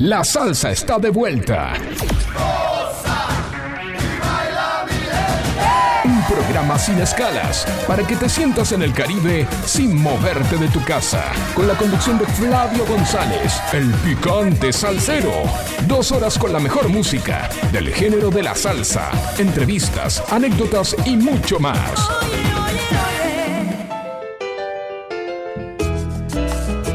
[0.00, 1.74] La salsa está de vuelta.
[6.04, 10.82] Un programa sin escalas para que te sientas en el Caribe sin moverte de tu
[10.84, 11.22] casa.
[11.54, 15.42] Con la conducción de Flavio González, el picante salsero.
[15.86, 21.60] Dos horas con la mejor música del género de la salsa, entrevistas, anécdotas y mucho
[21.60, 22.08] más.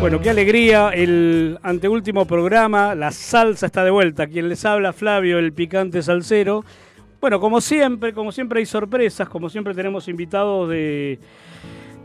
[0.05, 4.27] Bueno, qué alegría, el anteúltimo programa, la salsa está de vuelta.
[4.27, 6.63] Quien les habla, Flavio, el picante salsero.
[7.19, 11.17] Bueno, como siempre, como siempre hay sorpresas, como siempre tenemos invitados de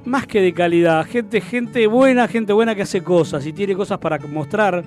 [0.07, 3.99] más que de calidad, gente, gente buena, gente buena que hace cosas y tiene cosas
[3.99, 4.83] para mostrar.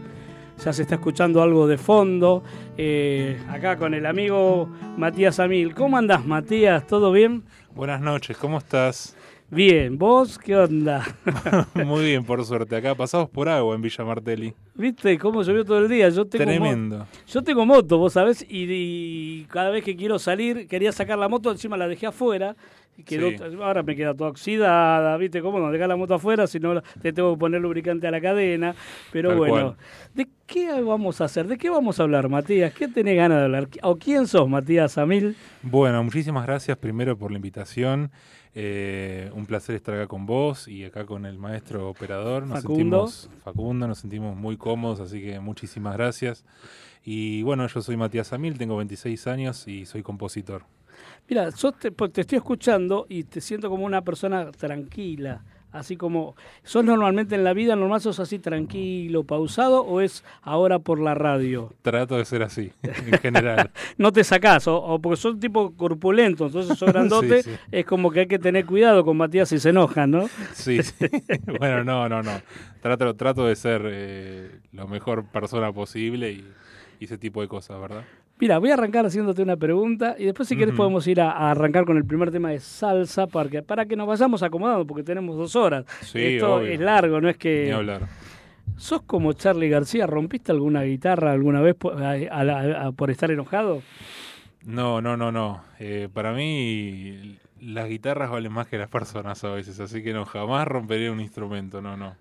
[0.65, 2.43] Ya se está escuchando algo de fondo.
[2.79, 4.67] Eh, acá con el amigo
[4.97, 5.75] Matías Amil.
[5.75, 6.87] ¿Cómo andás, Matías?
[6.87, 7.43] ¿Todo bien?
[7.75, 9.15] Buenas noches, ¿cómo estás?
[9.49, 11.03] Bien, ¿vos qué onda?
[11.85, 12.75] Muy bien, por suerte.
[12.75, 14.53] Acá pasamos por agua en Villa Martelli.
[14.73, 16.09] ¿Viste cómo llovió todo el día?
[16.09, 17.05] Yo tengo Tremendo.
[17.27, 21.29] Yo tengo moto, vos sabés, y, y cada vez que quiero salir, quería sacar la
[21.29, 22.55] moto, encima la dejé afuera.
[22.97, 23.37] Y quedó, Sí.
[23.61, 25.41] Ahora me queda toda oxidada, ¿viste?
[25.41, 25.71] ¿Cómo no?
[25.71, 28.75] Dejar la moto afuera, si no te tengo que poner lubricante a la cadena.
[29.11, 29.75] Pero Tal bueno, cual.
[30.13, 31.47] ¿de qué vamos a hacer?
[31.47, 32.71] ¿De qué vamos a hablar, Matías?
[32.73, 33.67] ¿Qué tenés ganas de hablar?
[33.81, 35.35] ¿O quién sos, Matías Amil?
[35.63, 38.11] Bueno, muchísimas gracias primero por la invitación.
[38.55, 42.45] Eh, un placer estar acá con vos y acá con el maestro operador.
[42.45, 43.07] Nos Facundo.
[43.07, 46.45] sentimos Facundo, nos sentimos muy cómodos, así que muchísimas gracias.
[47.03, 50.65] Y bueno, yo soy Matías Amil, tengo 26 años y soy compositor.
[51.27, 55.43] Mira, yo te, pues, te estoy escuchando y te siento como una persona tranquila.
[55.73, 60.77] Así como, ¿sos normalmente en la vida normal, sos así tranquilo, pausado o es ahora
[60.79, 61.73] por la radio?
[61.81, 63.71] Trato de ser así, en general.
[63.97, 67.57] no te sacás, o, o porque sos tipo corpulento, entonces sos grandote, Sí, sí.
[67.71, 70.29] es como que hay que tener cuidado con Matías si se enoja, ¿no?
[70.53, 70.93] Sí, sí.
[71.59, 72.31] bueno, no, no, no.
[72.81, 76.47] Trato, trato de ser eh, la mejor persona posible y,
[76.99, 78.03] y ese tipo de cosas, ¿verdad?
[78.39, 80.77] Mira, voy a arrancar haciéndote una pregunta y después si querés Ujú.
[80.77, 83.95] podemos ir a, a arrancar con el primer tema de salsa para que, para que
[83.95, 85.85] nos vayamos acomodando porque tenemos dos horas.
[86.01, 86.71] Sí, Esto obvio.
[86.73, 87.71] es largo, no es Ni que...
[87.71, 88.01] hablar.
[88.75, 90.07] ¿Sos como Charlie García?
[90.07, 93.81] ¿Rompiste alguna guitarra alguna vez por, a- a la- a- por estar enojado?
[94.65, 95.61] No, no, no, no.
[95.79, 100.25] Eh, para mí las guitarras valen más que las personas a veces, así que no,
[100.25, 102.15] jamás rompería un instrumento, no, no.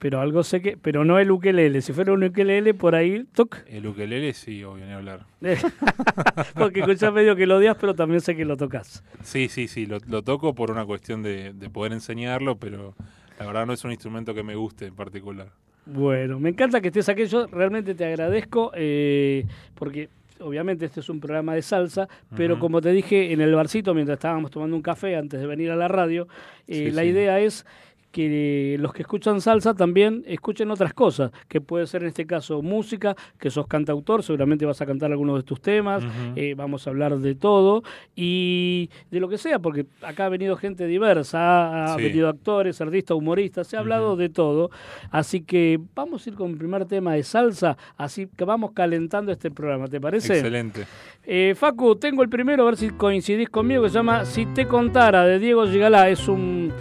[0.00, 0.76] Pero algo sé que...
[0.76, 1.80] Pero no el ukelele.
[1.82, 3.24] Si fuera un ukelele, por ahí...
[3.34, 3.58] Toc.
[3.68, 5.26] El ukelele sí, obvio, ni hablar.
[6.54, 9.04] porque escuchás medio que lo odias, pero también sé que lo tocas.
[9.22, 12.94] Sí, sí, sí, lo, lo toco por una cuestión de, de poder enseñarlo, pero
[13.38, 15.48] la verdad no es un instrumento que me guste en particular.
[15.86, 17.26] Bueno, me encanta que estés aquí.
[17.26, 19.44] Yo realmente te agradezco eh,
[19.74, 20.08] porque
[20.40, 24.16] obviamente este es un programa de salsa, pero como te dije en el barcito mientras
[24.16, 26.26] estábamos tomando un café antes de venir a la radio,
[26.66, 27.08] eh, Sí, la sí.
[27.08, 27.66] idea es
[28.10, 32.60] que los que escuchan salsa también escuchen otras cosas, que puede ser en este caso
[32.62, 36.02] música, que sos cantautor, seguramente vas a cantar algunos de tus temas,
[36.36, 37.82] eh, vamos a hablar de todo
[38.16, 42.02] y de lo que sea, porque acá ha venido gente diversa, ha Sí.
[42.02, 44.70] venido actores, artistas, humoristas, se ha hablado de todo,
[45.10, 49.32] así que vamos a ir con el primer tema de salsa, así que vamos calentando
[49.32, 50.34] este programa, ¿te parece?
[50.34, 50.84] Excelente.
[51.24, 54.66] Eh, Facu, tengo el primero, a ver si coincidís conmigo, que se llama Si te
[54.66, 56.72] contara, de Diego Gigalá, es un,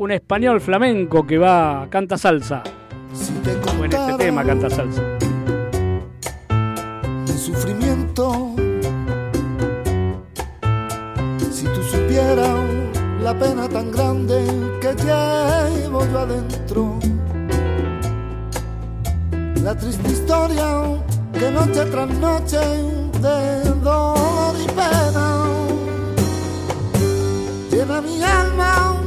[0.00, 2.62] un español flamenco que va, canta salsa,
[3.12, 5.02] Si te o en este tema canta salsa.
[7.26, 8.54] mi sufrimiento,
[11.50, 12.60] si tú supieras
[13.22, 14.42] la pena tan grande
[14.80, 16.98] que llevo yo adentro,
[19.62, 20.82] la triste historia
[21.38, 22.58] que noche tras noche
[23.20, 25.40] de dolor y pena
[27.70, 28.99] llena mi alma,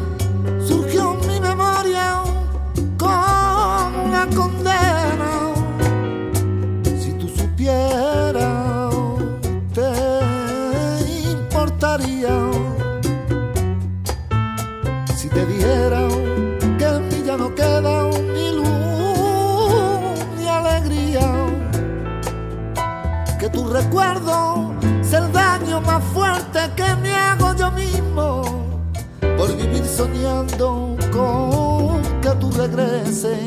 [29.95, 33.38] soñando con que tú regreses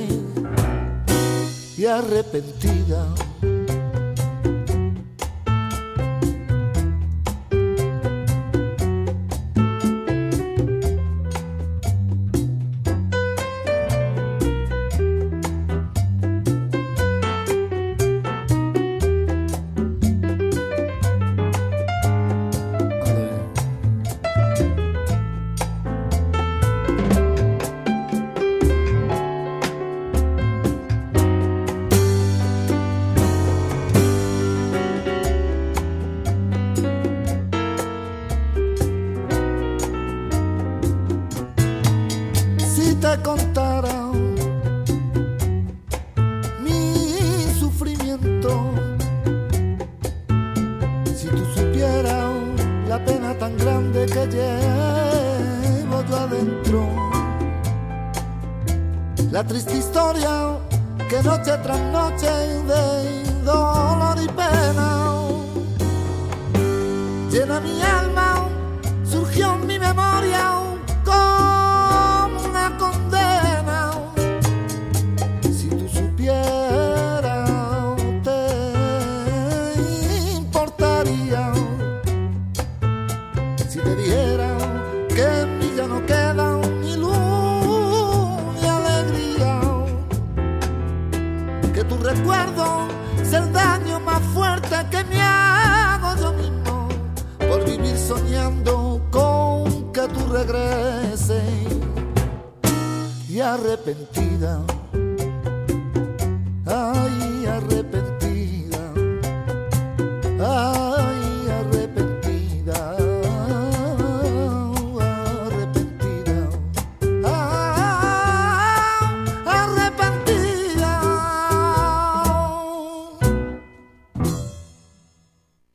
[1.76, 3.04] y arrepentida.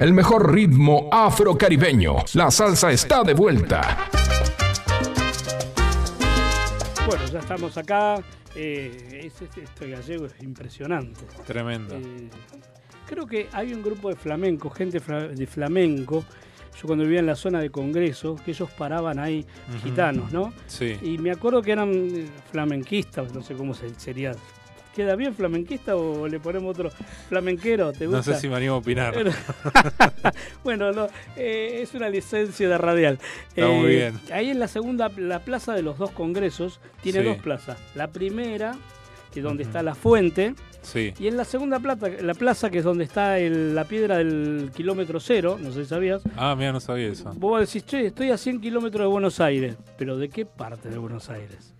[0.01, 2.15] El mejor ritmo afrocaribeño.
[2.33, 4.09] La salsa está de vuelta.
[7.05, 8.15] Bueno, ya estamos acá.
[8.55, 11.21] Eh, es- es- este gallego es impresionante.
[11.45, 11.95] Tremendo.
[11.95, 12.29] Eh,
[13.05, 16.25] creo que hay un grupo de flamenco, gente fra- de flamenco.
[16.81, 19.45] Yo cuando vivía en la zona de Congreso, que ellos paraban ahí
[19.83, 20.51] gitanos, ¿no?
[20.65, 20.97] Sí.
[21.03, 24.31] Y me acuerdo que eran eh, flamenquistas, no sé cómo se- sería.
[24.95, 26.89] ¿Queda bien flamenquista o le ponemos otro
[27.29, 27.93] flamenquero?
[27.93, 28.33] ¿Te No gusta?
[28.33, 29.13] sé si me animo a opinar.
[30.63, 33.19] bueno, no, eh, es una licencia de radial.
[33.49, 34.19] Está muy bien.
[34.33, 37.25] Ahí en la segunda, la plaza de los dos congresos, tiene Sí.
[37.25, 37.77] dos plazas.
[37.95, 38.75] La primera,
[39.33, 41.13] que es donde está la fuente, Sí.
[41.19, 44.71] y en la segunda plaza, la plaza que es donde está el- la piedra del
[44.75, 46.21] kilómetro cero, no sé si sabías.
[46.35, 47.31] Ah, mira, no sabía eso.
[47.35, 49.75] Vos decís, che, estoy a 100 kilómetros de Buenos Aires.
[49.97, 51.73] ¿Pero de qué parte de Buenos Aires?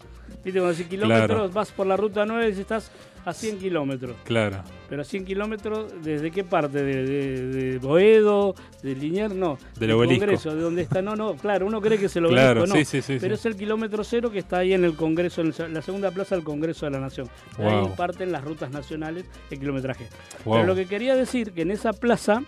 [0.44, 1.50] Viste, cuando decís kilómetros, Claro.
[1.50, 2.92] vas por la ruta 9 y estás
[3.24, 4.16] a 100 kilómetros.
[4.24, 4.64] Claro.
[4.90, 6.84] Pero a 100 kilómetros, ¿desde qué parte?
[6.84, 8.56] ¿De, de, de Boedo?
[8.82, 9.36] ¿De Liniers?
[9.36, 9.60] No.
[9.80, 10.22] Del obelisco.
[10.26, 11.04] Congreso, ¿de dónde está?
[11.04, 12.74] No, no, claro, uno cree que es el obelisco, Claro, no.
[12.74, 13.18] sí, sí, sí.
[13.22, 16.34] Pero es el kilómetro cero que está ahí en el Congreso, en la segunda plaza
[16.36, 17.30] del Congreso de la Nación.
[17.60, 17.96] De Ahí Wow.
[17.96, 20.08] parten las rutas nacionales el kilometraje.
[20.44, 20.56] Wow.
[20.56, 22.42] Pero lo que quería decir que en esa plaza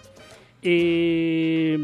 [0.63, 1.84] eh,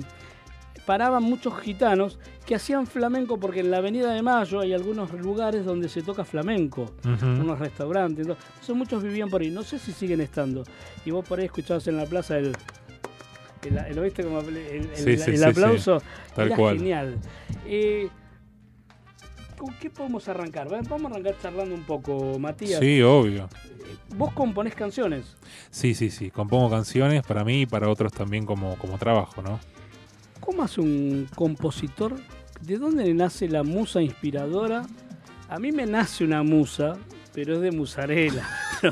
[0.86, 2.18] paraban muchos gitanos
[2.50, 6.26] que hacían flamenco porque en la Avenida de Mayo hay algunos lugares donde se toca
[6.26, 7.24] flamenco, Ujú.
[7.28, 8.26] unos restaurantes.
[8.26, 10.64] Entonces muchos vivían por ahí, no sé si siguen estando.
[11.06, 12.54] Y vos por ahí escuchabas en la plaza el...
[13.68, 16.02] el, el- ¿oíste como el, el- Sí, el- sí, el sí, aplauso?
[16.36, 16.78] Tal Era cual.
[16.80, 17.18] genial.
[17.68, 18.10] Eh,
[19.56, 20.70] ¿Con qué podemos arrancar?
[20.90, 22.80] Vamos a arrancar charlando un poco, Matías.
[22.80, 23.48] Sí, obvio.
[24.18, 25.36] Vos componés canciones.
[25.70, 26.32] Sí, sí, sí.
[26.32, 29.60] Compongo canciones para mí y para otros también como, como trabajo, ¿no?
[30.40, 32.16] ¿Cómo hace un compositor?
[32.62, 34.86] ¿De dónde le nace la musa inspiradora?
[35.50, 36.98] A mí me nace una musa,
[37.34, 38.48] pero es de musarela.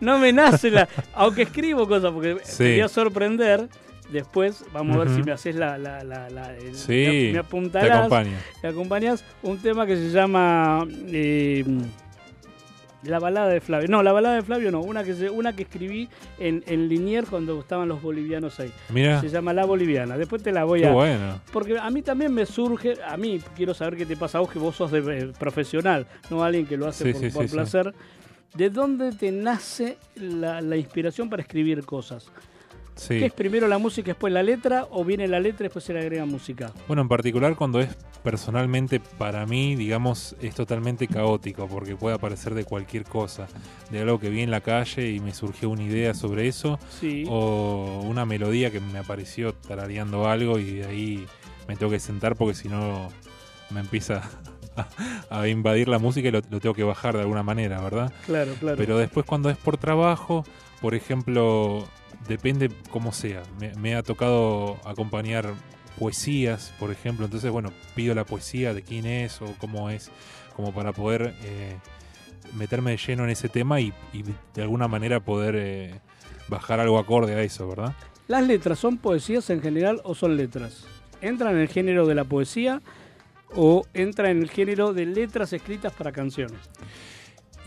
[0.00, 0.88] no me nace la...
[1.14, 2.58] Aunque escribo cosas, porque Sí.
[2.64, 3.68] quería sorprender.
[4.12, 5.78] Después vamos a ver si me haces la...
[5.78, 8.36] la, la, la- el- Sí, me, me Te apuntarás, acompaño.
[8.62, 10.86] me acompañas un tema que se llama...
[11.06, 11.64] eh,
[13.06, 13.88] la balada de Flavio.
[13.88, 14.80] No, la balada de Flavio no.
[14.80, 16.08] Una que, una que escribí
[16.38, 18.72] en, en Liniers cuando estaban los bolivianos ahí.
[18.90, 20.16] Mira, Se llama La Boliviana.
[20.16, 20.92] Después te la voy qué a.
[20.92, 21.40] bueno.
[21.52, 22.94] Porque a mí también me surge.
[23.06, 26.06] A mí quiero saber qué te pasa a vos, que vos sos de, eh, profesional,
[26.30, 27.54] no alguien que lo hace Sí, por, sí, por sí, sí.
[27.54, 27.94] placer.
[28.54, 32.30] ¿De dónde te nace la, la inspiración para escribir cosas?
[32.96, 33.18] Sí.
[33.18, 34.86] ¿Qué es primero la música, después la letra?
[34.90, 36.70] ¿O viene la letra y después se le agrega música?
[36.86, 37.88] Bueno, en particular cuando es
[38.22, 43.46] personalmente para mí, digamos, es totalmente caótico porque puede aparecer de cualquier cosa,
[43.90, 47.24] de algo que vi en la calle y me surgió una idea sobre eso, Sí.
[47.28, 51.26] o una melodía que me apareció tarareando algo y de ahí
[51.68, 53.08] me tengo que sentar porque si no
[53.70, 54.22] me empieza
[55.30, 58.12] a, a invadir la música y lo, lo tengo que bajar de alguna manera, ¿verdad?
[58.26, 58.76] Claro, claro.
[58.76, 60.44] Pero después cuando es por trabajo,
[60.80, 61.86] por ejemplo,
[62.28, 63.42] depende cómo sea.
[63.58, 65.54] Me, me ha tocado acompañar
[65.98, 67.24] poesías, por ejemplo.
[67.24, 70.10] Entonces, bueno, pido la poesía de quién es o cómo es,
[70.56, 71.76] como para poder eh,
[72.54, 76.00] meterme de lleno en ese tema y, y de alguna manera poder eh,
[76.48, 77.94] bajar algo acorde a eso, ¿verdad?
[78.26, 80.84] ¿Las letras son poesías en general o son letras?
[81.20, 82.80] ¿Entran en el género de la poesía
[83.54, 86.58] o entra en el género de letras escritas para canciones?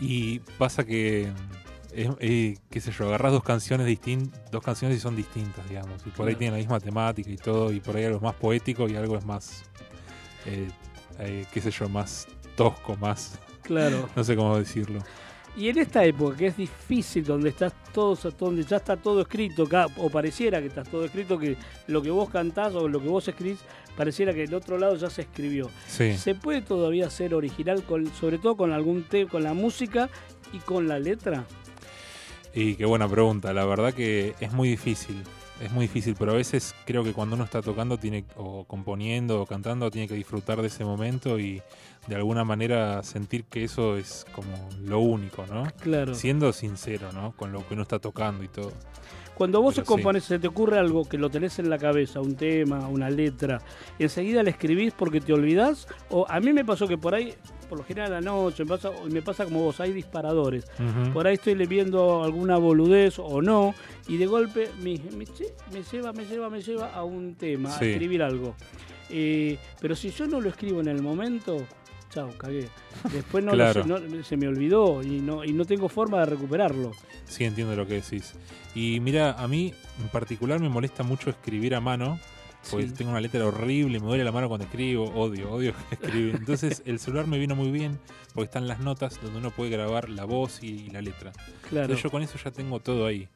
[0.00, 1.28] Y pasa que,
[2.02, 6.00] es- eh, qué sé yo, agarras dos canciones distintas, dos canciones y son distintas, digamos.
[6.06, 8.34] Y por ahí tienen la misma temática y todo, y por ahí algo es más
[8.34, 9.64] poético y algo es más,
[10.46, 10.68] eh,
[11.20, 12.26] eh, qué sé yo, más
[12.56, 14.08] tosco, más, Claro.
[14.16, 15.00] no sé cómo decirlo.
[15.56, 19.66] Y en esta época que es difícil, donde estás todo, donde ya está todo escrito,
[19.96, 21.56] o pareciera que estás todo escrito, que
[21.88, 23.58] lo que vos cantás o lo que vos escribís,
[23.96, 25.68] pareciera que el otro lado ya se escribió.
[25.88, 30.08] ¿Se puede todavía ser original, con, sobre todo con algún te con la música
[30.52, 31.44] y con la letra?
[32.54, 33.52] Y qué buena pregunta.
[33.52, 35.22] La verdad que es muy difícil.
[35.60, 39.42] Es muy difícil, pero a veces creo que cuando uno está tocando tiene o componiendo
[39.42, 41.60] o cantando tiene que disfrutar de ese momento y
[42.06, 45.64] de alguna manera sentir que eso es como lo único, ¿no?
[45.80, 46.14] Claro.
[46.14, 47.32] Siendo sincero, ¿no?
[47.32, 48.72] Con lo que uno está tocando y todo.
[49.38, 52.88] Cuando vos compones, se te ocurre algo que lo tenés en la cabeza, un tema,
[52.88, 53.60] una letra,
[53.96, 57.32] enseguida le escribís porque te olvidás, o a mí me pasó que por ahí,
[57.68, 60.64] por lo general a la noche, me pasa, me pasa como vos, hay disparadores.
[61.12, 63.76] Por ahí estoy viendo alguna boludez o no,
[64.08, 68.56] y de golpe me, lleva, me lleva, me lleva a un tema, a escribir algo.
[69.08, 71.64] Eh, pero si yo no lo escribo en el momento,
[72.10, 72.68] chao, cagué.
[73.12, 73.52] Después no,
[74.22, 76.92] se me olvidó y no, y no tengo forma de recuperarlo.
[77.24, 78.34] Sí, entiendo lo que decís.
[78.74, 82.18] Y mira, a mí en particular me molesta mucho escribir a mano.
[82.70, 86.34] Porque tengo una letra horrible, me duele la mano cuando escribo, odio, odio escribir.
[86.34, 87.98] Entonces el celular me vino muy bien
[88.34, 91.32] porque están las notas donde uno puede grabar la voz y, la letra.
[91.68, 91.84] Claro.
[91.84, 93.28] Entonces yo con eso ya tengo todo ahí.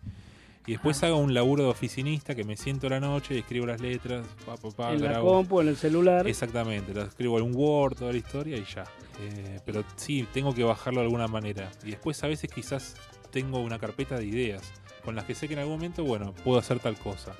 [0.66, 3.80] Y después hago un laburo de oficinista que me siento la noche y escribo las
[3.80, 4.26] letras.
[4.90, 6.26] en la compu, en el celular.
[6.28, 8.84] Exactamente, las escribo en un Word, toda la historia y ya.
[9.20, 11.70] Eh, pero sí, tengo que bajarlo de alguna manera.
[11.84, 12.94] Y después a veces quizás
[13.30, 14.72] tengo una carpeta de ideas
[15.04, 17.32] con las que sé que en algún momento, bueno, puedo hacer tal cosa.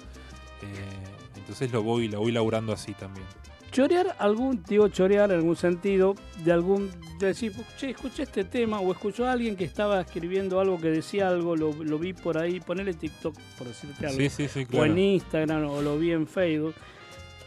[0.62, 3.26] Eh, entonces lo voy, lo voy laburando así también
[3.72, 6.14] chorear algún, digo chorear en algún sentido,
[6.44, 10.60] de algún, de decir, che, escuché este tema, o escuchó a alguien que estaba escribiendo
[10.60, 14.46] algo que decía algo, lo, vi por ahí, ponele TikTok, por decirte algo, sí, sí,
[14.46, 14.84] sí, claro.
[14.84, 16.74] o en Instagram, o lo vi en Facebook,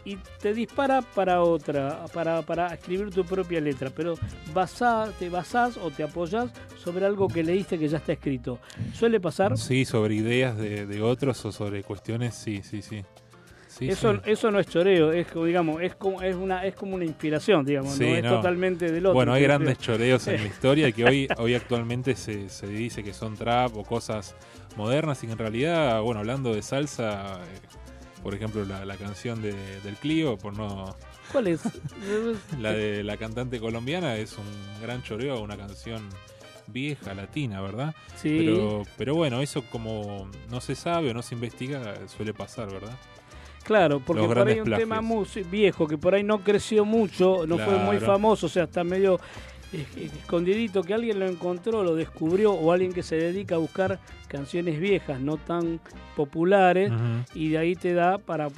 [0.04, 4.14] y te dispara para otra, para, para escribir tu propia letra, pero
[4.52, 8.60] basá, te basás o te apoyás sobre algo que leíste que ya está escrito.
[8.94, 9.58] ¿Suele pasar?
[9.58, 13.04] Sí, sobre ideas de, de otros o sobre cuestiones, sí, sí, sí
[13.80, 17.64] eso, eso no es choreo, es digamos, es como, es una, es como una inspiración,
[17.64, 19.14] digamos, no es totalmente del otro.
[19.14, 23.12] Bueno, hay grandes choreos en la historia que hoy, hoy actualmente se, se dice que
[23.12, 24.34] son trap o cosas
[24.76, 27.76] modernas y en realidad, bueno, hablando de salsa, eh,
[28.22, 30.96] por ejemplo, la, canción de, del Clio, por no...
[31.32, 31.62] ¿Cuál es?
[32.60, 36.08] la de la cantante colombiana es un gran choreo, una canción
[36.66, 37.94] vieja, latina, ¿verdad?
[38.16, 38.36] Sí.
[38.38, 42.96] Pero, pero bueno, eso como no se sabe o no se investiga, suele pasar, ¿verdad?
[43.66, 47.58] Claro, porque por ahí un tema muy viejo que por ahí no creció mucho, no
[47.58, 49.18] fue muy famoso, o sea, está medio
[49.96, 54.78] escondidito, que alguien lo encontró, lo descubrió, o alguien que se dedica a buscar canciones
[54.78, 55.80] viejas, no tan
[56.14, 56.92] populares,
[57.34, 58.48] y de ahí te da para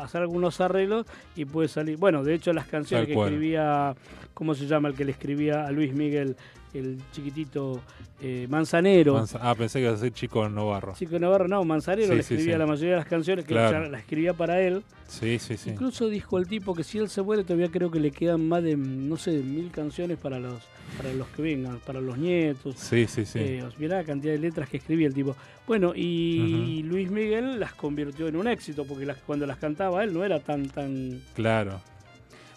[0.00, 1.96] hacer algunos arreglos y puede salir.
[1.96, 3.94] Bueno, de hecho, las canciones que escribía,
[4.34, 6.36] ¿cómo se llama el que le escribía a Luis Miguel?
[6.78, 7.80] El chiquitito
[8.20, 9.24] eh, Manzanero.
[9.40, 10.94] ah, pensé que iba a ser Chico Navarro.
[10.96, 14.60] Chico Navarro, no, Manzanero le escribía la mayoría de las canciones, que la escribía para
[14.60, 14.82] él.
[15.08, 15.70] Sí, sí, sí.
[15.70, 18.62] Incluso dijo el tipo que si él se muere todavía creo que le quedan más
[18.62, 20.60] de, no sé, mil canciones para los
[20.96, 22.76] para los que vengan, para los nietos.
[22.76, 23.38] Sí, sí, sí.
[23.38, 25.36] Eh, mirá la cantidad de letras que escribía el tipo.
[25.66, 30.12] Bueno, y Luis Miguel las convirtió en un éxito, porque las, cuando las cantaba él
[30.12, 31.22] no era tan, tan...
[31.34, 31.80] Claro.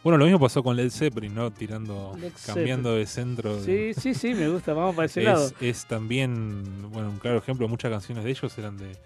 [0.04, 1.52] Bueno, lo mismo pasó con Led Zeppelin, ¿no?
[1.52, 3.58] Tirando, cambiando de centro.
[3.62, 5.52] Sí, sí, sí, me gusta, vamos para ese es, lado.
[5.62, 8.98] Es también, bueno, un claro ejemplo, muchas canciones de ellos eran de,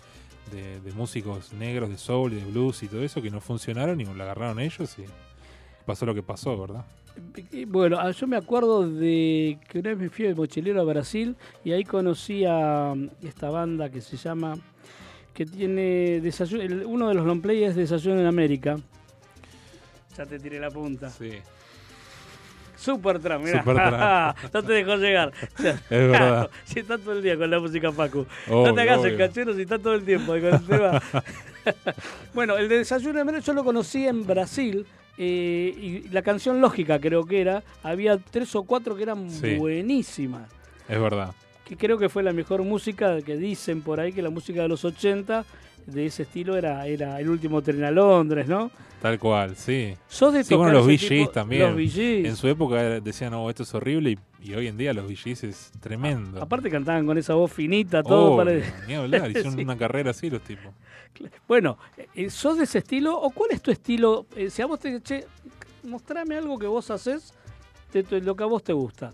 [0.51, 4.05] de, músicos negros, de soul y de blues y todo eso, que no funcionaron y
[4.05, 5.03] la agarraron ellos y
[5.85, 6.83] pasó lo que pasó, ¿verdad?
[7.67, 11.35] Bueno, ah, yo me acuerdo de que una vez me fui de mochilero a Brasil
[11.63, 14.55] y ahí conocí a um, esta banda que se llama,
[15.33, 18.77] que tiene desayuno, uno de los long play es Desayuno en América,
[20.17, 21.09] ya te tiré la punta.
[21.09, 21.31] Sí.
[22.75, 24.35] Super Trump, mirá.
[24.53, 25.33] no te dejó llegar.
[25.57, 26.49] es verdad.
[26.65, 28.25] si está todo el día con la música Paco.
[28.47, 31.01] no te hagas el cachero si está todo el tiempo con el tema.
[32.33, 34.85] bueno, el de Desayuno de yo lo conocí en Brasil.
[35.19, 37.63] Eh, y la canción Lógica creo que era.
[37.81, 40.47] Había tres o cuatro que eran buenísimas.
[40.87, 41.33] Es verdad.
[41.65, 44.67] Que creo que fue la mejor música que dicen por ahí que la música de
[44.67, 45.43] los 80
[45.87, 48.69] de ese estilo era, era el último tren a Londres, ¿no?
[49.01, 49.95] Tal cual, sí.
[50.07, 51.75] ¿Sos de sí, bueno, los VGs también.
[51.75, 55.43] Los En su época decían, no, esto es horrible y, hoy en día los VGs
[55.45, 56.41] es tremendo.
[56.41, 58.51] aparte cantaban con esa voz finita, todo para...
[58.87, 60.73] Ni hablar, hicieron una carrera así los tipos.
[61.47, 61.77] Bueno,
[62.15, 64.25] eh, ¿sos de ese estilo o cuál es tu estilo?
[64.35, 65.01] Eh, si a vos te...
[65.01, 65.25] Che,
[65.83, 67.33] mostrame algo que vos haces
[67.93, 69.13] de lo que a vos te gusta.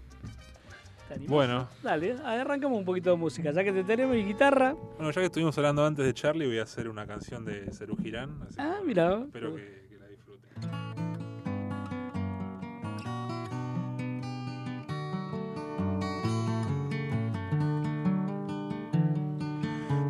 [1.28, 1.68] Bueno.
[1.82, 3.52] Dale, arrancamos un poquito de música.
[3.52, 4.76] Ya que te tenemos y guitarra.
[4.98, 7.96] Bueno, ya que estuvimos hablando antes de Charlie, voy a hacer una canción de Cerú
[7.98, 8.40] Girán.
[8.58, 9.22] Ah, mira.
[9.26, 10.62] Espero que, que la disfruten.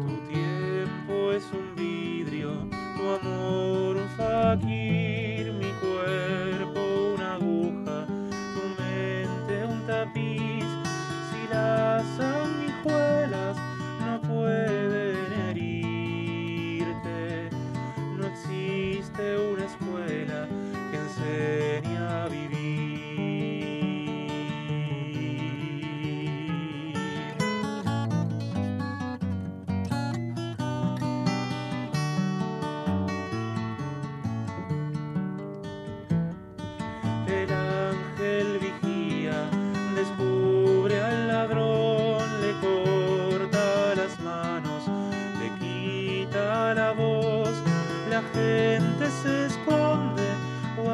[0.07, 2.51] Tu tiempo es un vidrio,
[2.97, 5.02] tu amor un faquir.
[49.23, 50.27] Se esconde
[50.77, 50.91] o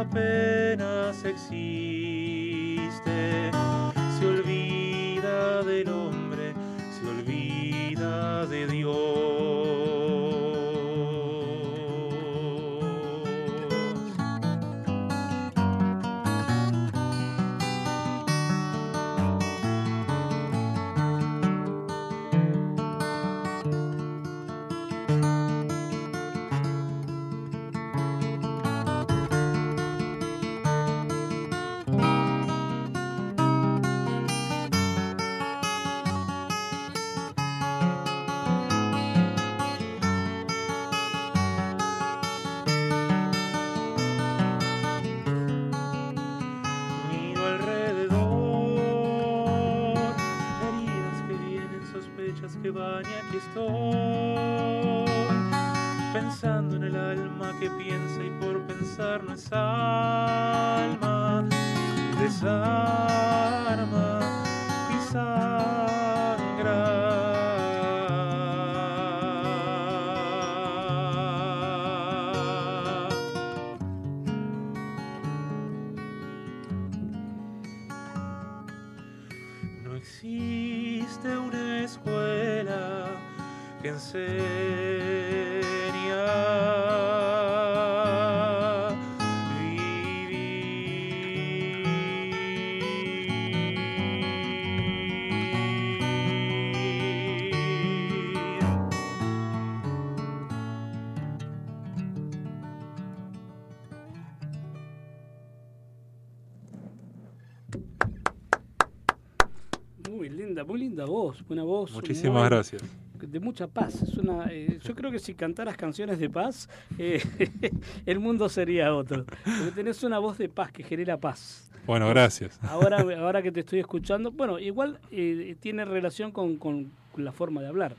[111.49, 111.91] una voz.
[111.93, 112.83] Muchísimas muy- gracias.
[113.19, 114.01] De mucha paz.
[114.01, 117.21] Es una, eh, yo creo que si cantaras canciones de paz, eh,
[118.05, 119.25] el mundo sería otro.
[119.25, 121.69] Porque tenés una voz de paz que genera paz.
[121.85, 122.57] Bueno, gracias.
[122.63, 127.61] Ahora, ahora que te estoy escuchando, bueno, igual eh, tiene relación con, con la forma
[127.61, 127.95] de hablar.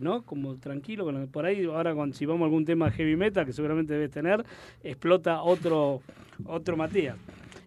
[0.00, 0.22] ¿no?
[0.22, 3.52] Como tranquilo, con- por ahí ahora cuando, si vamos a algún tema heavy metal, que
[3.52, 4.42] seguramente debes tener,
[4.82, 6.00] explota otro,
[6.46, 7.16] otro Matías.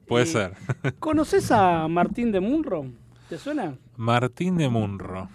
[0.07, 0.53] Puede ser.
[0.99, 2.85] ¿Conoces a Martín de Munro?
[3.33, 3.75] ¿Te suena?
[3.97, 5.27] Martín de Munro.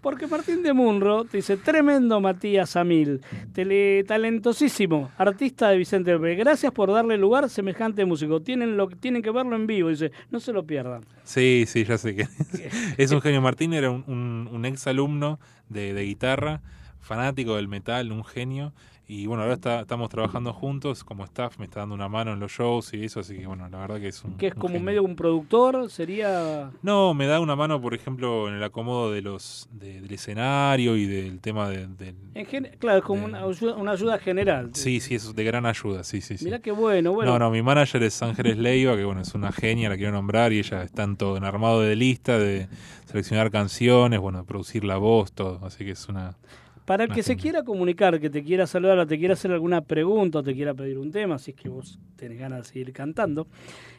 [0.00, 3.20] Porque Martín de Munro te dice, tremendo Matías Amil,
[3.52, 6.38] tele, talentosísimo, artista de Vicente López.
[6.38, 8.42] Gracias por darle lugar a semejante músico.
[8.42, 9.88] Tienen, lo, tienen que verlo en vivo.
[9.88, 11.04] Dice, no se lo pierdan.
[11.24, 12.28] Sí, sí, ya sé que
[12.96, 13.40] es un genio.
[13.40, 16.62] Martín era un, un, un ex alumno de, de guitarra,
[17.00, 18.72] fanático del metal, un genio.
[19.12, 22.38] Y bueno, ahora está, estamos trabajando juntos como staff, me está dando una mano en
[22.38, 24.36] los shows y eso, así que bueno, la verdad que es un.
[24.36, 24.84] Que es un como genio.
[24.86, 26.70] medio un productor, sería...
[26.82, 30.94] No, me da una mano, por ejemplo, en el acomodo de los de- del escenario
[30.96, 34.70] y del tema de, del- gen- claro, es como de- una ayuda, una ayuda general.
[34.74, 36.44] Sí, sí, es de gran ayuda, sí, sí, sí.
[36.44, 37.32] Mirá qué bueno, bueno.
[37.32, 40.52] No, no, mi manager es Ángeles Leiva, que bueno, es una genia, la quiero nombrar,
[40.52, 42.68] y ella está en todo, en armado de lista, de
[43.06, 46.36] seleccionar canciones, bueno, de producir la voz, todo, así que es una...
[46.84, 49.80] Para el que se quiera comunicar, que te quiera saludar o te quiera hacer alguna
[49.80, 52.92] pregunta o te quiera pedir un tema, si es que vos tenés ganas de seguir
[52.92, 53.46] cantando,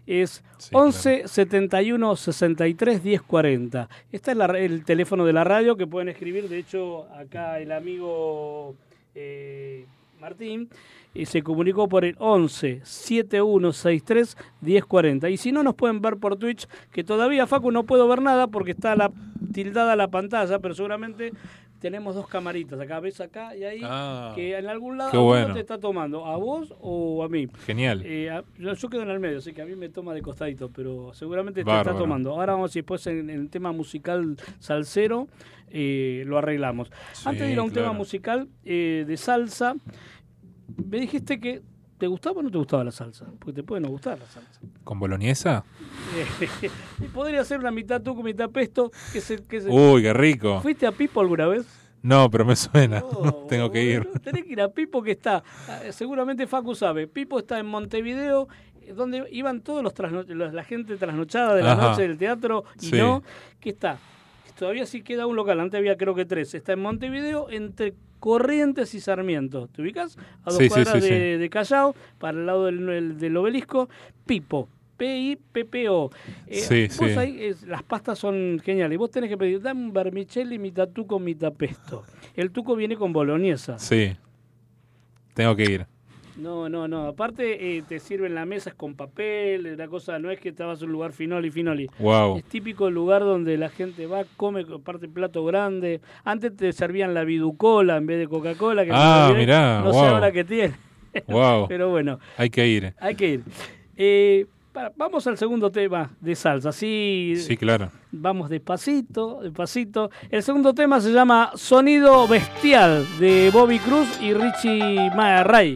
[0.06, 3.88] es Sí, 11 71 63 10 40.
[4.12, 6.50] Este es la- el teléfono de la radio que pueden escribir.
[6.50, 8.76] De hecho, acá el amigo
[9.16, 9.86] eh,
[10.20, 10.70] Martín
[11.16, 15.30] eh, se comunicó por el 11 7163 1040.
[15.30, 18.48] Y si no, nos pueden ver por Twitch, que todavía, Facu, no puedo ver nada
[18.48, 19.12] porque está la
[19.54, 21.34] tildada la pantalla, pero seguramente
[21.82, 25.54] tenemos dos camaritas acá, ves acá y ahí, Ah, que en algún lado bueno.
[25.54, 27.48] te está tomando, a vos o a mí.
[27.66, 28.04] Genial.
[28.06, 30.22] Eh, a- yo, yo quedo en el medio, así que a mí me toma de
[30.22, 32.32] costadito, pero seguramente te está tomando.
[32.32, 35.28] Ahora vamos, si después en, en el tema musical salsero,
[35.70, 36.92] eh, lo arreglamos.
[37.14, 37.98] Sí, Antes de ir a un tema claro.
[37.98, 39.76] musical eh, de salsa,
[40.86, 41.62] me dijiste que
[42.02, 44.60] te gustaba o no te gustaba la salsa, porque te puede no gustar la salsa.
[44.84, 45.64] ¿Con boloñesa?
[47.14, 48.92] podría ser una mitad tú con mitad pesto.
[49.14, 50.60] Que se, que se- Uy, qué rico.
[50.62, 51.66] ¿Fuiste a Pipo alguna vez?
[52.02, 54.10] No, pero me suena, Oh, tengo que ir.
[54.24, 55.44] tenés que ir a Pipo que está,
[55.84, 58.48] eh, seguramente Facu sabe, Pipo está en Montevideo,
[58.82, 59.94] eh, donde iban todos los-
[60.28, 61.90] la gente trasnochada de la Ajá.
[61.92, 62.98] noche del teatro y Sí.
[62.98, 63.22] no,
[63.60, 64.00] que está.
[64.62, 66.54] Todavía sí queda un local, antes había creo que tres.
[66.54, 69.68] Está en Montevideo entre Corrientes y Sarmiento.
[69.70, 70.20] ¿Te ubicas?
[70.44, 71.10] A dos Sí, cuadras sí, sí.
[71.16, 73.90] de, de Callao, para el lado del, el- del obelisco.
[74.28, 74.70] Pipo.
[74.98, 76.12] P-I-P-P-O.
[76.46, 77.18] Eh, Sí, vos sí.
[77.18, 79.00] ahí, las pastas son geniales.
[79.00, 82.04] Vos tenés que pedir, dame un vermicelli, mitad tuco, mitad pesto.
[82.36, 83.80] El tuco viene con boloñesa.
[83.80, 84.16] Sí,
[85.34, 85.88] tengo que ir.
[86.42, 87.08] No, no, no.
[87.08, 90.80] Aparte, eh, te sirven la mesa es con papel, la cosa no es que estabas
[90.82, 91.88] en un lugar finoli, finoli.
[92.00, 92.38] Wow.
[92.38, 96.02] Es típico el lugar donde la gente va, come, aparte plato grande.
[96.24, 98.84] Antes te servían la viducola en vez de Coca-Cola.
[98.86, 99.40] que Ah, olvidé.
[99.46, 100.08] mirá, No sé wow.
[100.08, 100.74] ahora qué tiene.
[101.28, 101.68] Wow.
[101.68, 102.94] Pero bueno, Hay que ir.
[103.00, 103.44] hay que ir.
[103.98, 106.70] Eh, para- vamos al segundo tema de salsa.
[106.70, 107.92] Así Sí, claro.
[108.12, 110.10] vamos despacito, despacito.
[110.30, 115.10] El segundo tema se llama Sonido Bestial de Bobby Cruz y Richie
[115.44, 115.76] Ray.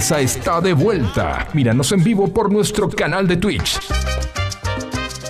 [0.00, 1.46] salsa está de vuelta.
[1.52, 3.78] Míranos en vivo por nuestro canal de Twitch.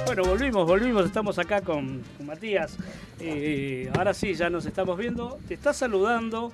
[0.07, 2.77] Bueno, volvimos, volvimos, estamos acá con, con Matías.
[3.19, 5.39] Eh, ahora sí, ya nos estamos viendo.
[5.49, 6.53] Te está saludando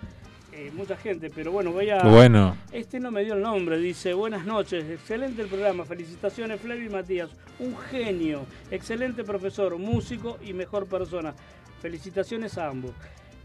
[0.52, 2.02] eh, mucha gente, pero bueno, voy a...
[2.04, 6.86] Bueno, Este no me dio el nombre, dice, buenas noches, excelente el programa, felicitaciones Flavio
[6.86, 11.34] y Matías, un genio, excelente profesor, músico y mejor persona.
[11.82, 12.92] Felicitaciones a ambos.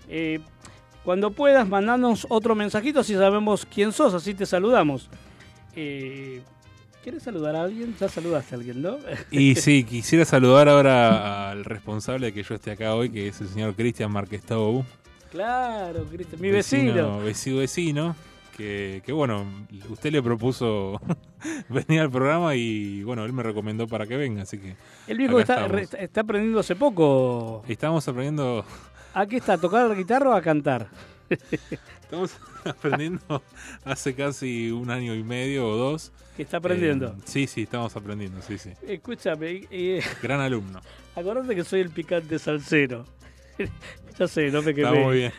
[0.08, 0.40] Eh,
[1.04, 5.10] cuando puedas, mandanos otro mensajito si sabemos quién sos, así te saludamos.
[5.76, 6.42] Eh,
[7.04, 7.96] ¿Quieres saludar a alguien?
[8.00, 8.98] Ya saludaste a alguien, ¿no?
[9.32, 13.42] y sí, quisiera saludar ahora al responsable de que yo esté acá hoy, que es
[13.42, 14.86] el señor Cristian Marquestou.
[15.32, 17.20] claro, Cristian, mi vecino.
[17.22, 18.16] Vecino, vecino,
[18.56, 19.46] que, que bueno,
[19.90, 21.02] usted le propuso
[21.70, 24.76] venir al programa y bueno, él me recomendó para que venga, así que
[25.08, 27.64] El viejo está, re- está aprendiendo hace poco.
[27.68, 28.64] estamos aprendiendo,
[29.13, 29.54] ¿A qué está?
[29.54, 30.88] ¿A tocar la guitarra o a cantar?
[31.30, 33.41] estamos aprendiendo
[33.86, 36.12] hace casi un año y medio o dos.
[36.36, 37.08] Que está aprendiendo.
[37.08, 38.71] Eh, sí, sí, estamos aprendiendo, sí, sí.
[38.88, 40.82] Escúchame, eh, Gran alumno.
[41.15, 43.06] acordate que soy el picante salsero.
[44.19, 45.04] ya sé, no me Está quemé.
[45.04, 45.34] muy bien.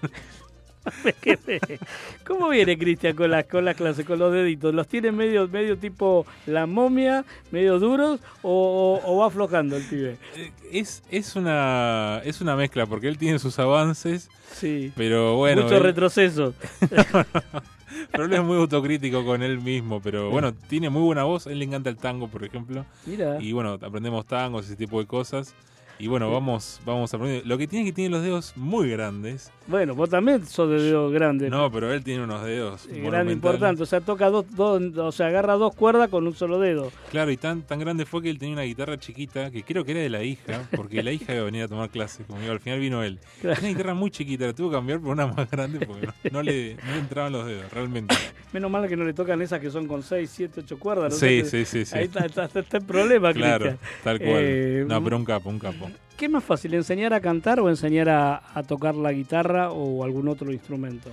[2.27, 4.75] ¿Cómo viene Cristian con las con las clases, con los deditos?
[4.75, 10.17] ¿Los tiene medio medio tipo la momia, medio duros o, va aflojando el pibe?
[10.37, 14.93] Eh, Es, es, una, es una mezcla, porque él tiene sus avances, Sí.
[14.97, 16.55] pero bueno, Mucho él- retroceso.
[18.11, 21.51] pero él es muy autocrítico con él mismo, pero bueno, tiene muy buena voz, a
[21.53, 23.39] él le encanta el tango, por ejemplo, Mira.
[23.41, 25.55] y bueno, aprendemos tangos, ese tipo de cosas,
[26.03, 27.49] y bueno, vamos vamos aprendiendo.
[27.49, 30.83] Lo que tiene es que tiene los dedos muy grandes, Bueno, vos también sos de
[30.83, 31.49] dedo grande.
[31.49, 33.33] no, pero él tiene unos dedos monumentales.
[33.33, 36.91] importante, o sea, toca dos, dos, o sea, agarra dos cuerdas con un solo dedo.
[37.13, 39.93] Claro, y tan, tan grande fue que él tenía una guitarra chiquita, que creo que
[39.93, 42.59] era de la hija, porque la hija iba a venir a tomar clases conmigo, al
[42.61, 43.21] final vino él.
[43.41, 43.61] Claro.
[43.61, 46.43] Una guitarra muy chiquita, la tuvo que cambiar por una más grande porque no, no
[46.43, 48.15] le, no le entraban los dedos, realmente.
[48.53, 51.13] Menos mal que no le tocan esas que son con 6, 7, 8 cuerdas.
[51.13, 51.19] ¿no?
[51.19, 51.97] Sí, sí, sí, sí.
[51.97, 53.79] Ahí está, está- está- está el problema, Claro, Cristian.
[54.03, 54.39] tal cual.
[54.41, 55.91] Eh, no, pero un capo, un capo.
[56.17, 60.05] ¿Qué es más fácil, enseñar a cantar o enseñar a, a tocar la guitarra o
[60.05, 61.11] algún otro instrumento?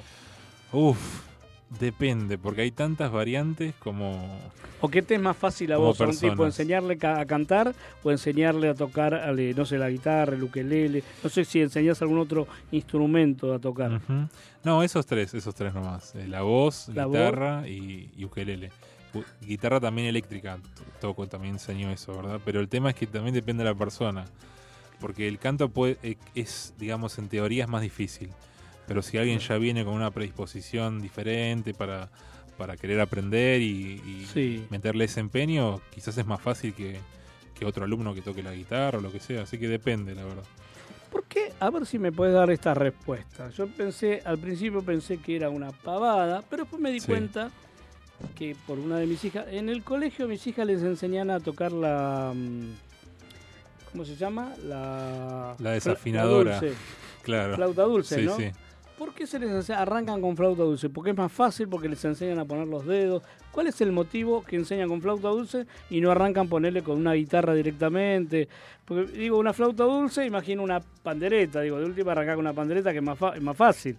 [0.71, 1.23] Uf,
[1.79, 4.39] depende, porque hay tantas variantes como...
[4.81, 6.59] ¿O qué te es más fácil a vos, a un tipo, personas.
[6.59, 11.03] enseñarle a cantar o enseñarle a tocar, no sé, la guitarra, el ukelele?
[11.23, 13.99] No sé si enseñás algún otro instrumento a tocar.
[14.63, 16.13] No, esos tres, esos tres nomás.
[16.15, 18.71] Eh, La voz, La guitarra y, y ukelele.
[19.13, 20.59] U- Guitarra también eléctrica,
[21.01, 22.39] toco, también enseño eso, ¿verdad?
[22.45, 24.25] Pero el tema es que también depende de la persona.
[24.99, 28.29] Porque el canto puede, eh, es, digamos, en teoría es más difícil.
[28.87, 32.09] Pero si alguien ya viene con una predisposición diferente para,
[32.57, 34.65] para querer aprender y, y Sí.
[34.69, 36.99] meterle ese empeño, quizás es más fácil que,
[37.57, 39.43] que otro alumno que toque la guitarra o lo que sea.
[39.43, 40.43] Así que depende, la verdad.
[41.11, 41.53] ¿Por qué?
[41.59, 43.49] A ver si me puedes dar esta respuesta.
[43.51, 47.07] Yo pensé, al principio pensé que era una pavada, pero después me di Sí.
[47.07, 47.49] cuenta
[48.35, 51.71] que por una de mis hijas, en el colegio mis hijas les enseñan a tocar
[51.71, 52.33] la...
[53.91, 54.53] ¿Cómo se llama?
[54.67, 55.55] La...
[55.59, 56.59] La desafinadora.
[56.59, 56.75] Dulce,
[57.23, 57.55] Claro.
[57.55, 58.35] flauta dulce, sí, ¿no?
[58.37, 58.51] sí.
[58.97, 60.89] ¿Por qué se les enseña- arrancan con flauta dulce?
[60.89, 63.23] Porque es más fácil, porque les enseñan a poner los dedos.
[63.51, 67.13] ¿Cuál es el motivo que enseñan con flauta dulce y no arrancan ponerle con una
[67.13, 68.49] guitarra directamente?
[68.85, 71.61] Porque digo, una flauta dulce, imagino una pandereta.
[71.61, 73.95] Digo, de última arrancar con una pandereta que es más, fa- es más fácil.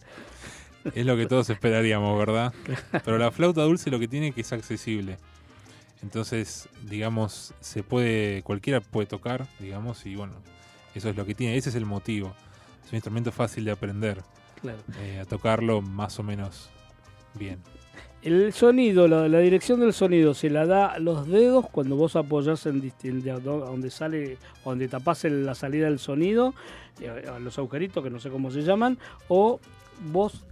[0.95, 2.53] Es lo que todos esperaríamos, ¿verdad?
[3.05, 5.17] Pero la flauta dulce lo que tiene es que es accesible.
[6.03, 10.35] Entonces, digamos, se puede, cualquiera puede tocar, digamos, y bueno,
[10.95, 12.35] eso es lo que tiene, ese es el motivo.
[12.85, 14.23] Es un instrumento fácil de aprender,
[14.61, 14.79] Claro.
[15.01, 16.71] eh, a tocarlo más o menos
[17.35, 17.59] bien.
[18.23, 22.17] El sonido, la, la dirección del sonido, se la da a los dedos cuando vos
[22.17, 26.55] apoyás en de- donde sale, donde tapás el- la salida del sonido,
[27.01, 29.59] eh, los agujeritos que no sé cómo se llaman, o
[30.13, 30.45] vos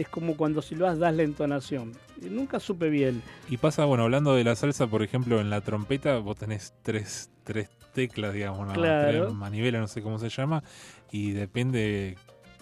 [0.00, 1.92] es como cuando silbás das la entonación.
[2.22, 3.22] Nunca supe bien.
[3.48, 7.30] Y pasa, bueno, hablando de la salsa, por ejemplo, en la trompeta vos tenés tres,
[7.44, 9.24] tres teclas, digamos, más, Claro.
[9.24, 10.62] tres manivelas, no sé cómo se llama,
[11.10, 12.16] y depende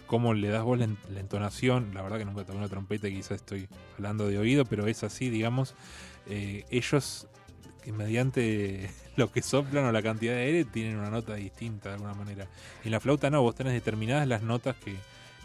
[0.06, 1.90] cómo le das vos la, en- la entonación.
[1.92, 5.02] La verdad que nunca toqué una trompeta y quizás estoy hablando de oído, pero es
[5.04, 5.74] así, digamos.
[6.28, 7.28] eh, ellos,
[7.92, 12.14] mediante lo que soplan o la cantidad de aire, tienen una nota distinta de alguna
[12.14, 12.46] manera.
[12.84, 14.94] En la flauta no, vos tenés determinadas las notas que,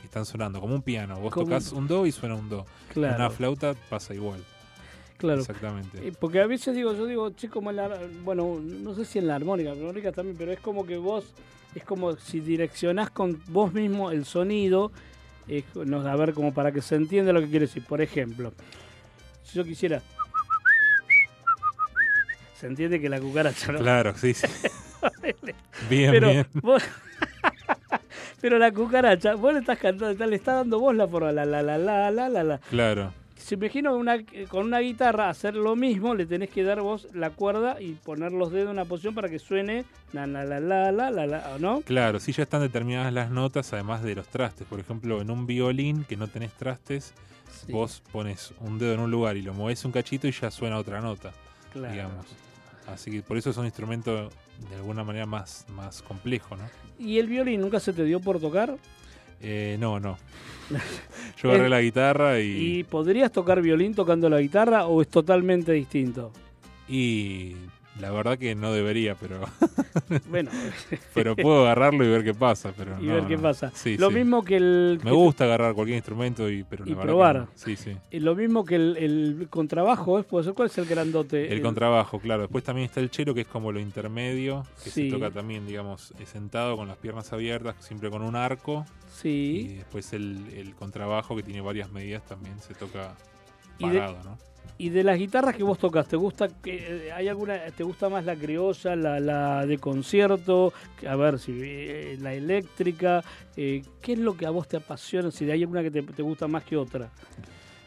[0.01, 1.19] que están sonando, como un piano.
[1.19, 2.65] Vos Como- tocas un do y suena un do.
[2.95, 4.43] En una flauta pasa igual.
[5.17, 5.39] claro.
[5.41, 6.07] Exactamente.
[6.07, 7.89] Eh, Porque a veces digo, yo digo, che, como en la,
[8.23, 10.97] bueno, no sé si en la armónica, en la armónica también, pero es como que
[10.97, 11.25] vos,
[11.75, 14.91] es como si direccionás con vos mismo el sonido,
[15.47, 17.83] es, no, a ver, como para que se entienda lo que quiere decir.
[17.85, 18.51] Por ejemplo,
[19.43, 20.01] si yo quisiera,
[22.59, 23.79] se entiende que la cucaracha, ¿no?
[23.79, 24.47] Claro, sí, sí.
[25.89, 26.47] bien, pero bien.
[26.61, 26.83] vos-
[28.41, 31.61] pero la cucaracha, vos le estás cantando, le estás dando vos la forma, la, la,
[31.61, 32.57] la, la, la, la, la.
[32.69, 33.13] Claro.
[33.37, 34.17] se imagino una,
[34.49, 38.31] con una guitarra hacer lo mismo, le tenés que dar vos la cuerda y poner
[38.31, 41.57] los dedos en una posición para que suene la la la la la la, la
[41.59, 41.81] ¿no?
[41.81, 44.67] Claro, sí ya están determinadas las notas, además de los trastes.
[44.67, 47.13] Por ejemplo, en un violín que no tenés trastes,
[47.65, 50.49] Sí, vos pones un dedo en un lugar y lo movés un cachito y ya
[50.49, 51.31] suena otra nota,
[51.73, 51.93] claro.
[51.93, 52.25] digamos.
[52.87, 54.29] Así que por eso es un instrumento
[54.69, 56.63] de alguna manera más, más complejo, ¿no?
[56.99, 58.77] ¿Y el violín nunca se te dio por tocar?
[59.41, 60.17] Eh, no, no.
[61.41, 65.07] Yo agarré Es- la guitarra ¿Y y, podrías tocar violín tocando la guitarra o es
[65.09, 66.31] totalmente distinto?
[66.87, 67.55] y
[67.99, 69.41] la verdad que no debería, pero,
[70.29, 70.49] Bueno,
[71.13, 72.73] pero puedo agarrarlo y ver qué pasa.
[72.75, 73.41] Pero y no, ver qué no.
[73.43, 73.71] pasa.
[73.73, 74.15] Sí, lo sí.
[74.15, 77.35] mismo que el Me que- gusta agarrar cualquier instrumento, y, pero Y probar.
[77.35, 77.47] no.
[77.55, 77.95] Sí, sí.
[78.09, 80.25] eh, lo mismo que el, el contrabajo, ¿es?
[80.25, 80.53] ¿Puede ser?
[80.53, 81.51] ¿Cuál es el grandote?
[81.51, 82.43] El contrabajo, claro.
[82.43, 85.09] Después también está el chelo, que es como lo intermedio, que Sí.
[85.09, 88.85] se toca también, digamos, eh, sentado con las piernas abiertas, siempre con un arco.
[89.09, 89.67] Y Sí.
[89.77, 93.15] después el, el contrabajo, que tiene varias medidas, también se toca
[93.77, 94.37] Y parado, ¿no?
[94.77, 98.09] Y de las guitarras que vos tocas, ¿te gusta que eh, hay alguna te gusta
[98.09, 100.73] más la criolla, la, la de concierto?
[101.07, 103.23] A ver si eh, la eléctrica,
[103.55, 105.29] eh, ¿qué es lo que a vos te apasiona?
[105.29, 107.09] Si hay alguna que te, te gusta más que otra.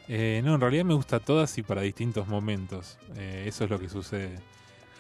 [0.07, 2.99] Eh, no, en realidad me gusta todas y para distintos momentos.
[3.17, 4.39] Eh, eso es lo que sucede.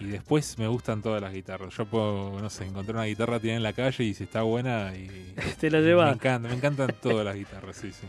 [0.01, 1.77] Y después me gustan todas las guitarras.
[1.77, 4.93] Yo puedo, no sé, encontrar una guitarra tirada en la calle y si está buena
[4.97, 5.33] y...
[5.61, 6.15] Te la Me llevas.
[6.15, 8.07] encanta, me encantan todas las guitarras, sí, sí.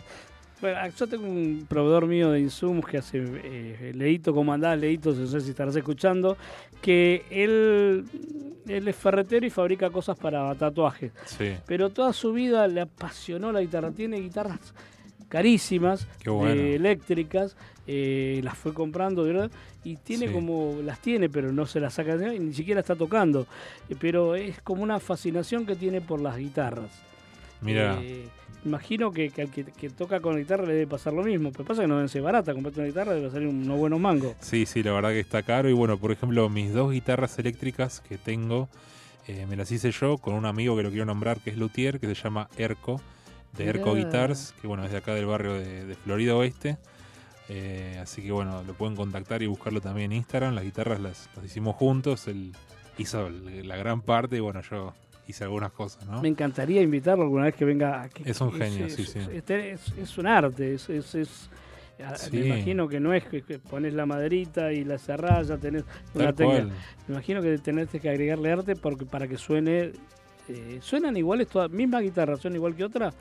[0.61, 4.79] Bueno, yo tengo un proveedor mío de insumos que hace eh, Leito, ¿cómo andás?
[4.79, 6.37] Leito, no sé si estarás escuchando,
[6.81, 8.05] que él,
[8.67, 11.11] él es ferretero y fabrica cosas para tatuajes.
[11.25, 13.91] Sí, Pero toda su vida le apasionó la guitarra.
[13.91, 14.73] Tiene guitarras
[15.27, 16.55] carísimas, bueno.
[16.55, 19.51] de eléctricas, eh, las fue comprando, ¿verdad?
[19.83, 20.33] Y tiene Sí.
[20.33, 23.45] como, las tiene, pero no se las saca y ni siquiera está tocando.
[23.89, 26.91] Eh, pero es como una fascinación que tiene por las guitarras.
[27.61, 28.27] mira, Eh,
[28.65, 31.51] imagino que, que al que, que toca con guitarra le debe pasar lo mismo.
[31.51, 34.35] Pero pasa que no debe ser barata, comprarte una guitarra debe salir unos buenos mangos.
[34.39, 35.69] sí, sí, la verdad que está caro.
[35.69, 38.67] Y bueno, por ejemplo, mis dos guitarras eléctricas que tengo,
[39.27, 41.99] eh, me las hice yo con un amigo que lo quiero nombrar, que es Luthier,
[41.99, 43.01] que se llama Erco,
[43.57, 44.05] de Erco Mirá.
[44.05, 46.77] Guitars, que bueno, es de acá del barrio de, de Florida Oeste.
[47.47, 50.55] Eh, así que bueno, lo pueden contactar y buscarlo también en Instagram.
[50.55, 52.27] Las guitarras las, las hicimos juntos.
[52.27, 52.53] Él
[52.97, 54.93] hizo la gran parte y bueno, yo
[55.27, 56.21] hice algunas cosas, ¿no?
[56.21, 58.01] Me encantaría invitarlo alguna vez que venga.
[58.03, 59.19] a que- Es un genio, es, sí, sí.
[59.31, 61.49] Es, es- es un arte, es, es- es-
[62.17, 62.37] Sí.
[62.37, 66.33] me imagino que no es que, pones la maderita y la cerrás, ya tenés una
[66.33, 66.75] técnica.
[67.07, 69.93] Me imagino que tenés que agregarle arte porque para que suene.
[70.49, 71.71] eh, ¿Suenan iguales todas?
[71.71, 73.11] ¿Misma guitarra suena igual que otra?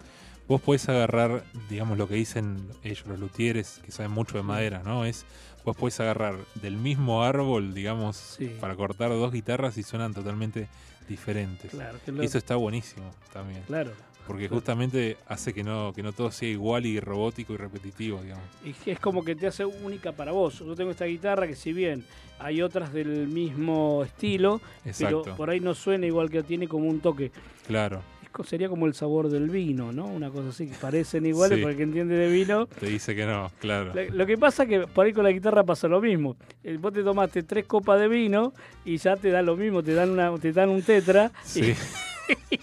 [0.46, 4.82] Vos podés agarrar, digamos, lo que dicen ellos, los luthieres, que saben mucho de madera,
[4.84, 5.06] ¿no?
[5.06, 5.24] Es,
[5.64, 8.54] vos podés agarrar del mismo árbol, digamos, Sí.
[8.60, 10.68] para cortar dos guitarras y suenan totalmente
[11.08, 11.70] diferentes.
[11.70, 13.62] Claro, que lo- Y eso está buenísimo también.
[13.66, 13.90] claro.
[14.26, 18.44] Porque justamente hace que no, que no todo sea igual y robótico y repetitivo, digamos.
[18.64, 20.60] Y es como que te hace única para vos.
[20.60, 22.06] Yo tengo esta guitarra que si bien
[22.38, 25.20] hay otras del mismo estilo, Exacto.
[25.24, 27.32] pero por ahí no suena igual que tiene como un toque.
[27.66, 28.00] Claro.
[28.42, 30.06] Sería como el sabor del vino, ¿no?
[30.06, 31.62] Una cosa así, que parecen iguales, Sí.
[31.62, 32.66] porque el que entiende de vino.
[32.66, 33.92] Te dice que no, claro.
[34.12, 36.36] Lo que pasa es que por ahí con la guitarra pasa lo mismo.
[36.62, 38.52] Eh, Vos te tomaste tres copas de vino
[38.84, 41.74] y ya te da lo mismo, te dan una, te dan un tetra Sí.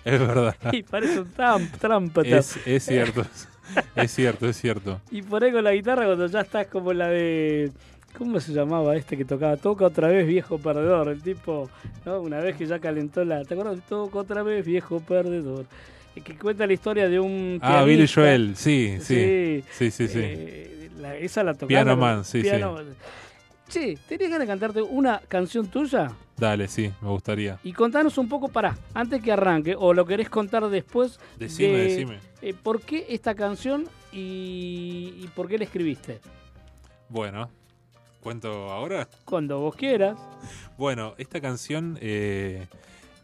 [0.03, 0.55] es verdad.
[0.73, 2.21] y, parece un tam, trampa.
[2.23, 3.25] Es, es cierto.
[3.95, 4.99] Es cierto, es cierto.
[5.11, 7.71] Y por ahí con la guitarra cuando ya estás como la de...
[8.17, 9.57] ¿Cómo se llamaba este que tocaba?
[9.57, 11.09] Toca otra vez, viejo perdedor.
[11.09, 11.69] El tipo,
[12.05, 12.19] ¿no?
[12.21, 13.43] Una vez que ya calentó la...
[13.45, 13.79] ¿Te acuerdas?
[13.87, 15.65] Toca otra vez, viejo perdedor.
[16.23, 17.57] Que cuenta la historia de un...
[17.61, 18.07] Ah, Billy.
[18.07, 19.15] Joel, sí, sí.
[19.15, 20.19] Sí, Sí, sí, sí.
[20.21, 21.67] Eh, la- esa la tocaba.
[21.67, 22.41] Piano Man, sí,
[23.69, 26.11] Che, ¿tenés ganas de cantarte una canción tuya?
[26.35, 27.57] Dale, sí, me gustaría.
[27.63, 31.17] Y contanos un poco, para antes que arranque, o lo querés contar después.
[31.37, 32.19] Decime, de, decime.
[32.41, 36.19] eh, ¿Por qué esta canción y, y por qué la escribiste?
[37.07, 37.49] Bueno,
[38.21, 39.07] ¿cuento ahora?
[39.25, 40.17] Cuando vos quieras.
[40.77, 42.67] Bueno, esta canción eh,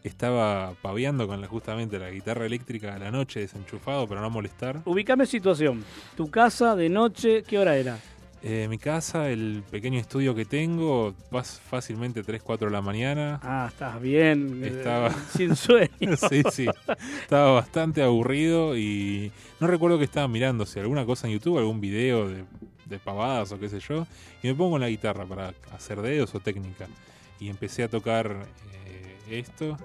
[0.04, 4.80] estaba paviando con la, justamente la guitarra eléctrica a la noche, desenchufado para no molestar.
[4.84, 5.84] Ubicame situación.
[6.16, 7.98] Tu casa de noche, ¿qué hora era?
[8.40, 13.40] Eh, mi casa, el pequeño estudio que tengo, vas fácilmente 3, 4 de la mañana.
[13.42, 14.62] Ah, estás bien.
[14.62, 15.88] eh, Estaba- Sin sueño.
[16.30, 16.66] sí, sí.
[17.20, 21.80] Estaba bastante aburrido y no recuerdo que estaba mirando, si alguna cosa en YouTube, algún
[21.80, 22.44] video de,
[22.88, 24.06] de pavadas o qué sé yo,
[24.42, 26.86] y me pongo en la guitarra para hacer dedos o técnica.
[27.40, 28.46] Y empecé a tocar
[28.86, 29.76] eh, esto.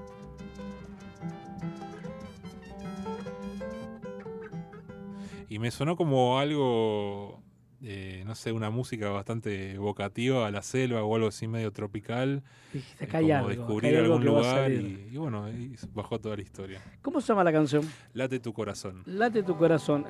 [5.49, 7.43] Y me sonó como algo,
[7.84, 12.41] eh, no sé, una música bastante evocativa a la selva o algo así medio tropical.
[12.74, 13.49] Dijiste, acá hay como algo.
[13.49, 15.45] descubrir algo algún lugar y, y bueno,
[15.93, 16.82] bajó toda la historia.
[17.04, 17.88] ¿Cómo se llama la canción?
[18.14, 19.04] Late tu corazón.
[19.06, 20.06] Late tu corazón.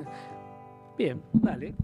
[0.97, 1.75] Bien, dale.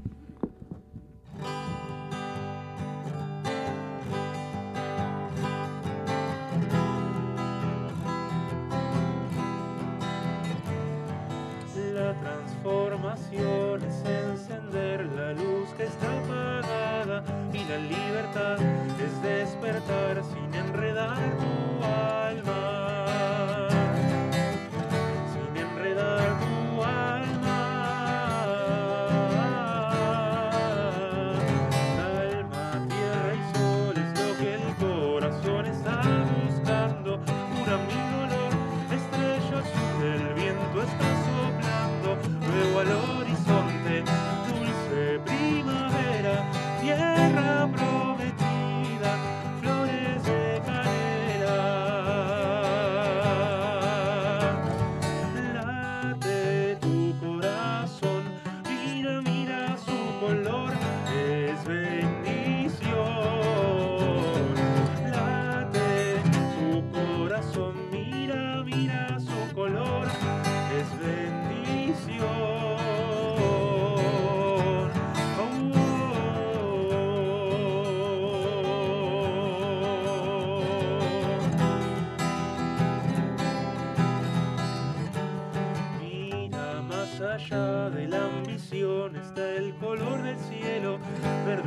[11.93, 17.23] La transformación es encender la luz que está apagada
[17.53, 18.57] y la libertad
[18.99, 22.98] es despertar sin enredar tu alma.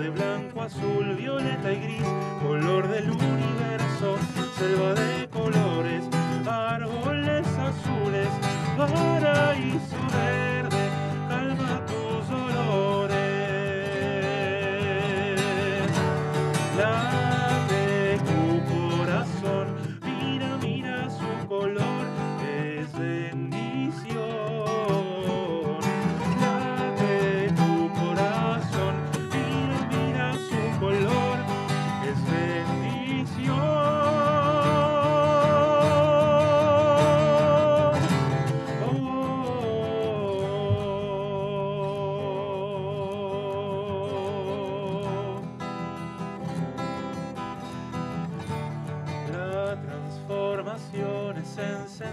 [0.03, 2.07] Verde, blanco, azul, violeta y gris,
[2.43, 4.17] color del universo,
[4.59, 5.22] selva de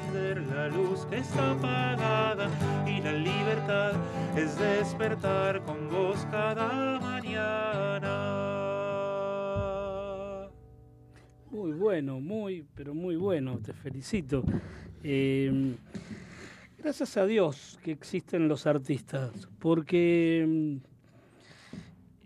[0.09, 2.49] encender la luz que está apagada
[2.87, 3.93] y la libertad
[4.35, 8.09] es despertar con vos cada mañana.
[11.51, 14.43] Muy bueno, muy, pero muy bueno, te felicito.
[15.03, 15.75] Eh,
[16.77, 20.77] gracias a Dios que existen los artistas, porque mm,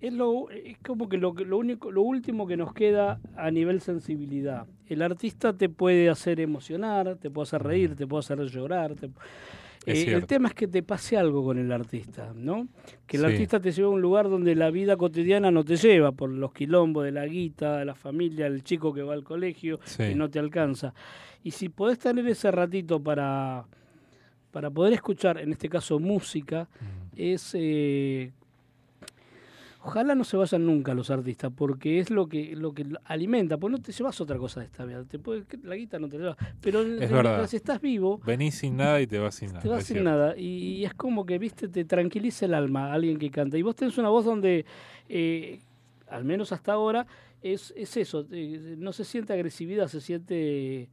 [0.03, 3.79] es, lo, es como que lo, lo único, lo último que nos queda a nivel
[3.81, 4.65] sensibilidad.
[4.87, 8.95] El artista te puede hacer emocionar, te puede hacer reír, te puede hacer llorar.
[8.95, 9.09] te-
[9.85, 12.67] Eh, el tema es que te pase algo con el artista, ¿no?
[13.05, 13.29] Que el Sí.
[13.31, 16.53] artista te lleva a un lugar donde la vida cotidiana no te lleva, por los
[16.53, 20.03] quilombos de la guita, de la familia, el chico que va al colegio Sí.
[20.03, 20.93] y no te alcanza.
[21.43, 23.65] Y si podés tener ese ratito para,
[24.51, 26.69] para poder escuchar, en este caso música,
[27.15, 27.51] es...
[27.57, 28.31] eh,
[29.85, 33.57] Ojalá no se vayan nunca los artistas, porque es lo que lo que alimenta.
[33.57, 35.03] Pues no te llevas otra cosa de esta vida.
[35.03, 36.37] Te puede, la guita no te la llevas.
[36.61, 39.59] Pero Es mientras estás vivo, Venís sin nada y te vas sin nada.
[39.61, 40.09] te vas sin cierto.
[40.09, 40.37] nada.
[40.37, 43.57] Y, y es como que, viste, te tranquiliza el alma alguien que canta.
[43.57, 44.65] Y vos tenés una voz donde,
[45.09, 45.59] eh,
[46.07, 47.05] al menos hasta ahora,
[47.41, 48.25] es, es eso.
[48.31, 50.87] eh, no se siente agresividad, se siente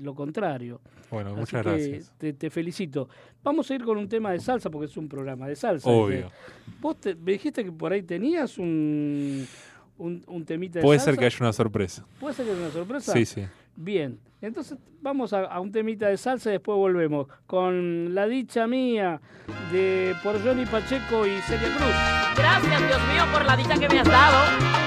[0.00, 0.80] lo contrario.
[1.10, 2.12] Bueno, Así muchas que gracias.
[2.18, 3.08] Te, te felicito.
[3.42, 5.88] Vamos a ir con un tema de salsa porque es un programa de salsa.
[5.90, 6.26] Obvio.
[6.26, 6.30] este.
[6.80, 9.46] Vos te- me dijiste que por ahí tenías un,
[9.98, 11.10] un, un temita de Puede salsa.
[11.12, 12.04] ser que haya una sorpresa.
[12.20, 13.12] ¿Puede ser que haya una sorpresa?
[13.12, 13.44] Sí, sí.
[13.74, 18.66] Bien, entonces vamos a, a un temita de salsa y después volvemos con La Dicha
[18.66, 19.18] Mía
[19.72, 21.94] de por Johnny Pacheco y Celia Cruz.
[22.36, 24.81] Gracias, Dios mío, por la dicha que me has dado.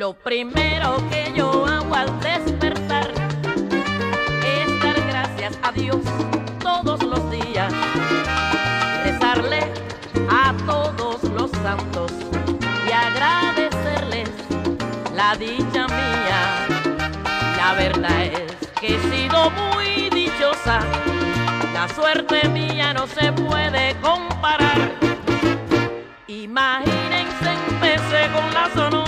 [0.00, 3.06] Lo primero que yo hago al despertar
[4.46, 6.00] es dar gracias a Dios
[6.58, 7.70] todos los días,
[9.04, 9.70] rezarle
[10.30, 12.12] a todos los santos
[12.88, 14.30] y agradecerles
[15.14, 16.66] la dicha mía.
[17.58, 20.80] La verdad es que he sido muy dichosa,
[21.74, 24.92] la suerte mía no se puede comparar.
[26.26, 28.99] Imagínense, empecé con la sonora,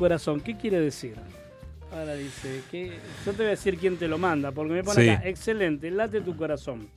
[0.00, 1.14] corazón, ¿qué quiere decir?
[1.92, 5.04] Ahora dice, que yo te voy a decir quién te lo manda, porque me pone
[5.04, 5.08] sí.
[5.10, 6.88] acá, excelente, late tu corazón.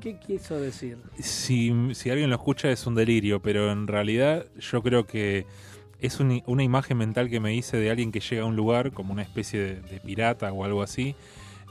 [0.00, 0.98] ¿Qué quiso decir?
[1.18, 5.46] Si, si alguien lo escucha es un delirio, pero en realidad yo creo que
[6.00, 8.92] es un, una imagen mental que me hice de alguien que llega a un lugar,
[8.92, 11.16] como una especie de, de pirata o algo así,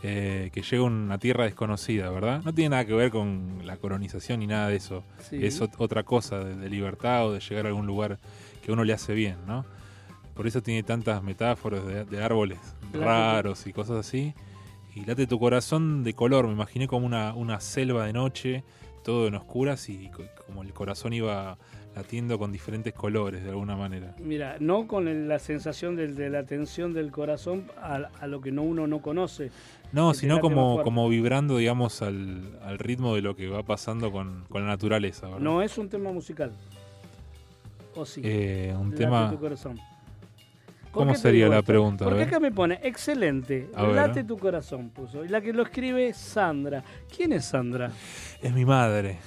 [0.03, 2.41] eh, que llega a una tierra desconocida, ¿verdad?
[2.43, 5.03] No tiene nada que ver con la colonización ni nada de eso.
[5.29, 5.45] Sí.
[5.45, 8.17] Es ot otra cosa, de, de, libertad o de llegar a algún lugar
[8.61, 9.65] que uno le hace bien, ¿no?
[10.33, 12.57] Por eso tiene tantas metáforas de, de árboles
[12.93, 14.33] raros y cosas así.
[14.95, 18.63] Y late tu corazón de color, me imaginé como una, una selva de noche,
[19.03, 21.57] todo en oscuras y co- como el corazón iba
[21.95, 24.15] latiendo con diferentes colores de alguna manera.
[24.19, 28.41] Mira, no con el- la sensación del- de, la tensión del corazón a, a lo
[28.41, 29.51] que no uno no conoce.
[29.91, 34.45] No, sino como, como vibrando, digamos, al, al ritmo de lo que va pasando con,
[34.49, 35.39] con la naturaleza, ¿verdad?
[35.41, 36.51] No es un tema musical.
[37.95, 38.21] ¿O sí?
[38.23, 39.29] Eh, un Late tema...
[39.31, 39.79] tu corazón.
[40.91, 42.03] ¿Por ¿Cómo sería la pregunta?
[42.03, 43.95] Porque acá me pone, excelente, A ver.
[43.95, 45.23] late tu corazón, puso.
[45.23, 46.83] Y la que lo escribe es Sandra.
[47.15, 47.91] ¿Quién es Sandra?
[48.41, 49.17] Es mi madre,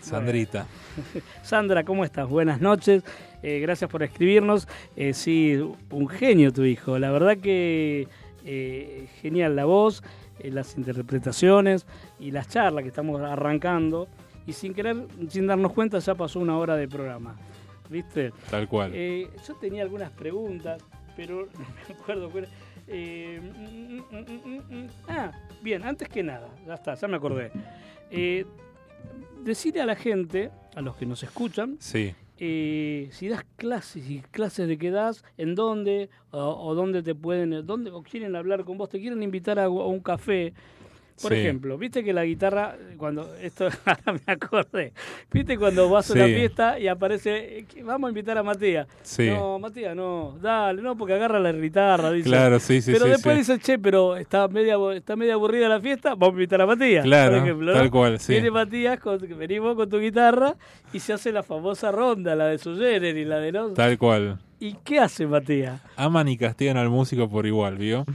[0.00, 0.66] Sandrita.
[1.42, 2.28] Sandra, ¿cómo estás?
[2.28, 3.04] Buenas noches.
[3.44, 4.66] Eh, gracias por escribirnos.
[4.96, 5.56] Eh, sí,
[5.90, 6.98] un genio tu hijo.
[6.98, 8.08] La verdad que
[8.44, 10.02] eh, genial la voz,
[10.38, 11.86] eh, las interpretaciones
[12.18, 14.08] y las charlas que estamos arrancando.
[14.46, 17.36] Y sin querer, sin darnos cuenta, ya pasó una hora de programa.
[17.90, 18.32] ¿Viste?
[18.50, 18.92] Tal cual.
[18.94, 20.82] Eh, yo tenía algunas preguntas,
[21.16, 22.30] pero no me acuerdo.
[22.86, 24.86] Eh, mm, mm, mm, mm, mm.
[25.08, 25.32] ah,
[25.62, 27.50] bien, antes que nada, ya está, ya me acordé.
[28.10, 28.44] Eh,
[29.42, 32.14] decirle a la gente, a los que nos escuchan, Sí.
[32.38, 37.14] eh, si das clases y clases de qué das, en dónde o, o dónde te
[37.14, 40.52] pueden, dónde o quieren hablar con vos, te quieren invitar a, a un café.
[41.22, 41.38] Por Sí.
[41.38, 44.92] ejemplo, viste que la guitarra, cuando esto ahora me acordé,
[45.32, 48.88] viste cuando vas a una fiesta y aparece, eh, vamos a invitar a Matías.
[49.02, 49.28] Sí.
[49.30, 52.28] No, Matías, no, dale, no, porque agarra la guitarra, dice.
[52.28, 56.10] Claro, sí, sí, pero después dice, che, pero está media, está media aburrida la fiesta,
[56.10, 57.04] vamos a invitar a Matías.
[57.04, 57.78] Claro, por ejemplo, ¿no?
[57.78, 58.32] tal cual, sí.
[58.32, 60.56] Viene Matías, con, venimos con tu guitarra
[60.92, 63.74] y se hace la famosa ronda, la de Suyerer y la de los...
[63.74, 64.40] Tal cual.
[64.64, 65.82] ¿Y qué hace Matías?
[65.96, 68.04] Aman y castigan al músico por igual, ¿vio?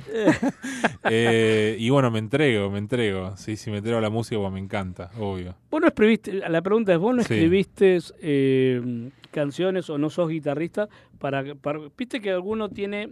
[1.11, 3.35] Eh, y bueno, me entrego, me entrego.
[3.37, 5.55] Sí, sí, me entrego a la música, pues me encanta, obvio.
[5.71, 7.33] Vos no escribiste, la pregunta es, ¿vos no Sí.
[7.33, 10.87] escribiste eh, canciones o no sos guitarrista
[11.17, 13.09] para, para- Viste que alguno tiene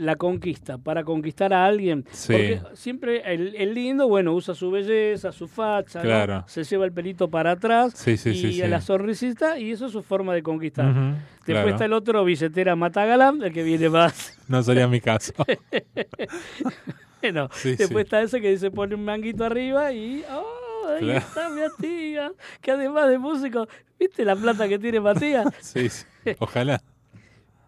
[0.00, 2.04] la conquista, para conquistar a alguien.
[2.10, 2.32] Sí.
[2.32, 7.30] Porque siempre el, el lindo, bueno, usa su belleza, su facha, se lleva el pelito
[7.30, 8.62] para atrás Sí, sí, y sí.
[8.66, 10.86] la sonrisita y eso es su forma de conquistar.
[10.92, 11.68] Después claro.
[11.68, 14.38] está el otro billetera Matagalán, el que viene más.
[14.48, 15.32] No sería mi caso.
[17.22, 20.24] Bueno, después está ese que se pone un manguito arriba y.
[20.30, 20.88] ¡Oh!
[20.88, 21.18] Ahí Claro.
[21.18, 22.32] está mi tía.
[22.62, 25.46] Que además de músico, ¿viste la plata que tiene Matías?
[25.60, 26.04] Sí, sí.
[26.38, 26.80] Ojalá.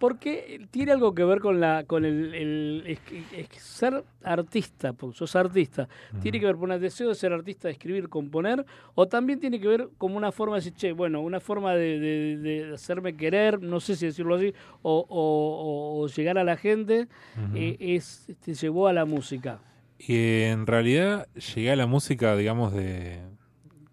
[0.03, 4.03] Porque tiene algo que ver con la con el, el- es que- es que ser
[4.25, 5.89] artista, porque sos artista.
[6.21, 9.61] Tiene que ver con el deseo de ser artista, de escribir, componer, o también tiene
[9.61, 13.15] que ver como una forma de decir, che, bueno, una forma de, de- de hacerme
[13.17, 17.07] querer, no sé si decirlo así, o, o- o- o llegar a la gente,
[17.55, 19.61] eh, es te llevó a la música.
[20.01, 23.21] Y en realidad llegué a la música, digamos, de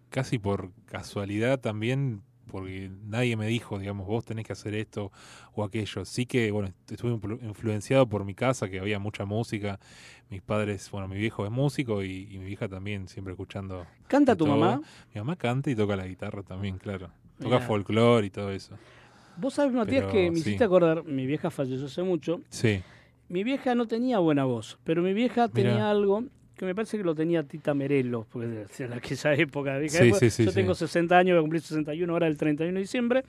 [0.09, 5.11] casi por casualidad también, porque nadie me dijo, digamos, vos tenés que hacer esto
[5.53, 6.03] o aquello.
[6.05, 9.79] Sí que, bueno, estuve influ- influenciado por mi casa, que había mucha música.
[10.29, 13.85] Mis padres, bueno, mi viejo es músico y, y mi hija también, siempre escuchando.
[14.07, 14.57] ¿Canta tu todo.
[14.57, 14.81] mamá?
[15.13, 17.09] Mi mamá canta y toca la guitarra también, claro.
[17.39, 17.61] Toca Mirá.
[17.61, 18.77] folclore y todo eso.
[19.37, 20.41] Vos sabés, Matías, Pero, que me sí.
[20.41, 22.41] hiciste acordar, mi vieja falleció hace mucho.
[22.49, 22.81] Sí,
[23.29, 26.25] Mi vieja no tenía buena voz, pero mi vieja tenía algo
[26.59, 29.79] que me parece que lo tenía Tita Merelo, porque en aquella época.
[29.87, 33.23] Sí, yo tengo 60 años, voy a cumplir 61 ahora el 31 de diciembre.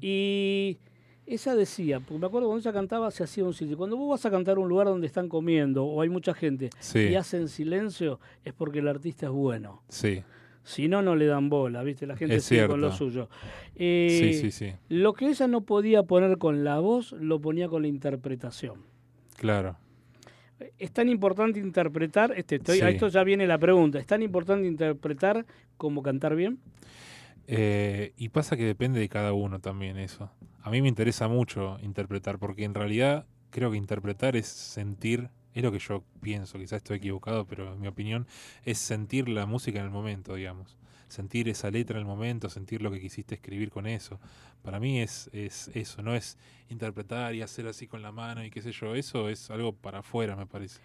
[0.00, 0.76] Y
[1.24, 3.76] ella decía, porque me acuerdo cuando ella cantaba, se hacía un sitio.
[3.76, 6.70] Cuando vos vas a cantar a un lugar donde están comiendo o hay mucha gente
[6.94, 9.82] y hacen silencio, es porque el artista es bueno.
[9.88, 10.24] sí,
[10.64, 12.08] Si no, no le dan bola, ¿viste?
[12.08, 13.28] La gente Es sigue con lo suyo.
[13.76, 17.68] Eh, sí, sí, sí, Lo que ella no podía poner con la voz, lo ponía
[17.68, 18.80] con la interpretación.
[19.36, 19.76] claro.
[20.78, 24.66] Es tan importante interpretar, este, estoy, a esto ya viene la pregunta, ¿es tan importante
[24.68, 25.44] interpretar
[25.76, 26.58] como cantar bien?
[27.46, 30.30] Eh, y pasa que depende de cada uno también eso.
[30.62, 35.62] A mí me interesa mucho interpretar, porque en realidad creo que interpretar es sentir, es
[35.62, 38.26] lo que yo pienso, quizás estoy equivocado, pero en mi opinión
[38.64, 40.76] es sentir la música en el momento, digamos.
[41.08, 44.18] Sentir esa letra en el momento, sentir lo que quisiste escribir con eso.
[44.62, 46.38] Para mí es, es eso, no es
[46.68, 49.98] interpretar y hacer así con la mano y qué sé yo, eso es algo para
[50.00, 50.80] afuera, me parece.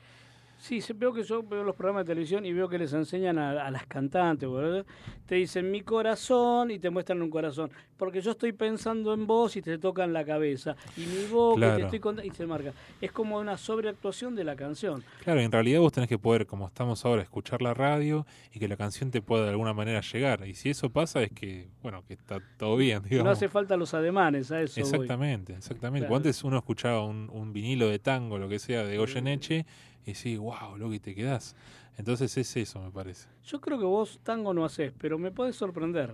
[0.60, 3.40] Sí, se- veo que yo veo los programas de televisión y veo que les enseñan
[3.40, 4.86] a, a las cantantes, ¿verdad?
[5.26, 9.56] te dicen mi corazón y te muestran un corazón, porque yo estoy pensando en vos
[9.56, 11.84] y te tocan la cabeza, y mi boca y te Claro.
[11.86, 12.74] estoy contando y se marca.
[13.00, 15.04] Es como una sobreactuación de la canción.
[15.24, 18.68] Claro, en realidad vos tenés que poder, como estamos ahora, escuchar la radio y que
[18.68, 20.46] la canción te pueda de alguna manera llegar.
[20.48, 23.26] Y si eso pasa es que, bueno, que está todo bien, digamos.
[23.26, 24.90] No hace falta los ademanes, a eso voy.
[24.92, 26.08] Exactamente, exactamente.
[26.08, 26.18] Claro.
[26.18, 29.66] Antes uno escuchaba un, un vinilo de tango, lo que sea, de Goyeneche,
[30.10, 31.56] y sí, wow, lo que te quedás.
[31.98, 33.28] Entonces es eso, me parece.
[33.46, 36.14] Yo creo que vos tango no haces, pero me podés sorprender.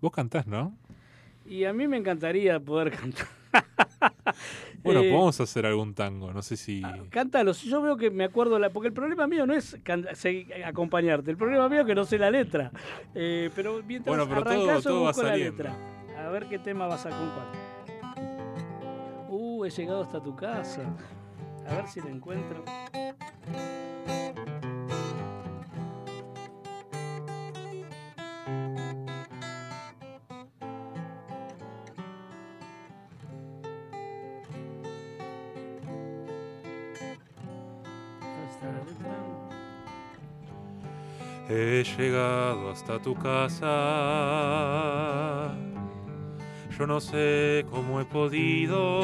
[0.00, 0.74] Vos cantás, ¿no?
[1.46, 3.26] Y a mí me encantaría poder cantar.
[4.82, 6.82] Bueno, Eh, podemos hacer algún tango, no sé si...
[7.08, 7.62] Cántalos.
[7.62, 9.78] Yo veo que me acuerdo, la, porque el problema mío no es
[10.66, 12.70] acompañarte, el problema mío es que no sé la letra.
[13.14, 15.62] Eh, pero mientras Bueno, pero todo- arrancás, todo va busco la saliendo.
[15.62, 15.76] letra.
[16.22, 17.46] A ver qué tema vas a con cuál.
[19.30, 20.82] Uh, he llegado hasta tu casa.
[21.66, 22.64] A ver si la encuentro.
[41.48, 43.54] He llegado hasta tu casa.
[46.76, 49.02] Yo no sé cómo he podido.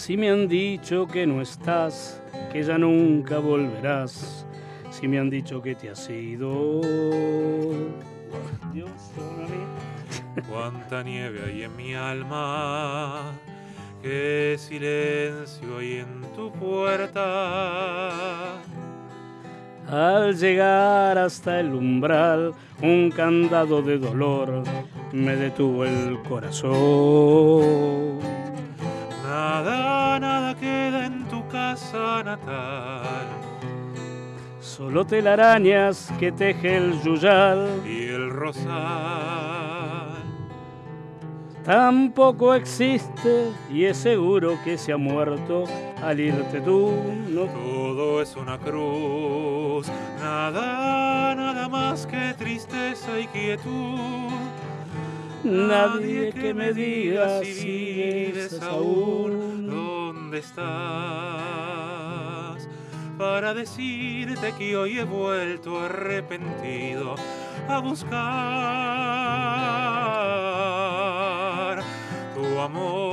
[0.00, 4.46] Si me han dicho que no estás, que ya nunca volverás.
[4.90, 6.80] Si me han dicho que te has ido.
[8.72, 8.90] Dios.
[10.48, 13.30] Cuánta nieve hay en mi alma.
[14.00, 18.08] Qué silencio hay en tu puerta.
[19.86, 24.62] Al llegar hasta el umbral, un candado de dolor
[25.12, 28.18] me detuvo el corazón.
[29.30, 29.89] Nada,
[31.90, 33.26] casa natal.
[34.60, 37.82] Solo telarañas que teje el yuyal.
[37.86, 38.70] Y el rosal.
[41.64, 45.64] Tampoco existe y es seguro que se ha muerto
[46.02, 46.92] al irte tú.
[47.28, 49.86] No Todo es una cruz.
[50.18, 54.30] Nada, nada más que tristeza y quietud.
[55.44, 59.99] Nadie que me diga si vives aún.
[60.30, 60.62] ¿Dónde estás?
[63.18, 67.16] Para decirte que hoy he vuelto arrepentido
[67.66, 68.20] a buscar
[72.32, 73.10] tu amor.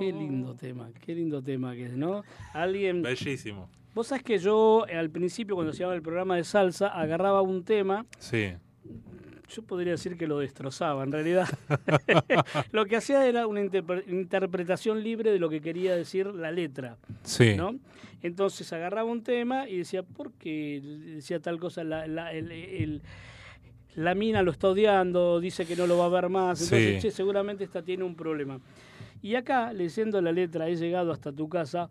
[0.00, 2.24] Qué lindo tema, qué lindo tema que es, ¿no?
[2.54, 3.02] Alguien.
[3.02, 3.70] Bellísimo.
[3.94, 7.40] Vos sabés que yo eh, al principio, cuando se llama el programa de salsa, agarraba
[7.42, 8.54] un tema, Sí.
[9.48, 11.48] Yo podría decir que lo destrozaba, en realidad.
[12.72, 16.96] lo que hacía era una interpre- interpretación libre de lo que quería decir la letra.
[17.22, 17.54] Sí.
[17.56, 17.76] ¿no?
[18.22, 20.80] Entonces agarraba un tema y decía, ¿por qué
[21.14, 21.84] decía tal cosa?
[21.84, 23.02] La, la, el- el-
[23.94, 27.08] la mina lo está odiando, dice que no lo va a ver más, entonces, Sí.
[27.08, 28.60] che, seguramente esta tiene un problema.
[29.22, 31.88] Y acá, leyendo la letra, he llegado hasta tu casa,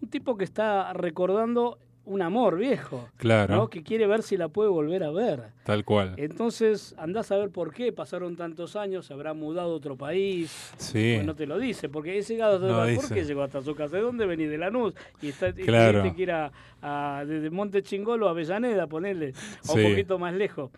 [0.00, 3.54] un tipo que está recordando un amor viejo, Claro.
[3.54, 3.68] ¿no?
[3.70, 5.50] que quiere ver si la puede volver a ver.
[5.64, 6.14] Tal cual.
[6.16, 10.72] Entonces, andás a ver por qué, pasaron tantos años, se habrá mudado a otro país,
[10.78, 11.12] Sí.
[11.16, 13.96] pues no te lo dice, porque he llegado No ¿Por qué llegó hasta su casa?
[13.96, 14.48] ¿De dónde venís?
[14.50, 14.94] De Lanús.
[15.22, 16.00] Y está, y Claro.
[16.00, 16.50] tuviste que ir a,
[16.82, 19.32] a- desde Monte Chingolo a Avellaneda, ponerle,
[19.68, 19.80] o Sí.
[19.84, 20.70] un poquito más lejos.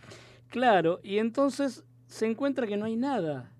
[0.48, 3.50] Claro, y entonces se encuentra que no hay nada,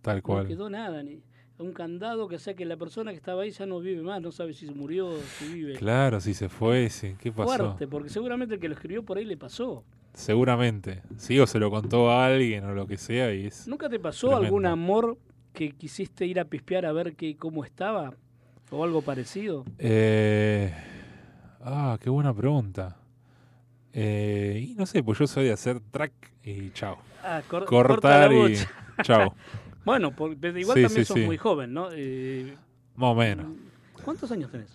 [0.00, 0.46] Tal no cual.
[0.48, 1.22] quedó nada, ni
[1.62, 4.32] un candado que sea que la persona que estaba ahí ya no vive más, no
[4.32, 5.74] sabe si se murió, si vive.
[5.74, 7.14] Claro, si se fue, sí.
[7.20, 7.56] ¿Qué pasó?
[7.56, 9.84] Fuerte, porque seguramente el que lo escribió por ahí le pasó.
[10.14, 11.02] Seguramente.
[11.16, 13.66] Sí, o se lo contó a alguien o lo que sea y es...
[13.66, 14.46] ¿Nunca te pasó Tremendo.
[14.46, 15.16] algún amor
[15.54, 18.12] que quisiste ir a pispear a ver qué, cómo estaba?
[18.70, 19.64] ¿O algo parecido?
[19.78, 20.74] Eh...
[21.64, 22.96] Ah, qué buena pregunta.
[23.92, 26.98] Eh, y no sé, pues yo soy de hacer track y chao.
[27.22, 28.56] Ah, cor- corta Cortar y
[29.02, 29.34] chao.
[29.84, 31.24] Bueno, por- pero igual Sí, también sí, sos sí.
[31.26, 31.88] muy joven, ¿no?
[31.92, 32.54] Eh,
[32.96, 33.46] Más o menos.
[34.04, 34.70] ¿Cuántos años tenés?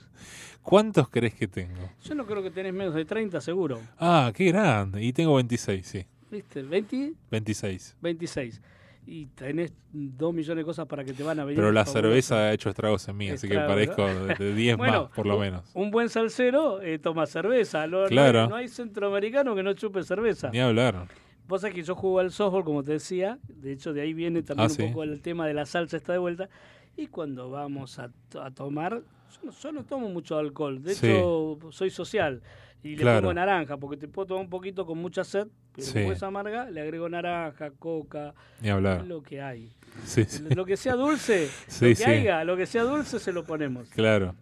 [0.61, 1.89] ¿Cuántos crees que tengo?
[2.03, 3.79] Yo no creo que tenés menos de 30, seguro.
[3.99, 5.01] Ah, qué grande.
[5.03, 6.05] Y tengo 26, sí.
[6.29, 6.61] ¿Viste?
[6.61, 7.95] 20, 26.
[8.01, 8.61] 26.
[9.05, 11.55] Y tenés dos millones de cosas para que te van a venir.
[11.57, 15.03] Pero la cerveza ha hecho estragos en mí, así que parezco de de 10 Bueno,
[15.03, 15.63] más, por lo menos.
[15.73, 17.87] Un buen salsero eh, toma cerveza.
[17.87, 18.49] No hay- Claro.
[18.49, 20.49] no hay centroamericano que no chupe cerveza.
[20.49, 21.07] Ni hablar.
[21.47, 24.43] Vos sabés que yo juego al softball, como te decía, de hecho de ahí viene
[24.43, 24.83] también Ah, un ¿sí?
[24.87, 26.49] poco el tema de la salsa está de vuelta.
[26.97, 31.07] Y cuando vamos a, a tomar, yo no, yo no tomo mucho alcohol, de Sí.
[31.07, 32.41] hecho soy social
[32.83, 33.21] y le Claro.
[33.21, 35.93] pongo naranja, porque te puedo tomar un poquito con mucha sed, Pero Sí.
[35.99, 39.05] como es amarga, le agrego naranja, coca, Ni hablar.
[39.05, 39.71] lo que hay.
[40.05, 40.25] Sí.
[40.55, 43.87] Lo que sea dulce, Sí, lo que haya, lo que sea dulce se lo ponemos.
[43.91, 44.33] Claro.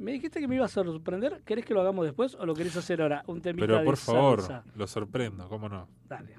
[0.00, 1.42] Me dijiste que me ibas a sorprender.
[1.44, 3.22] ¿Querés que lo hagamos después o lo querés hacer ahora?
[3.26, 4.64] Un temita Pero de por favor, salsa.
[4.74, 5.88] lo sorprendo, ¿cómo no?
[6.08, 6.36] Dale.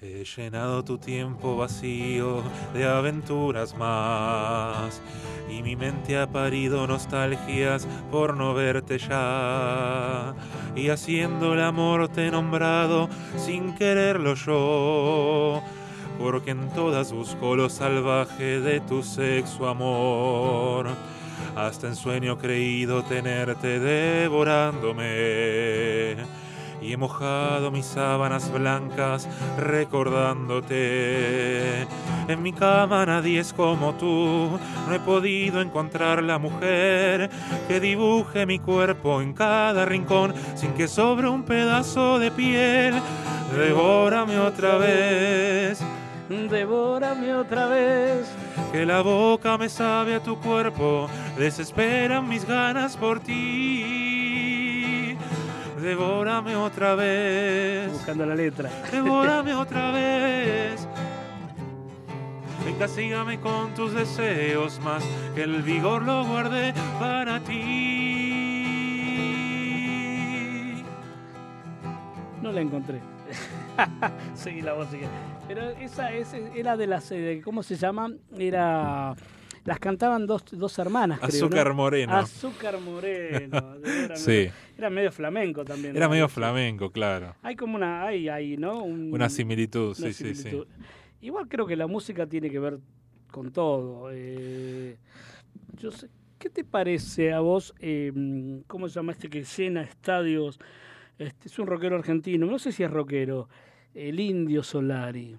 [0.00, 2.42] He llenado tu tiempo vacío
[2.72, 5.02] de aventuras más
[5.50, 10.34] y mi mente ha parido nostalgias por no verte ya
[10.76, 15.62] y haciendo el amor te he nombrado sin quererlo yo
[16.18, 20.86] porque en todas busco lo salvaje de tu sexo amor
[21.54, 26.16] hasta en sueño creído tenerte devorándome
[26.80, 31.82] y he mojado mis sábanas blancas recordándote.
[32.28, 34.58] En mi cama nadie es como tú,
[34.88, 37.30] no he podido encontrar la mujer
[37.68, 42.94] que dibuje mi cuerpo en cada rincón sin que sobre un pedazo de piel.
[43.56, 45.80] Devórame otra vez,
[46.28, 48.26] Devórame otra vez.
[48.72, 51.08] que la boca me sabe a tu cuerpo,
[51.38, 55.16] desesperan mis ganas por ti.
[55.80, 57.92] Devórame otra vez.
[57.92, 58.68] Buscando la letra.
[58.90, 60.88] Devórame otra vez.
[62.64, 65.04] Ven, castígame con tus deseos más,
[65.36, 67.54] que el vigor lo guarde para ti.
[72.42, 73.15] No la encontré.
[74.34, 74.88] Seguí la voz.
[74.90, 75.06] sigue.
[75.48, 77.10] Pero esa, ese era de las.
[77.12, 78.12] eh, ¿Cómo se llama?
[78.38, 79.14] Era.
[79.64, 81.74] Las cantaban dos, dos hermanas, creo, Azúcar ¿no?
[81.74, 82.12] Moreno.
[82.16, 83.74] Azúcar Moreno.
[83.84, 84.30] Era Sí.
[84.30, 85.96] medio- Era medio flamenco también.
[85.96, 86.34] Era medio Sí.
[86.34, 87.34] flamenco, claro.
[87.42, 88.04] Hay como una.
[88.06, 88.84] Hay, hay ¿no?
[88.84, 90.62] Un- Una similitud, una sí, sí, sí.
[91.20, 92.78] Igual creo que la música tiene que ver
[93.32, 94.08] con todo.
[94.12, 94.96] eh,
[95.78, 96.08] yo sé,
[96.38, 97.74] ¿Qué te parece a vos?
[97.80, 98.12] eh,
[98.68, 100.60] ¿Cómo se llama este que llena estadios?
[101.18, 103.48] Este, es un rockero argentino, no sé si es rockero.
[103.94, 105.34] El Indio Solari.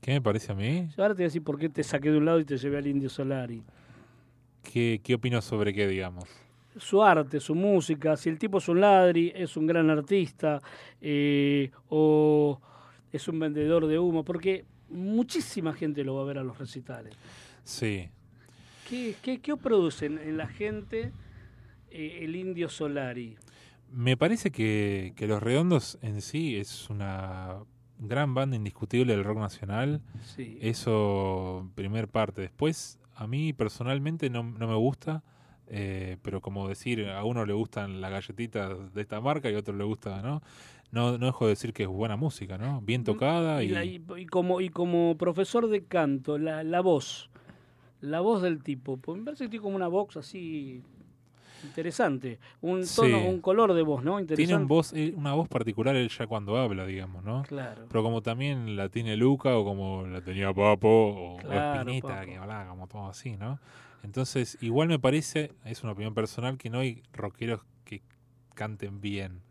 [0.00, 0.88] ¿Qué me parece a mí?
[0.96, 2.56] Yo ahora te voy a decir por qué te saqué de un lado y te
[2.56, 3.62] llevé al Indio Solari.
[4.62, 6.28] ¿Qué, qué opino sobre qué, digamos?
[6.76, 10.60] Su arte, su música, si el tipo es un ladri, es un gran artista
[11.00, 12.60] eh, o
[13.12, 17.14] es un vendedor de humo, porque muchísima gente lo va a ver a los recitales.
[17.64, 18.08] Sí.
[18.88, 21.12] ¿Qué, qué, qué produce en, en la gente
[21.90, 23.36] eh, el Indio Solari?
[23.92, 27.56] Me parece que, que Los Redondos en sí es una
[27.98, 30.02] gran banda indiscutible del rock nacional.
[30.24, 30.58] Sí.
[30.60, 32.42] Eso, primer parte.
[32.42, 35.22] Después, a mí personalmente no, no me gusta,
[35.66, 39.58] eh, pero como decir, a uno le gustan las galletitas de esta marca y a
[39.58, 40.42] otro le gusta, ¿no?
[40.90, 42.80] No, no dejo de decir que es buena música, ¿no?
[42.80, 43.66] Bien tocada y...
[43.66, 47.30] Mm, Y, la- y- y como, y como profesor de canto, la, la voz,
[48.00, 50.82] la voz del tipo, pues me parece que tiene como una voz así
[51.64, 53.26] interesante, un tono, Sí.
[53.26, 54.18] un color de voz, ¿no?
[54.20, 54.46] Interesante.
[54.46, 57.42] Tiene un voz, eh, una voz particular él ya cuando habla, digamos, ¿no?
[57.44, 57.86] Claro.
[57.88, 62.26] Pero como también la tiene Luca o como la tenía Papo o, Claro, Spinetta, Papo.
[62.26, 63.58] que hablaba como todo así, ¿no?
[64.02, 68.00] Entonces, igual me parece, es una opinión personal, que no hay rockeros que
[68.54, 69.42] canten bien.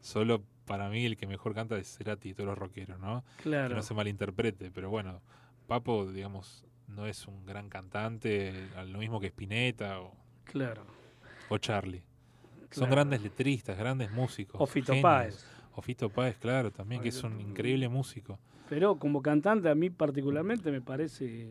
[0.00, 3.24] Solo para mí el que mejor canta es Cerati y todos los rockeros, ¿no?
[3.38, 3.74] Que Claro.
[3.76, 5.20] no se malinterprete, pero bueno,
[5.66, 8.52] Papo, digamos, no es un gran cantante,
[8.86, 10.14] lo mismo que Spinetta o,
[10.44, 10.84] Claro.
[11.48, 12.02] O Charlie.
[12.70, 12.90] Son Claro.
[12.92, 14.60] grandes letristas, grandes músicos.
[14.60, 15.02] O Fito genios.
[15.02, 15.46] Páez.
[15.74, 18.38] O Fito Páez, claro, también, que es un increíble músico.
[18.68, 21.48] Pero como cantante a mí particularmente me parece,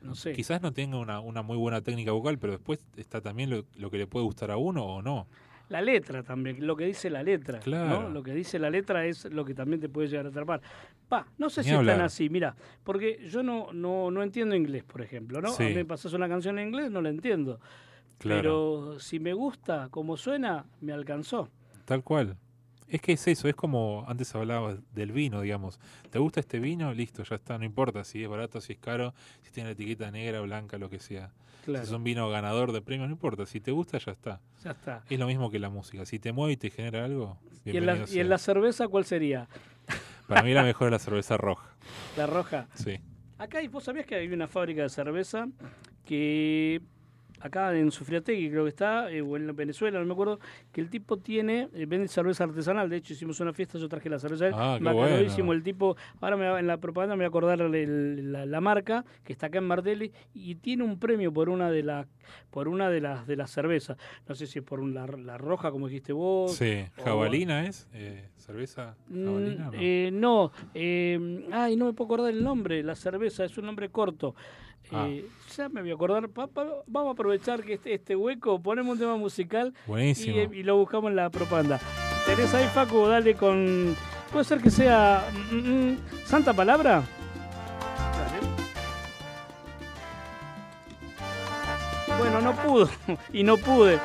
[0.00, 0.32] no sé.
[0.32, 3.90] Quizás no tenga una, una muy buena técnica vocal, pero después está también lo, lo
[3.90, 5.26] que le puede gustar a uno o no.
[5.68, 7.58] La letra también, lo que dice la letra.
[7.58, 8.02] Claro.
[8.04, 8.08] ¿no?
[8.10, 10.60] Lo que dice la letra es lo que también te puede llegar a atrapar.
[11.08, 12.00] Pa, no sé Ni si hablar.
[12.02, 15.48] así, mira, porque yo no, no, no entiendo inglés, por ejemplo, ¿no?
[15.50, 15.64] Sí.
[15.64, 17.58] A mí me pasas una canción en inglés, no la entiendo.
[18.18, 18.40] Claro.
[18.40, 21.48] Pero si me gusta como suena, me alcanzó.
[21.84, 22.36] Tal cual.
[22.88, 25.80] Es que es eso, es como antes hablabas del vino, digamos.
[26.10, 26.92] ¿Te gusta este vino?
[26.94, 29.12] Listo, ya está, no importa si es barato, si es caro,
[29.42, 31.32] si tiene la etiqueta negra, blanca, lo que sea.
[31.64, 33.44] Claro, Si es un vino ganador de premios, no importa.
[33.44, 34.40] Si te gusta, ya está.
[34.62, 35.02] ya está.
[35.10, 36.06] Es lo mismo que la música.
[36.06, 39.04] Si te mueve y te genera algo, ¿Y en, la, ¿Y en la cerveza cuál
[39.04, 39.48] sería?
[40.28, 41.74] Para mí la mejor es la cerveza roja.
[42.16, 42.68] La roja.
[42.74, 43.00] Sí.
[43.38, 45.48] Acá, ¿y vos sabías que hay una fábrica de cerveza
[46.04, 46.80] que
[47.40, 50.40] acá en Sufriategui creo que está, eh, o en Venezuela, no me acuerdo,
[50.72, 54.08] que el tipo tiene, eh, vende cerveza artesanal, de hecho hicimos una fiesta, yo traje
[54.08, 55.52] la cerveza, Ah, bueno.
[55.52, 58.60] el tipo, ahora me va- en la propaganda me voy a acordar el- la, la
[58.60, 62.06] marca, que está acá en Martelli, y tiene un premio por una de las
[62.50, 63.96] por una de las de las cervezas,
[64.28, 66.84] no sé si es por un- la, la roja, como dijiste vos, Sí.
[66.98, 67.86] o- ¿Jabalina es?
[67.92, 69.68] Eh, ¿Cerveza jabalina?
[69.68, 69.78] Mm, no?
[69.80, 73.90] eh, no, eh, ay, no me puedo acordar el nombre, la cerveza, es un nombre
[73.90, 74.34] corto.
[74.92, 75.06] Ah.
[75.08, 75.24] Eh,
[75.56, 76.28] ya me voy a acordar.
[76.28, 79.72] Pa- pa- vamos a aprovechar que este, este hueco, ponemos un tema musical
[80.52, 81.80] y, lo buscamos en la propaganda.
[82.26, 83.06] ¿Tenés ahí, Facu?
[83.06, 83.96] Dale con.
[84.32, 85.24] Puede ser que sea.
[85.50, 85.56] mm,
[85.92, 87.02] mm, ¿Santa Palabra?
[88.18, 88.46] Dale.
[92.18, 92.88] Bueno, no pudo.
[93.32, 93.98] y no pude.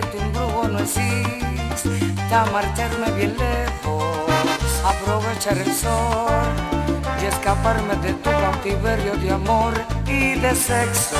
[0.00, 4.36] De día y tu embrujo no exista, marcharme bien lejos,
[4.84, 6.46] aprovechar el sol
[7.22, 9.74] y escaparme de tu cautiverio de amor
[10.06, 11.16] y de sexo.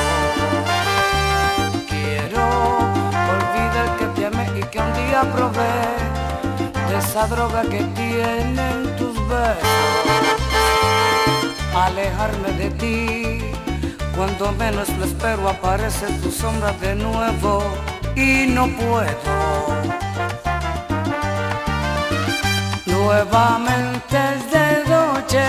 [1.89, 2.45] Quiero
[3.35, 5.79] olvidar que te amé y que un día probé
[6.89, 9.69] de esa droga que tienen tus besos
[11.75, 13.39] alejarme de ti.
[14.17, 17.63] Cuando menos lo espero aparece tu sombra de nuevo
[18.19, 19.79] y no puedo.
[22.87, 25.47] Nuevamente es noche,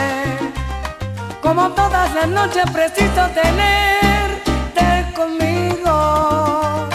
[1.42, 6.88] como todas las noches preciso tenerte conmigo.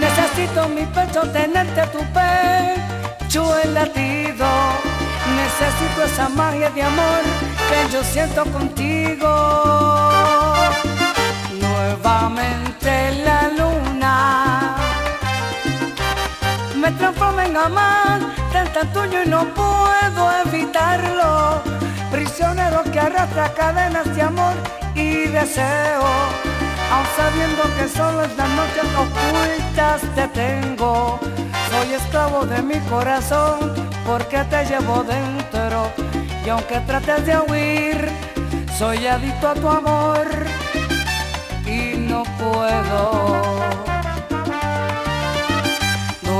[0.00, 4.48] Necesito mi pecho tenerte tu pecho el latido.
[5.40, 7.22] Necesito esa magia de amor
[7.68, 9.30] que yo siento contigo.
[11.60, 13.69] Nuevamente la luna
[16.80, 21.62] me transforma en amante tan tuyo y no puedo evitarlo.
[22.10, 24.54] Prisionero que arrastra cadenas de amor
[24.94, 26.08] y deseo.
[26.92, 31.20] Aun sabiendo que solo en las noches ocultas te tengo,
[31.70, 33.74] soy esclavo de mi corazón
[34.06, 35.90] porque te llevo dentro.
[36.44, 38.08] Y aunque trates de huir,
[38.78, 40.26] soy adicto a tu amor
[41.66, 43.79] y no puedo.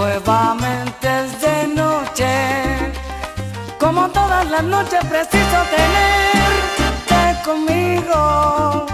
[0.01, 2.33] Nuevamente es de noche,
[3.79, 8.87] como todas las noches preciso tenerte conmigo.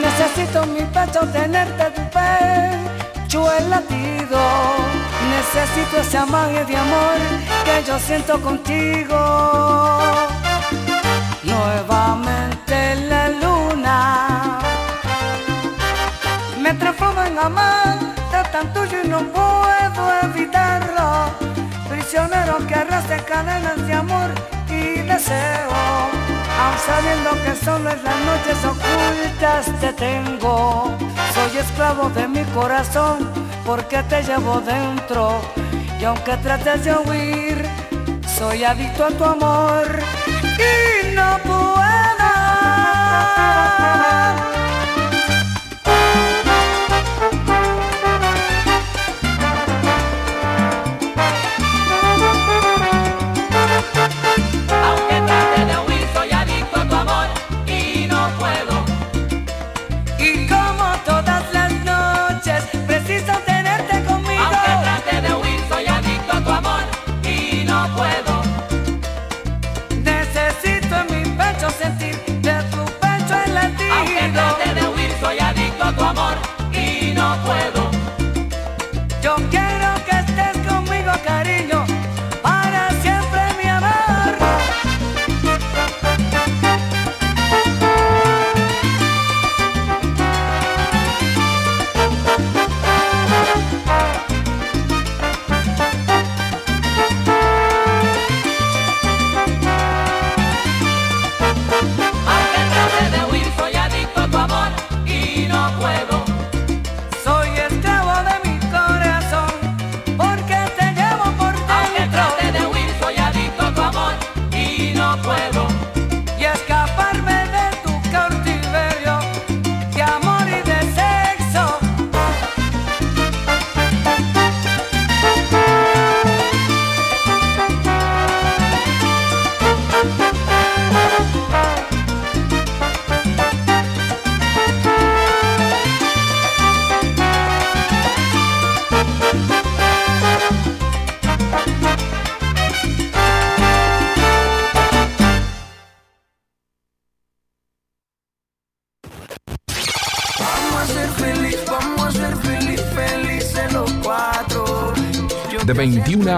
[0.00, 4.40] Necesito mi pecho tenerte tu pecho el latido.
[5.34, 7.18] Necesito esa magia de amor
[7.64, 9.18] que yo siento contigo.
[11.42, 14.58] Nuevamente la luna
[16.62, 17.79] me transforma en y
[19.20, 21.30] no puedo evitarlo.
[21.88, 24.30] Prisionero que arrastra cadenas de amor
[24.68, 25.70] y deseo.
[26.60, 30.94] Aun sabiendo que solo en las noches ocultas te tengo,
[31.34, 33.30] soy esclavo de mi corazón
[33.64, 35.40] porque te llevo dentro.
[35.98, 37.66] Y aunque trates de huir,
[38.38, 39.86] soy adicto a tu amor
[40.58, 41.49] y no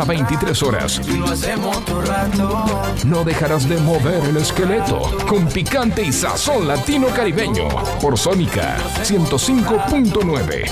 [0.03, 1.01] a 23 horas.
[1.07, 2.83] Y lo hacemos todo rato.
[3.05, 7.69] No dejarás de mover el esqueleto con picante y sazón latino caribeño
[8.01, 10.65] por Sónica 105.9.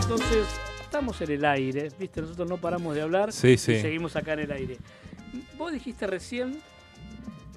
[0.00, 0.46] Entonces,
[0.82, 2.20] estamos en el aire, ¿viste?
[2.20, 3.80] Nosotros no paramos de hablar Sí, y sí.
[3.80, 4.78] seguimos acá en el aire.
[5.56, 6.60] Vos dijiste recién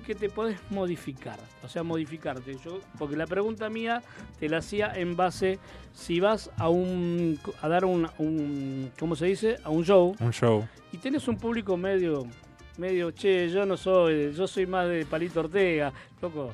[0.06, 2.56] que te podés modificar, o sea, modificarte.
[2.64, 4.02] Yo, porque la pregunta mía
[4.40, 5.60] te la hacía en base
[5.94, 9.58] si vas a un a dar un, un ¿cómo se dice?
[9.64, 10.68] a un show Un show.
[10.92, 12.26] y tenés un público medio
[12.78, 16.54] medio, che, yo no soy, yo soy más de Palito Ortega, loco.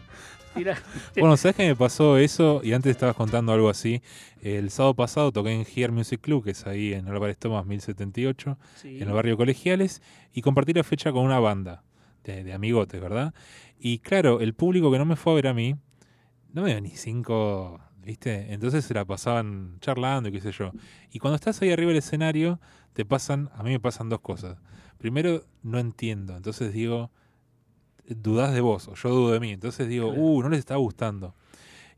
[1.16, 2.59] Bueno, ¿sabes qué me pasó eso?
[2.62, 4.01] Y antes estabas contando algo así.
[4.41, 8.57] El sábado pasado toqué en Here Music Club, que es ahí en Álvarez Tomás 1078,
[8.76, 8.97] Sí.
[9.01, 10.01] en el barrio Colegiales,
[10.34, 11.84] y compartí la fecha con una banda
[12.26, 13.34] de, de amigotes, ¿verdad?
[13.84, 15.76] Y claro, el público que no me fue a ver a mí,
[16.54, 18.54] no me dio ni cinco, ¿viste?
[18.54, 20.72] Entonces se la pasaban charlando y qué sé yo.
[21.12, 22.60] Y cuando estás ahí arriba del escenario,
[22.94, 24.60] te pasan, a mí me pasan dos cosas.
[25.00, 27.10] Primero, no entiendo, entonces digo,
[28.08, 29.50] dudás de vos, o yo dudo de mí.
[29.50, 31.34] Entonces digo, uh, no les está gustando.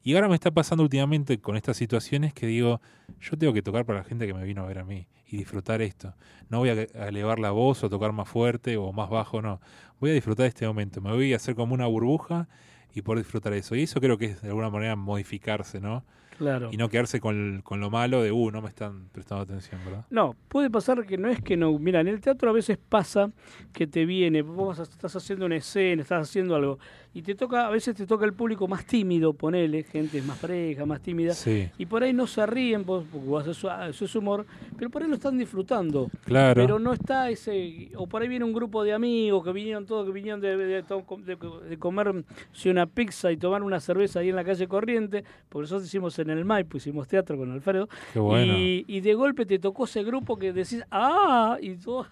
[0.04, 2.80] Y ahora me está pasando últimamente con estas situaciones que digo,
[3.20, 5.38] yo tengo que tocar para la gente que me vino a ver a mí y
[5.38, 6.14] disfrutar esto.
[6.50, 6.74] No voy a
[7.08, 9.60] elevar la voz o tocar más fuerte o más bajo, no.
[10.04, 11.00] Voy a disfrutar este momento.
[11.00, 12.50] Me voy a hacer como una burbuja
[12.94, 13.74] y poder disfrutar eso.
[13.74, 16.04] Y eso creo que es de alguna manera modificarse, ¿no?
[16.38, 16.68] claro.
[16.74, 20.06] Y no quedarse con, con lo malo de, uh, no me están prestando atención, ¿verdad?
[20.10, 21.80] No, puede pasar que no es que no.
[21.80, 23.32] Mira, en el teatro a veces pasa
[23.72, 26.80] que te viene, vos estás haciendo una escena, estás haciendo algo,
[27.14, 30.86] y te toca, a veces te toca el público más tímido, ponele, gente más pareja,
[30.86, 34.46] más tímida, Sí, y por ahí no se ríen, vos, porque vos haces humor,
[34.78, 36.10] pero por ahí lo están disfrutando.
[36.26, 36.62] claro.
[36.62, 37.90] Pero no está ese.
[37.96, 40.66] O por ahí viene un grupo de amigos que vinieron todos, que vinieron de, de,
[40.66, 45.24] de- de comer sí, una pizza y tomar una cerveza ahí en la calle Corriente,
[45.50, 47.88] porque nosotros hicimos en el Maipo, hicimos teatro con Alfredo.
[48.14, 48.58] Qué bueno.
[48.58, 51.58] Y, y de golpe te tocó ese grupo que decís, ¡ah!
[51.62, 52.08] Y tú, ¡ah!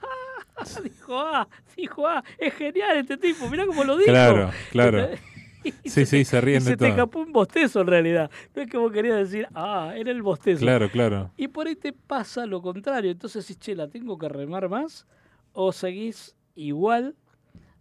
[0.83, 1.47] Dijo, ¡ah!
[1.75, 2.23] Dijo, ¡ah!
[2.37, 4.09] Es genial este tipo, mirá cómo lo dijo.
[4.11, 5.09] Claro, claro.
[5.63, 8.31] Y Sí, se sí, se ríen y de se te escapó un bostezo en realidad.
[8.55, 9.93] No es que vos querías decir, ¡ah!
[9.95, 10.59] Era el bostezo.
[10.61, 11.29] Claro, claro.
[11.37, 13.11] Y por ahí te pasa lo contrario.
[13.11, 15.05] Entonces decís, che, ¿la tengo que remar más?
[15.53, 17.15] ¿O seguís igual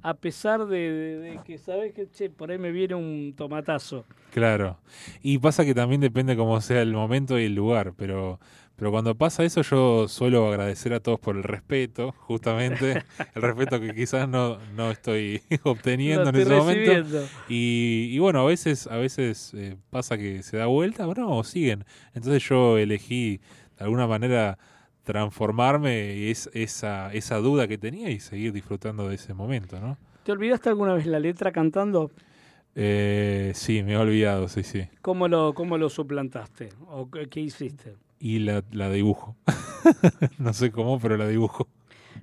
[0.02, 4.04] a pesar de, de- de que sabes que, che, por ahí me viene un tomatazo?
[4.30, 4.78] Claro.
[5.22, 8.40] Y pasa que también depende cómo sea el momento y el lugar, pero,
[8.80, 13.04] pero cuando pasa eso yo suelo agradecer a todos por el respeto, justamente,
[13.34, 17.26] el respeto que quizás no, no estoy obteniendo en ese momento.
[17.46, 21.36] Y, y bueno, a veces, a veces eh, pasa que se da vuelta, o no,
[21.36, 21.84] o siguen.
[22.14, 23.42] Entonces yo elegí
[23.76, 24.56] de alguna manera
[25.02, 29.98] transformarme y es, esa, esa duda que tenía y seguir disfrutando de ese momento, ¿no?
[30.22, 32.10] ¿Te olvidaste alguna vez la letra cantando?
[32.74, 34.88] Eh, sí, me he olvidado, sí, sí.
[35.02, 36.70] ¿Cómo lo, cómo lo suplantaste?
[36.86, 37.96] ¿O qué hiciste?
[38.20, 39.34] Y la, la dibujo.
[40.38, 41.66] no sé cómo, pero la dibujo.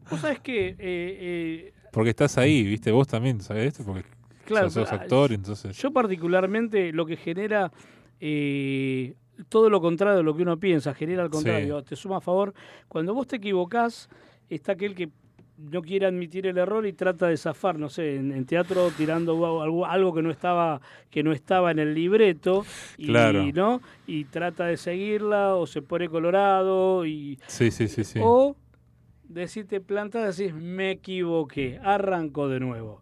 [0.10, 2.92] Vos sabés que, eh, eh, Porque estás ahí, ¿viste?
[2.92, 3.84] Vos también, ¿sabes esto?
[3.84, 4.06] Porque
[4.46, 5.76] claro, sos pero, actor, ah, entonces...
[5.76, 7.72] yo particularmente lo que genera
[8.20, 9.16] eh,
[9.50, 12.54] todo lo contrario de lo que uno piensa, genera al contrario, te suma a favor.
[12.88, 14.10] Cuando vos te equivocás,
[14.50, 15.10] está aquel que
[15.58, 19.34] no quiere admitir el error y trata de zafar, no sé, en, en teatro tirando
[19.62, 20.80] algo, algo que no estaba
[21.10, 22.64] que no estaba en el libreto
[22.98, 23.44] y Claro.
[23.54, 28.20] no y trata de seguirla o se pone colorado y Sí, sí, sí, sí.
[28.22, 28.56] o
[29.28, 33.02] decirte planta, decís, me equivoqué, arranco de nuevo.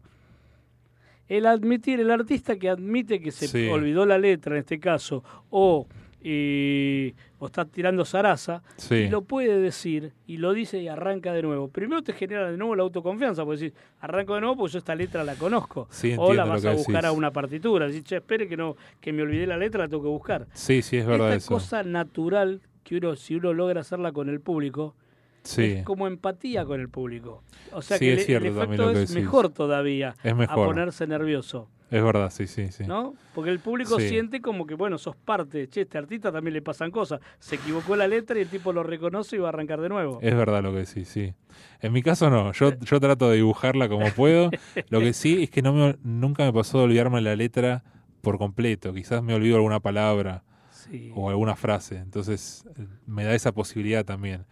[1.27, 3.67] El admitir, el artista que admite que se Sí.
[3.67, 5.87] olvidó la letra en este caso, o,
[6.21, 7.13] eh,
[7.45, 8.95] o está tirando zaraza, Sí.
[8.95, 11.69] y lo puede decir, y lo dice y arranca de nuevo.
[11.69, 14.95] Primero te genera de nuevo la autoconfianza, porque decís, arranco de nuevo porque yo esta
[14.95, 15.87] letra la conozco.
[15.91, 17.05] Sí, o la vas a buscar decís.
[17.07, 20.03] a una partitura, decís, che, espere que, no, que me olvidé la letra, la tengo
[20.03, 20.47] que buscar.
[20.53, 21.53] Sí, sí, es verdad Esta eso.
[21.53, 24.95] cosa natural que uno, si uno logra hacerla con el público,
[25.43, 27.43] Sí, es como empatía con el público.
[27.71, 30.55] O sea Sí, que es el- cierto el también efecto es mejor todavía es a
[30.55, 32.83] ponerse nervioso, Es verdad, sí, sí, sí.
[32.85, 33.13] ¿no?
[33.35, 34.09] Porque el público Sí.
[34.09, 35.67] siente como que, bueno, sos parte.
[35.69, 37.19] Che, este artista también le pasan cosas.
[37.39, 40.19] Se equivocó la letra y el tipo lo reconoce y va a arrancar de nuevo.
[40.21, 41.33] Es verdad lo que decís, sí.
[41.81, 44.49] En mi caso no, yo, yo trato de dibujarla como puedo.
[44.89, 47.83] Lo que sí es que no me, nunca me pasó de olvidarme la letra
[48.21, 48.91] por completo.
[48.93, 51.11] Quizás me olvido alguna palabra Sí.
[51.15, 51.97] o alguna frase.
[51.97, 52.65] Entonces
[53.05, 54.45] me da esa posibilidad también.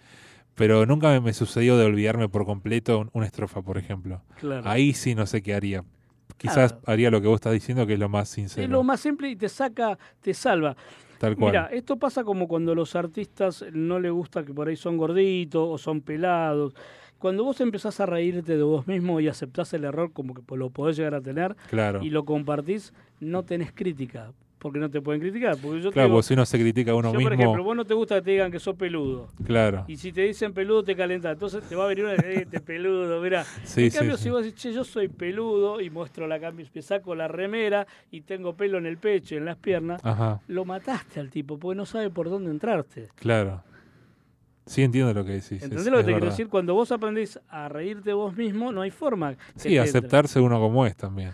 [0.55, 4.21] Pero nunca me, me sucedió de olvidarme por completo un- una estrofa, por ejemplo.
[4.39, 4.69] Claro.
[4.69, 5.83] Ahí sí no sé qué haría.
[6.43, 6.83] Quizás Claro.
[6.87, 8.65] haría lo que vos estás diciendo, que es lo más sincero.
[8.65, 10.75] es lo más simple y te saca, te salva.
[11.17, 11.51] Tal cual.
[11.53, 15.65] Mira, esto pasa como cuando los artistas no les gusta que por ahí son gorditos
[15.71, 16.75] o son pelados.
[17.17, 20.69] cuando vos empezás a reírte de vos mismo y aceptás el error como que lo
[20.69, 22.03] podés llegar a tener Claro.
[22.03, 24.33] y lo compartís, no tenés crítica,
[24.63, 25.57] porque no te pueden criticar.
[25.61, 27.29] Porque yo Claro, digo, porque si uno se critica a uno yo, mismo.
[27.29, 29.27] por ejemplo, vos no te gusta que te digan que sos peludo.
[29.45, 29.85] Claro.
[29.87, 31.33] Y si te dicen peludo, te calentás.
[31.33, 33.43] Entonces te va a venir una que este peludo, mirá.
[33.63, 34.23] Sí, en sí, cambio, sí.
[34.23, 37.85] si vos decís, che, yo soy peludo y muestro la cambio, me saco la remera
[38.09, 41.59] y tengo pelo en el pecho y en las piernas, Ajá, lo mataste al tipo
[41.59, 43.09] porque no sabe por dónde entrarte.
[43.15, 43.61] claro.
[44.65, 45.51] Sí, entiendo lo que decís.
[45.51, 46.47] es- ¿Entendés lo que te quiero decir?
[46.47, 49.35] Cuando vos aprendés a reírte vos mismo, no hay forma.
[49.57, 51.31] Sí, aceptarse uno como es también.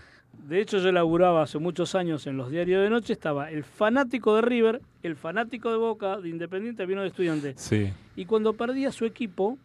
[0.49, 4.35] De hecho, yo laburaba hace muchos años en los diarios de noche, estaba el fanático
[4.35, 7.53] de River, el fanático de Boca, de Independiente, vino de estudiante.
[7.55, 9.57] Sí, Y cuando perdía su equipo,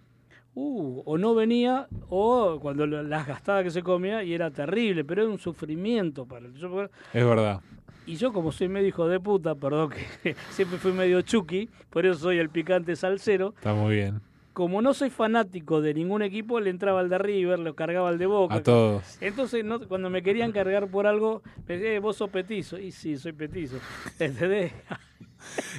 [0.55, 5.23] uh, o no venía, o cuando las gastadas que se comía, y era terrible, pero
[5.23, 6.85] era un sufrimiento para el yo-
[7.15, 7.61] es verdad.
[8.07, 9.91] Y yo, como soy medio hijo de puta, perdón
[10.23, 13.55] que siempre fui medio chucky, por eso soy el picante salsero.
[13.57, 14.21] Está muy bien.
[14.55, 18.19] Como no soy fanático de ningún equipo, le entraba al de River, le cargaba al
[18.19, 18.55] de Boca.
[18.55, 19.19] A todos.
[19.21, 22.79] Entonces, no, cuando me querían cargar por algo, me decían, "Eh, vos sos petizo.
[22.79, 23.79] Y sí, soy petizo.
[24.21, 24.73] ¿Entendés?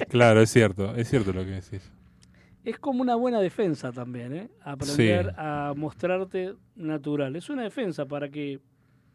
[0.08, 1.90] Claro, es cierto, es cierto lo que decís.
[2.64, 4.50] Es como una buena defensa también, ¿eh?
[4.62, 5.32] Aprender Sí.
[5.38, 7.34] a mostrarte natural.
[7.36, 8.60] Es una defensa para que,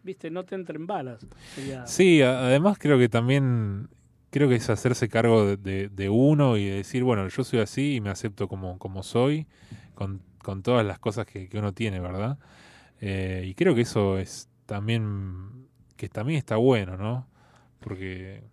[0.03, 1.25] viste, no te entren balas.
[1.53, 3.89] Sería- Sí, además creo que también
[4.31, 7.59] creo que es hacerse cargo de, de- de uno y de decir, bueno, yo soy
[7.59, 9.47] así y me acepto como, como soy,
[9.95, 12.37] con, con todas las cosas que, que uno tiene, ¿verdad?
[13.01, 15.67] Eh, y creo que eso es también,
[15.97, 17.27] que también está bueno, ¿no?
[17.79, 18.43] Porque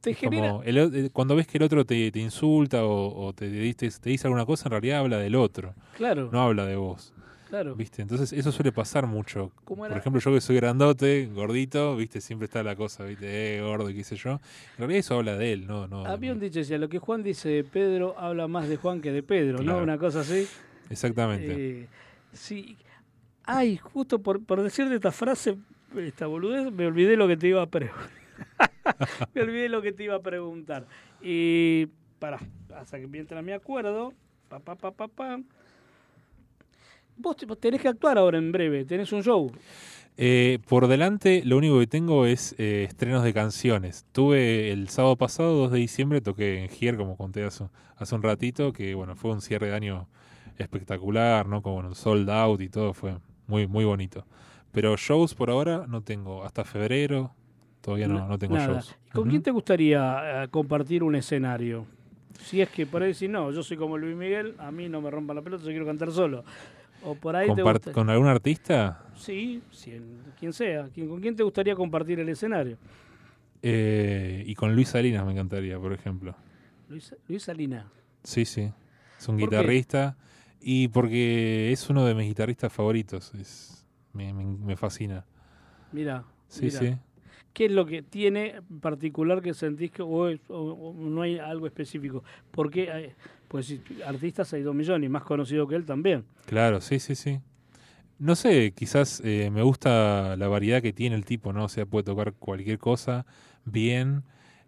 [0.00, 0.48] Te es genera...
[0.48, 4.10] como el cuando ves que el otro te, te insulta o, o te, diste- te
[4.10, 7.12] dice alguna cosa, en realidad habla del otro, Claro, no habla de vos.
[7.48, 7.74] Claro.
[7.74, 8.02] ¿Viste?
[8.02, 9.52] Entonces eso suele pasar mucho.
[9.64, 12.20] ¿Cómo Por ejemplo, yo que soy grandote, gordito, ¿viste?
[12.20, 13.56] Siempre está la cosa, ¿viste?
[13.56, 14.32] Eh, gordo qué sé yo.
[14.32, 16.04] En realidad eso habla de él, no, no.
[16.06, 19.12] Había un dicho, decía, lo que Juan dice de Pedro habla más de Juan que
[19.12, 19.78] de Pedro, ¿no?
[19.78, 20.46] Una cosa así.
[20.90, 21.80] Exactamente.
[21.82, 21.88] Eh,
[22.32, 22.76] sí.
[23.44, 25.56] Ay, justo por, por decirte esta frase,
[25.96, 28.10] esta boludez, me olvidé lo que te iba a preguntar.
[29.34, 30.86] me olvidé lo que te iba a preguntar.
[31.22, 31.86] Y
[32.18, 32.38] para,
[32.74, 34.12] hasta que mientras me acuerdo,
[34.48, 35.40] pa, pa, pa, pa, pa.
[37.16, 39.50] Vos te- vos tenés que actuar ahora en breve, tenés un show.
[40.18, 44.06] Eh, por delante, lo único que tengo es eh, estrenos de canciones.
[44.12, 47.64] Tuve el sábado pasado, 2 de diciembre, toqué en Gier, como conté hace,
[47.96, 50.08] hace un ratito, que bueno, fue un cierre de año
[50.58, 51.62] espectacular, ¿no?
[51.62, 53.16] Con bueno, sold out y todo, fue
[53.46, 54.24] muy, muy bonito.
[54.72, 57.32] Pero shows por ahora no tengo, hasta febrero
[57.80, 58.74] todavía no, no tengo Nada.
[58.74, 58.96] shows.
[59.12, 61.86] ¿Con quién te gustaría eh, compartir un escenario?
[62.42, 65.10] Si es que por ahí no, yo soy como Luis Miguel, a mí no me
[65.10, 66.44] rompan la pelota, yo quiero cantar solo.
[67.04, 67.92] O por ahí Compart-.
[67.92, 69.04] ¿Con algún artista?
[69.16, 70.88] Sí, sí, en- quien sea.
[70.92, 72.76] ¿Quién- ¿Con quién te gustaría compartir el escenario?
[73.62, 76.34] Eh, y con Luis Salinas me encantaría, por ejemplo.
[76.88, 77.90] Luis, Luis Salina.
[78.22, 78.70] Sí, sí.
[79.18, 80.16] Es un guitarrista.
[80.60, 83.34] Y porque es uno de mis guitarristas favoritos.
[83.34, 85.24] Es, me, me- me fascina.
[85.92, 86.24] Mira.
[86.48, 86.96] Sí, sí.
[87.52, 91.22] ¿Qué es lo que tiene en particular que sentís que o, es- o- o no
[91.22, 92.22] hay algo específico?
[92.50, 93.12] Porque, hay-
[93.48, 93.74] pues
[94.04, 96.24] artistas hay dos millones y más conocido que él también.
[96.46, 97.40] Claro, sí, sí, sí.
[98.18, 101.64] No sé, quizás eh, me gusta la variedad que tiene el tipo, ¿no?
[101.64, 103.26] O sea, puede tocar cualquier cosa
[103.64, 104.22] bien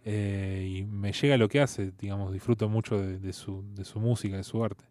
[0.05, 3.99] eh, y me llega lo que hace, digamos, disfruto mucho de, de su, de su
[3.99, 4.85] música, de su arte.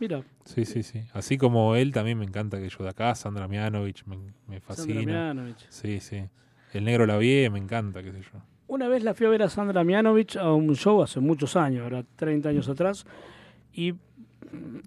[0.00, 1.04] Mira, Sí, sí, sí.
[1.12, 4.60] Así como él, también me encanta que yo de acá, Sandra Mianovich, me, me Sandra
[4.60, 5.02] fascina.
[5.04, 5.64] Mianovich.
[5.68, 6.24] Sí, sí.
[6.72, 8.42] El negro la vi, me encanta, qué sé yo.
[8.72, 11.82] Una vez la fui a ver a Sandra Mianovich a un show hace muchos años,
[11.82, 13.04] ahora 30 años atrás,
[13.74, 13.98] y mm,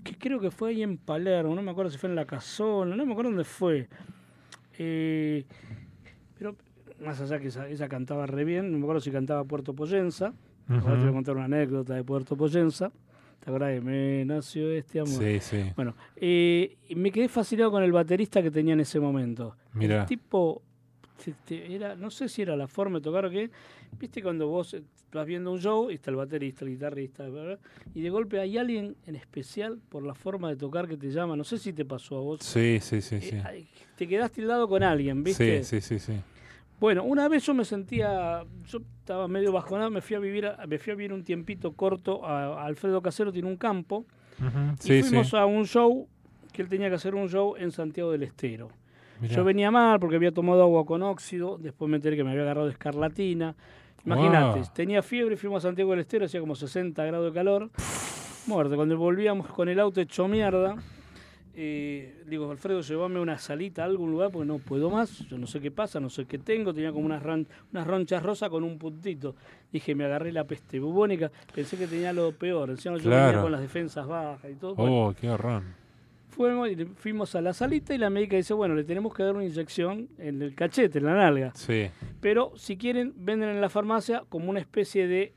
[0.03, 2.95] que creo que fue ahí en Palermo, no me acuerdo si fue en La Casona,
[2.95, 3.87] no me acuerdo dónde fue.
[4.79, 5.45] Eh,
[6.35, 6.55] pero
[6.99, 10.33] más allá que esa, ella cantaba re bien, no me acuerdo si cantaba Puerto Poyenza,
[10.67, 12.91] ahora te voy a contar una anécdota de Puerto Poyenza,
[13.39, 15.21] ¿te acuerdas de Me nació este amor?
[15.21, 15.63] Sí, sí.
[15.75, 19.55] Bueno, eh, me quedé fascinado con el baterista que tenía en ese momento.
[19.73, 20.01] Mirá.
[20.01, 20.63] El tipo,
[21.49, 23.49] era, no sé si era la forma de tocar o qué.
[23.99, 24.75] Viste cuando vos
[25.13, 27.59] vas viendo un show y está el baterista, el guitarrista, bla, bla,
[27.93, 31.35] y de golpe hay alguien en especial por la forma de tocar que te llama.
[31.37, 32.39] No sé si te pasó a vos.
[32.41, 33.35] Sí, sí, sí, sí.
[33.37, 33.65] Eh,
[33.95, 35.63] te quedaste al lado con alguien, ¿viste?
[35.63, 36.19] Sí, sí, sí, sí.
[36.79, 40.67] Bueno, una vez yo me sentía, yo estaba medio bajonado, me fui a vivir, a-
[40.67, 44.05] me fui a vivir un tiempito corto a, a Alfredo Casero, tiene un campo,
[44.83, 45.37] y Sí, fuimos sí.
[45.37, 46.09] a un show
[46.51, 48.67] que él tenía que hacer un show en Santiago del Estero.
[49.21, 49.33] Mirá.
[49.35, 52.43] Yo venía mal porque había tomado agua con óxido, después me enteré que me había
[52.43, 53.55] agarrado escarlatina.
[54.05, 54.69] Imagínate, Wow.
[54.73, 57.69] tenía fiebre, fuimos a Santiago del Estero, hacía como 60 grados de calor.
[58.47, 60.75] Muerte, cuando volvíamos con el auto hecho mierda,
[61.57, 65.47] eh, digo, Alfredo, llévame una salita a algún lugar porque no puedo más, yo no
[65.47, 68.63] sé qué pasa, no sé qué tengo, tenía como unas, ran- unas ronchas rosas con
[68.63, 69.35] un puntito.
[69.71, 73.43] Dije, me agarré la peste bubónica, pensé que tenía lo peor, encima yo venía Claro.
[73.43, 74.75] con las defensas bajas y todo.
[74.75, 75.63] Bueno, Oh, qué horrón.
[76.35, 79.35] Fuimos, y fuimos a la salita y la médica dice, bueno, le tenemos que dar
[79.35, 81.51] una inyección en el cachete, en la nalga.
[81.55, 81.87] Sí.
[82.19, 85.33] Pero si quieren, venden en la farmacia como una especie de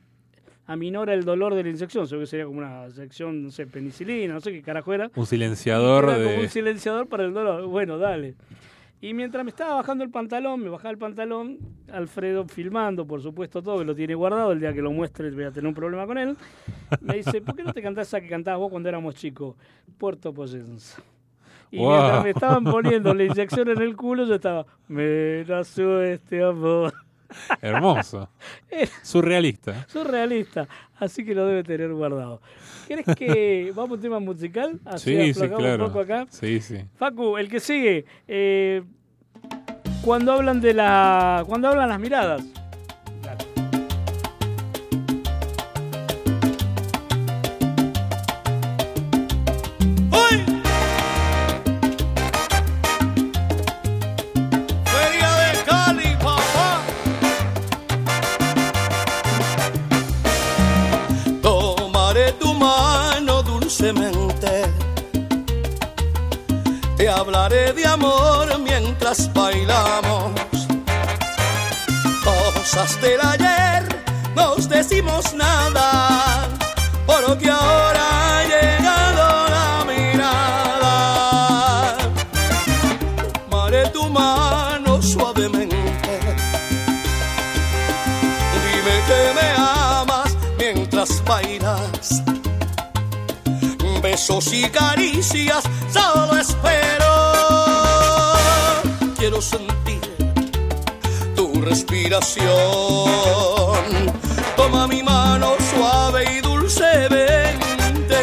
[0.66, 2.06] aminora el dolor de la inyección.
[2.06, 5.10] Seguro que sería como una inyección, no sé, penicilina, no sé qué carajo era.
[5.14, 6.48] Un silenciador Era como un de.
[6.48, 7.66] silenciador para el dolor.
[7.66, 8.34] Bueno, dale.
[9.00, 11.58] Y mientras me estaba bajando el pantalón, me bajaba el pantalón,
[11.92, 15.44] Alfredo filmando, por supuesto, todo, que lo tiene guardado, el día que lo muestre voy
[15.44, 16.36] a tener un problema con él,
[17.00, 19.54] me dice, ¿por qué no te cantás esa que cantabas vos cuando éramos chicos?
[19.98, 21.00] Puerto Poyensa.
[21.70, 21.90] Y Wow.
[21.90, 26.92] mientras me estaban poniendo la inyección en el culo, yo estaba, me nació este amor.
[27.62, 28.28] Hermoso.
[29.02, 29.86] Surrealista.
[29.88, 30.66] Surrealista,
[30.98, 32.40] así que lo debe tener guardado.
[32.86, 34.80] ¿Querés que vamos a un tema musical?
[34.84, 35.84] Así Sí, sí, claro.
[35.86, 36.26] un poco acá.
[36.30, 36.78] Sí, sí.
[36.96, 38.04] Facu, el que sigue.
[38.26, 38.82] eh,
[40.02, 41.44] cuando hablan de la.
[41.46, 42.42] Cuando hablan las miradas.
[67.28, 70.32] Hablaré de amor mientras bailamos.
[72.24, 73.82] Cosas del ayer
[74.34, 76.48] nos decimos nada,
[77.06, 80.96] porque ahora ha llegado la mirada.
[83.50, 86.20] Tomaré tu mano suavemente.
[88.64, 92.22] Dime que me amas mientras bailas.
[94.02, 97.07] Besos y caricias solo espero.
[99.28, 100.00] Quiero sentir
[101.36, 102.48] tu respiración.
[104.56, 108.16] Toma mi mano suave y dulcemente.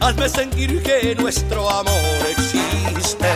[0.00, 3.32] Hazme sentir que nuestro amor existe.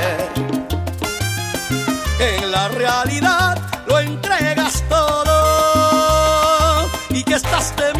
[2.18, 3.56] En la realidad
[3.86, 7.94] lo entregas todo y que estás de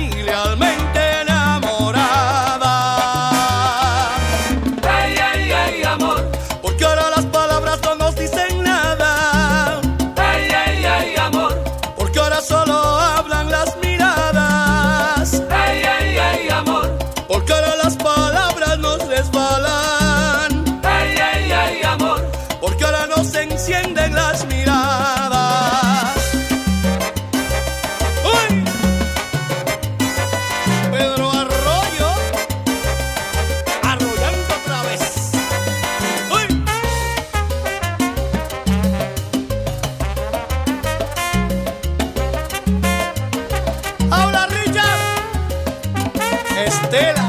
[46.97, 47.26] Estela.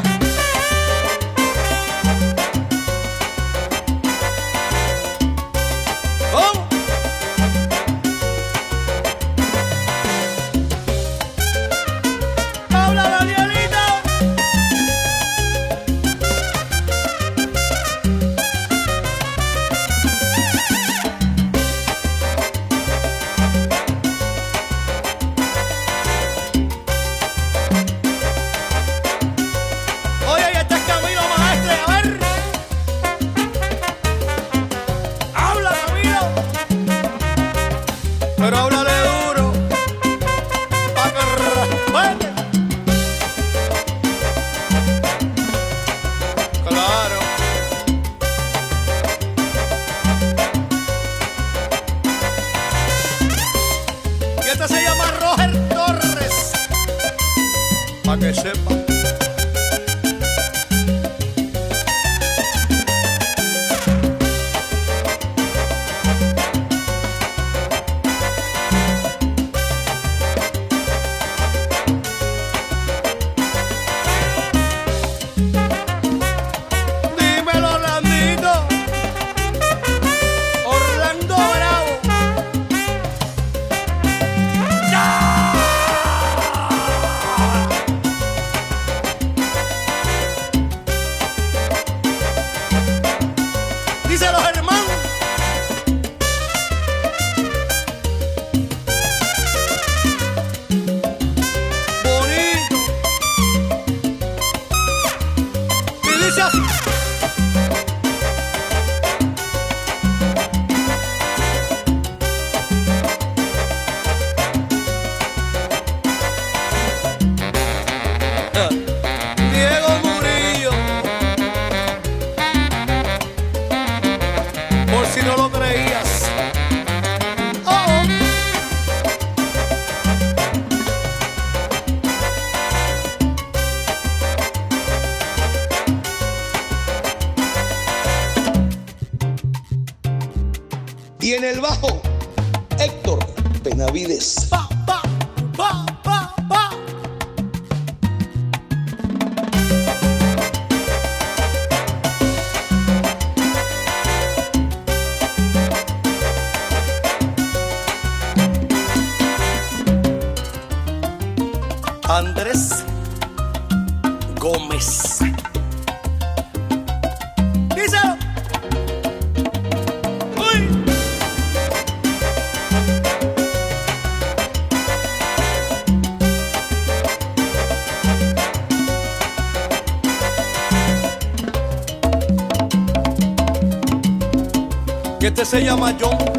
[185.37, 186.36] Este se llama John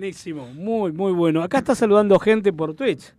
[0.00, 1.42] Buenísimo, muy, muy bueno.
[1.42, 3.14] Acá está saludando gente por Twitch.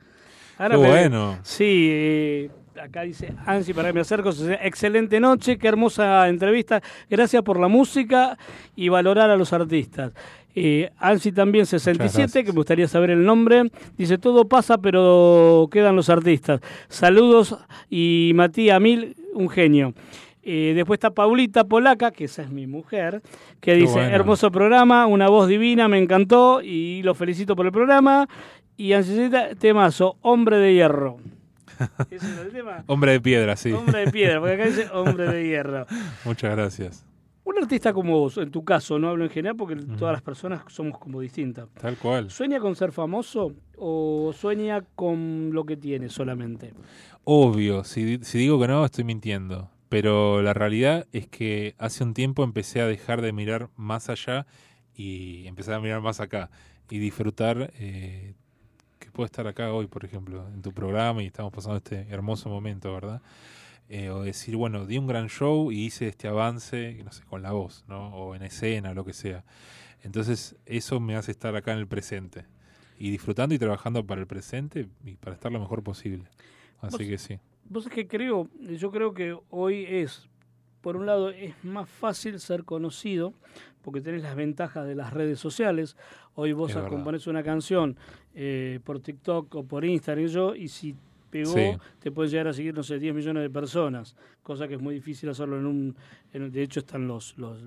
[0.59, 1.39] Qué me- bueno.
[1.41, 4.29] Sí, eh, acá dice Ansi, para que me acerco.
[4.61, 6.83] Excelente noche, qué hermosa entrevista.
[7.09, 8.37] Gracias por la música
[8.75, 10.11] y valorar a los artistas.
[10.53, 12.45] Eh, Ansi también 67, gracias.
[12.45, 13.63] que me gustaría saber el nombre.
[13.97, 16.61] Dice, todo pasa, pero quedan los artistas.
[16.89, 17.57] Saludos
[17.89, 19.95] y Matías Mil, un genio.
[20.49, 23.21] Eh, después está Paulita Polaca, que esa es mi mujer,
[23.59, 24.15] que Qué dice, bueno.
[24.15, 28.29] hermoso programa, una voz divina, me encantó y lo felicito por el programa.
[28.77, 31.17] Y Ansicita, temazo, hombre de hierro.
[32.09, 32.85] ¿Ese es el tema?
[32.87, 33.73] Hombre de piedra, sí.
[33.73, 35.85] Hombre de piedra, porque acá dice hombre de hierro.
[36.23, 37.05] Muchas gracias.
[37.43, 40.61] Un artista como vos, en tu caso, no hablo en general porque todas las personas
[40.69, 41.67] somos como distintas.
[41.73, 42.31] Tal cual.
[42.31, 46.73] ¿Sueña con ser famoso o sueña con lo que tiene solamente?
[47.25, 49.69] Obvio, si digo que no, estoy mintiendo.
[49.89, 54.45] Pero la realidad es que hace un tiempo empecé a dejar de mirar más allá
[54.93, 56.49] y empecé a mirar más acá
[56.89, 58.33] y disfrutar eh,
[58.99, 62.49] que puedo estar acá hoy, por ejemplo, en tu programa y estamos pasando este hermoso
[62.49, 63.21] momento, ¿verdad?
[63.89, 67.41] Eh, o decir, bueno, di un gran show y hice este avance, no sé, con
[67.41, 68.09] la voz, ¿no?
[68.15, 69.45] O en escena, lo que sea.
[70.03, 72.45] Entonces, eso me hace estar acá en el presente
[72.99, 76.25] y disfrutando y trabajando para el presente y para estar lo mejor posible.
[76.81, 77.39] Así que sí.
[77.69, 80.27] Vos es que creo, yo creo que hoy es,
[80.81, 83.33] por un lado, es más fácil ser conocido
[83.81, 85.95] porque tenés las ventajas de las redes sociales.
[86.35, 87.95] Hoy vos componés una canción
[88.35, 90.95] eh, por TikTok o por Instagram y yo, y si
[91.29, 91.71] pegó, Sí.
[91.99, 94.95] te pueden llegar a seguir, no sé, 10 millones de personas, cosa que es muy
[94.95, 95.95] difícil hacerlo en un...
[96.33, 97.57] en de hecho, están los, los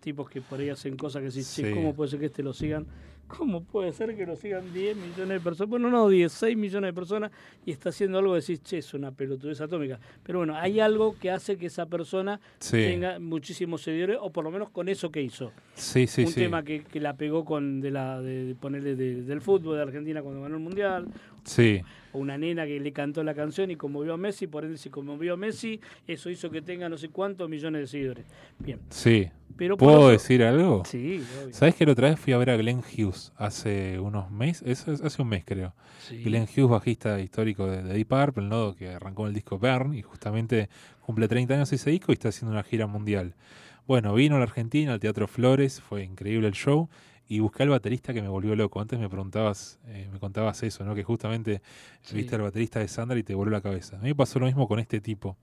[0.00, 1.64] tipos que por ahí hacen cosas que che, Sí.
[1.74, 2.86] ¿cómo puede ser que este lo sigan?
[3.36, 5.70] ¿Cómo puede ser que lo sigan 10 millones de personas?
[5.70, 7.30] Bueno, no 10, 6 millones de personas
[7.64, 10.00] y está haciendo algo que decís, che, es una pelotudez atómica.
[10.24, 12.76] Pero bueno, hay algo que hace que esa persona Sí.
[12.78, 15.52] tenga muchísimos seguidores, o por lo menos con eso que hizo.
[15.74, 16.40] Sí, sí, Un sí.
[16.40, 19.82] tema que, que la pegó con de la de, de ponerle de- del fútbol de
[19.82, 21.06] Argentina cuando ganó el Mundial,
[21.44, 21.80] Sí,
[22.12, 24.90] o una nena que le cantó la canción y conmovió a Messi, por ende si
[24.90, 28.26] conmovió a Messi, eso hizo que tenga no sé cuántos millones de seguidores.
[28.58, 28.80] Bien.
[28.90, 29.28] sí.
[29.56, 30.84] Pero ¿Puedo otro- decir algo?
[30.86, 31.52] Sí, obvio.
[31.52, 34.66] ¿Sabes que la otra vez fui a ver a Glenn Hughes hace unos meses?
[34.66, 35.74] Eso es hace un mes, creo.
[35.98, 36.22] Sí.
[36.22, 38.74] Glenn Hughes, bajista histórico de, de Deep Purple, ¿no?
[38.74, 40.70] que arrancó el disco Burn y justamente
[41.02, 43.34] cumple 30 años ese disco y está haciendo una gira mundial.
[43.86, 46.88] Bueno, vino a la Argentina, al Teatro Flores, fue increíble el show
[47.30, 48.80] y busqué al baterista que me volvió loco.
[48.80, 50.96] Antes me preguntabas, eh, me contabas eso, ¿no?
[50.96, 51.62] Que justamente
[52.02, 52.16] Sí.
[52.16, 53.96] viste al baterista de Sandra y te volvió la cabeza.
[53.96, 55.36] A mí me pasó lo mismo con este tipo.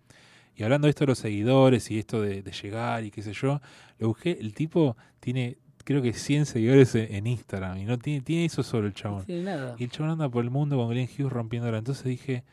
[0.55, 3.31] Y hablando de esto de los seguidores y esto de, de llegar y qué sé
[3.31, 3.61] yo,
[3.99, 8.19] lo busqué, el tipo tiene creo que 100 seguidores en en Instagram y no tiene,
[8.19, 9.25] tiene eso solo el No chabón.
[9.25, 9.75] tiene nada.
[9.79, 11.77] Y el chabón anda por el mundo con Glenn Hughes rompiéndola.
[11.77, 12.43] Entonces dije,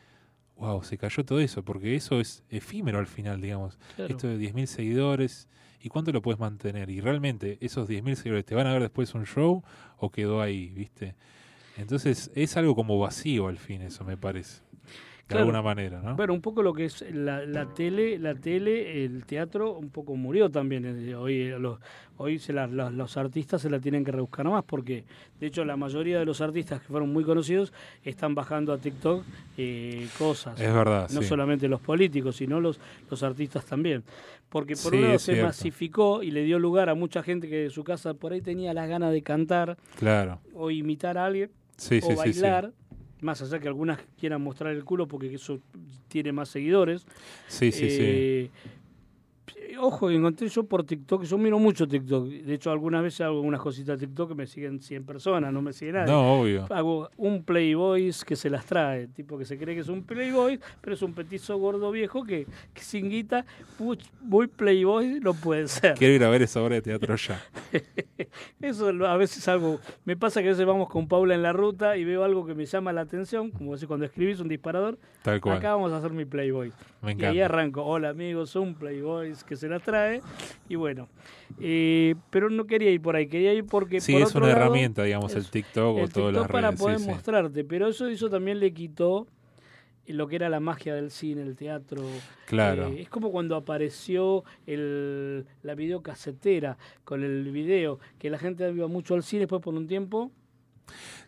[0.55, 3.77] wow, se cayó todo eso, porque eso es efímero al final, digamos.
[3.97, 4.15] Claro.
[4.15, 5.49] Esto de 10.000 seguidores,
[5.85, 6.89] ¿y cuánto lo puedes mantener?
[6.89, 9.63] Y realmente, esos 10.000 seguidores, ¿te van a ver después un show
[9.97, 11.13] o quedó ahí, viste?
[11.77, 14.61] Entonces, es algo como vacío al fin, eso me parece.
[15.25, 15.45] De Claro.
[15.45, 16.15] alguna manera, ¿no?
[16.15, 20.15] Bueno, un poco lo que es la, la tele, la tele, el teatro, un poco
[20.15, 20.85] murió también.
[20.85, 21.79] Eh, Hoy, eh, los,
[22.17, 25.03] hoy se la- los, los artistas se la tienen que rebuscar más porque,
[25.39, 27.73] de hecho, la mayoría de los artistas que fueron muy conocidos
[28.03, 29.23] están bajando a TikTok
[29.57, 30.61] eh, cosas.
[30.61, 31.27] Es verdad, No sí.
[31.27, 32.79] solamente los políticos, sino los,
[33.09, 34.03] los artistas también.
[34.49, 35.47] Porque por Sí, un lado se cierto.
[35.47, 38.75] masificó y le dio lugar a mucha gente que de su casa por ahí tenía
[38.75, 40.39] las ganas de cantar Claro.
[40.53, 42.41] o imitar a alguien Sí, o sí, sí, sí.
[42.41, 42.71] bailar.
[43.21, 45.59] Más allá que algunas quieran mostrar el culo porque eso
[46.07, 47.05] tiene más seguidores.
[47.47, 48.51] Sí, sí, sí.
[49.79, 52.27] Ojo, que encontré yo por TikTok, yo miro mucho TikTok.
[52.27, 55.61] De hecho, algunas veces hago unas cositas de TikTok que me siguen 100 personas, no
[55.61, 56.11] me sigue nadie.
[56.11, 56.65] No, obvio.
[56.69, 60.59] Hago un Playboy que se las trae, tipo que se cree que es un Playboy,
[60.81, 63.45] pero es un petizo gordo viejo que, que sin guita,
[63.79, 65.95] muy, muy Playboy no puede ser.
[65.95, 67.41] Quiero ir a ver esa obra de teatro ya.
[68.61, 69.79] Eso a veces algo.
[70.05, 72.55] Me pasa que a veces vamos con Paula en la ruta y veo algo que
[72.55, 74.97] me llama la atención, como decir cuando escribís un disparador.
[75.21, 75.57] Tal cual.
[75.57, 76.71] Acá vamos a hacer mi Playboy.
[77.01, 77.83] Me Y ahí arranco.
[77.83, 80.21] Hola amigos, son Playboys que se las trae.
[80.69, 81.07] Y bueno.
[81.59, 83.99] eh, pero no quería ir por ahí, quería ir porque.
[84.01, 86.81] Sí, por es otro una lado, herramienta, digamos, el TikTok o todas las para redes.
[86.81, 87.09] poder sí, sí.
[87.11, 89.27] mostrarte, pero eso, eso también le quitó
[90.07, 92.03] lo que era la magia del cine, el teatro.
[92.45, 92.87] Claro.
[92.89, 98.87] Eh, es como cuando apareció el, la videocasetera con el video, que la gente iba
[98.87, 100.31] mucho al cine, después por un tiempo,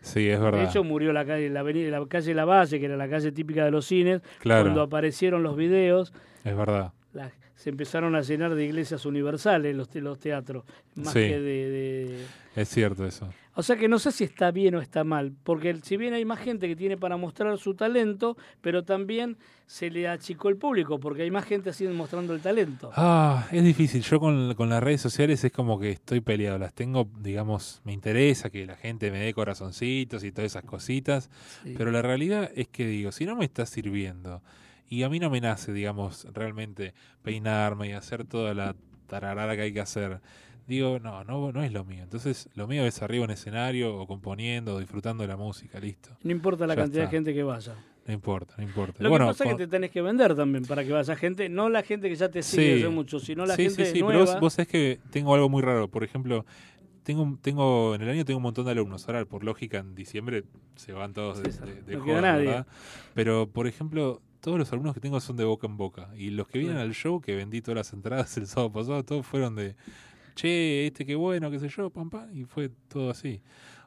[0.02, 0.60] Sí, es verdad.
[0.60, 3.64] de hecho murió la calle, la la calle La Valle, que era la calle típica
[3.64, 4.62] de los cines, Claro.
[4.62, 6.12] cuando aparecieron los videos,
[6.44, 6.92] Es verdad.
[7.12, 10.64] la- se empezaron a llenar de iglesias universales los, te- los teatros,
[10.94, 11.18] más Sí.
[11.18, 12.24] que de- de,
[12.54, 13.28] Es cierto eso.
[13.54, 16.24] o sea que no sé si está bien o está mal, porque si bien hay
[16.24, 19.36] más gente que tiene para mostrar su talento, pero también
[19.66, 22.90] se le achicó el público, porque hay más gente así mostrando el talento.
[22.94, 24.02] Ah, es difícil.
[24.02, 26.58] Yo con, con las redes sociales es como que estoy peleado.
[26.58, 31.28] Las tengo, digamos, me interesa que la gente me dé corazoncitos y todas esas cositas.
[31.64, 31.74] Sí.
[31.76, 34.42] Pero la realidad es que digo, si no me está sirviendo
[34.88, 38.74] y a mí no me nace, digamos, realmente peinarme y hacer toda la
[39.06, 40.20] tararara que hay que hacer,
[40.66, 42.02] digo, no, no, no es lo mío.
[42.02, 46.10] Entonces, lo mío es arriba en escenario o componiendo o disfrutando de la música, listo.
[46.22, 47.10] No importa la Ya cantidad está.
[47.10, 47.74] de gente que vaya.
[48.06, 49.02] No importa, no importa.
[49.02, 51.14] Lo bueno, que pasa es con- que te tenés que vender también para que vaya
[51.16, 52.82] gente, no la gente que ya te sigue Sí.
[52.82, 54.20] hace mucho, sino la sí, gente sí, sí, nueva.
[54.20, 55.88] pero vos, vos sabés que tengo algo muy raro.
[55.88, 56.46] Por ejemplo,
[57.02, 59.06] tengo, tengo en el año tengo un montón de alumnos.
[59.08, 60.44] Ahora, por lógica, en diciembre
[60.76, 62.46] se van todos de, de- de no joda, queda nadie.
[62.46, 62.66] ¿verdad?
[63.14, 66.10] Pero, por ejemplo, todos los alumnos que tengo son de boca en boca.
[66.16, 69.26] Y los que vienen al show, que vendí todas las entradas el sábado pasado, todos
[69.26, 69.74] fueron de,
[70.34, 72.28] che, este qué bueno, qué sé yo, pam, pam.
[72.36, 73.40] Y fue todo así.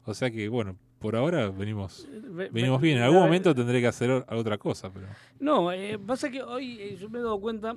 [0.05, 2.97] O sea que, bueno, por ahora venimos, Ve- venimos ve- bien.
[2.99, 5.07] En algún momento tendré que hacer otra cosa, pero...
[5.39, 7.75] No, eh, pasa que hoy eh, yo me he dado cuenta,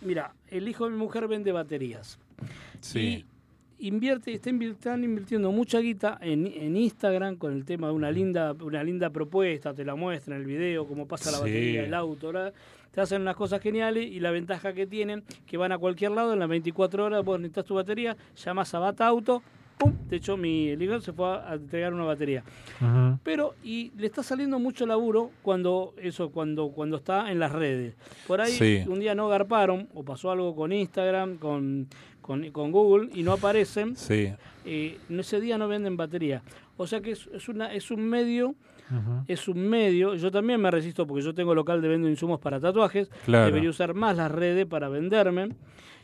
[0.00, 2.18] mira, el hijo de mi mujer vende baterías.
[2.80, 2.98] Sí.
[2.98, 3.24] Y
[3.78, 8.52] invierte, está están invirtiendo mucha guita en, en Instagram con el tema de una linda,
[8.60, 11.42] una linda propuesta, te la muestran el video, cómo pasa la Sí.
[11.44, 12.52] batería, el auto, ¿verdad?
[12.92, 16.32] te hacen unas cosas geniales y la ventaja que tienen, que van a cualquier lado,
[16.32, 19.42] en las 24 horas vos necesitas tu batería, llamas a Bata Auto,
[19.78, 22.42] pum, de hecho mi hijo se fue a a entregar una batería.
[23.22, 27.94] Pero, y le está saliendo mucho laburo cuando eso, cuando, cuando está en las redes.
[28.26, 28.84] Por ahí Sí.
[28.86, 31.88] un día no garparon, o pasó algo con Instagram, con,
[32.20, 33.96] con, con Google, y no aparecen.
[33.96, 34.32] Sí.
[34.64, 36.42] eh, en ese día no venden batería.
[36.76, 38.54] O sea que es, es una, es un medio,
[39.28, 40.14] es un medio.
[40.14, 43.08] Yo también me resisto porque yo tengo local de vendo insumos para tatuajes.
[43.24, 43.46] Claro.
[43.46, 45.48] Debería usar más las redes para venderme.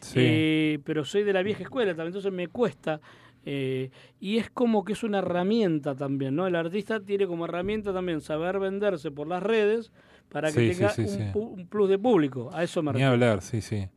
[0.00, 0.18] Sí.
[0.18, 3.00] Eh, pero soy de la vieja escuela también, entonces me cuesta.
[3.44, 3.90] Eh,
[4.20, 6.46] y es como que es una herramienta también, ¿no?
[6.46, 9.90] El artista tiene como herramienta también saber venderse por las redes
[10.28, 11.22] para que Sí, tenga sí, un, sí.
[11.32, 12.50] pu- un plus de público.
[12.52, 13.12] A eso me Ni refiero.
[13.12, 13.88] hablar, sí, sí.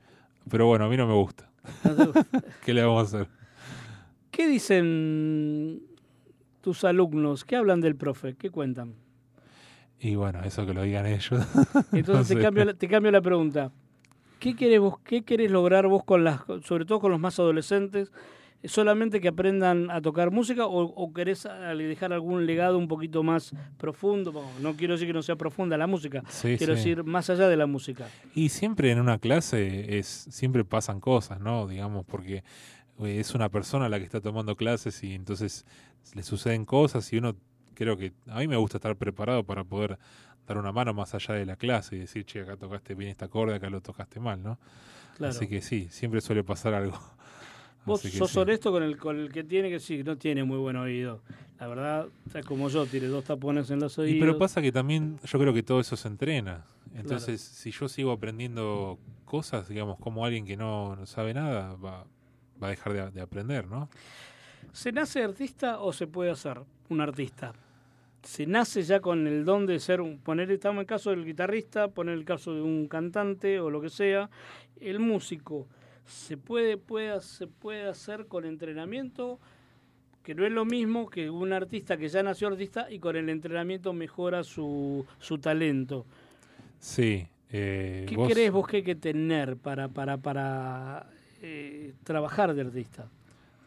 [0.49, 1.49] Pero bueno, a mí no me gusta.
[2.65, 3.27] ¿Qué le vamos a hacer?
[4.31, 5.81] ¿Qué dicen
[6.61, 7.45] tus alumnos?
[7.45, 8.35] ¿Qué hablan del profe?
[8.35, 8.95] ¿Qué cuentan?
[9.99, 11.30] Y bueno, eso que lo digan ellos.
[11.93, 13.72] Entonces No te, cambio, te cambio la pregunta.
[14.39, 18.11] ¿Qué querés vos, qué querés lograr vos con las, sobre todo con los más adolescentes?
[18.67, 23.23] ¿Solamente que aprendan a tocar música o, o querés a- dejar algún legado un poquito
[23.23, 24.31] más profundo?
[24.31, 26.79] Bueno, no quiero decir que no sea profunda la música, Sí, quiero sí.
[26.89, 28.07] decir más allá de la música.
[28.33, 31.67] Y siempre en una clase es siempre pasan cosas, ¿no?
[31.67, 32.43] Digamos, porque
[33.03, 35.65] eh, es una persona la que está tomando clases y entonces
[36.13, 37.35] le suceden cosas y uno
[37.73, 39.97] creo que a mí me gusta estar preparado para poder
[40.47, 43.25] dar una mano más allá de la clase y decir, che, acá tocaste bien este
[43.25, 44.59] acorde, acá lo tocaste mal, ¿no?
[45.17, 45.31] Claro.
[45.31, 46.97] Así que sí, siempre suele pasar algo.
[47.85, 48.39] Vos sos sí.
[48.39, 51.21] honesto con el, con el que tiene que sí, no tiene muy buen oído.
[51.59, 52.07] La verdad,
[52.47, 54.17] como yo, tiene dos tapones en los oídos.
[54.17, 56.65] Y pero pasa que también yo creo que todo eso se entrena.
[56.93, 62.05] Entonces, si yo sigo aprendiendo cosas, digamos, como alguien que no, no sabe nada, va,
[62.61, 63.89] va a dejar de, de aprender, ¿no?
[64.71, 67.53] ¿Se nace artista o se puede hacer un artista?
[68.23, 70.17] ¿Se nace ya con el don de ser un...
[70.17, 73.81] Poner, estamos en el caso del guitarrista, poner el caso de un cantante o lo
[73.81, 74.29] que sea.
[74.79, 75.67] El músico,
[76.06, 79.40] ¿se puede, puede, se puede hacer con entrenamiento?
[80.23, 83.30] Que no es lo mismo que un artista que ya nació artista y con el
[83.30, 86.06] entrenamiento mejora su, su talento.
[86.80, 87.27] Sí.
[87.52, 91.07] Eh, ¿Qué vos- crees vos que hay que tener para, para, para
[91.41, 93.07] eh, trabajar de artista?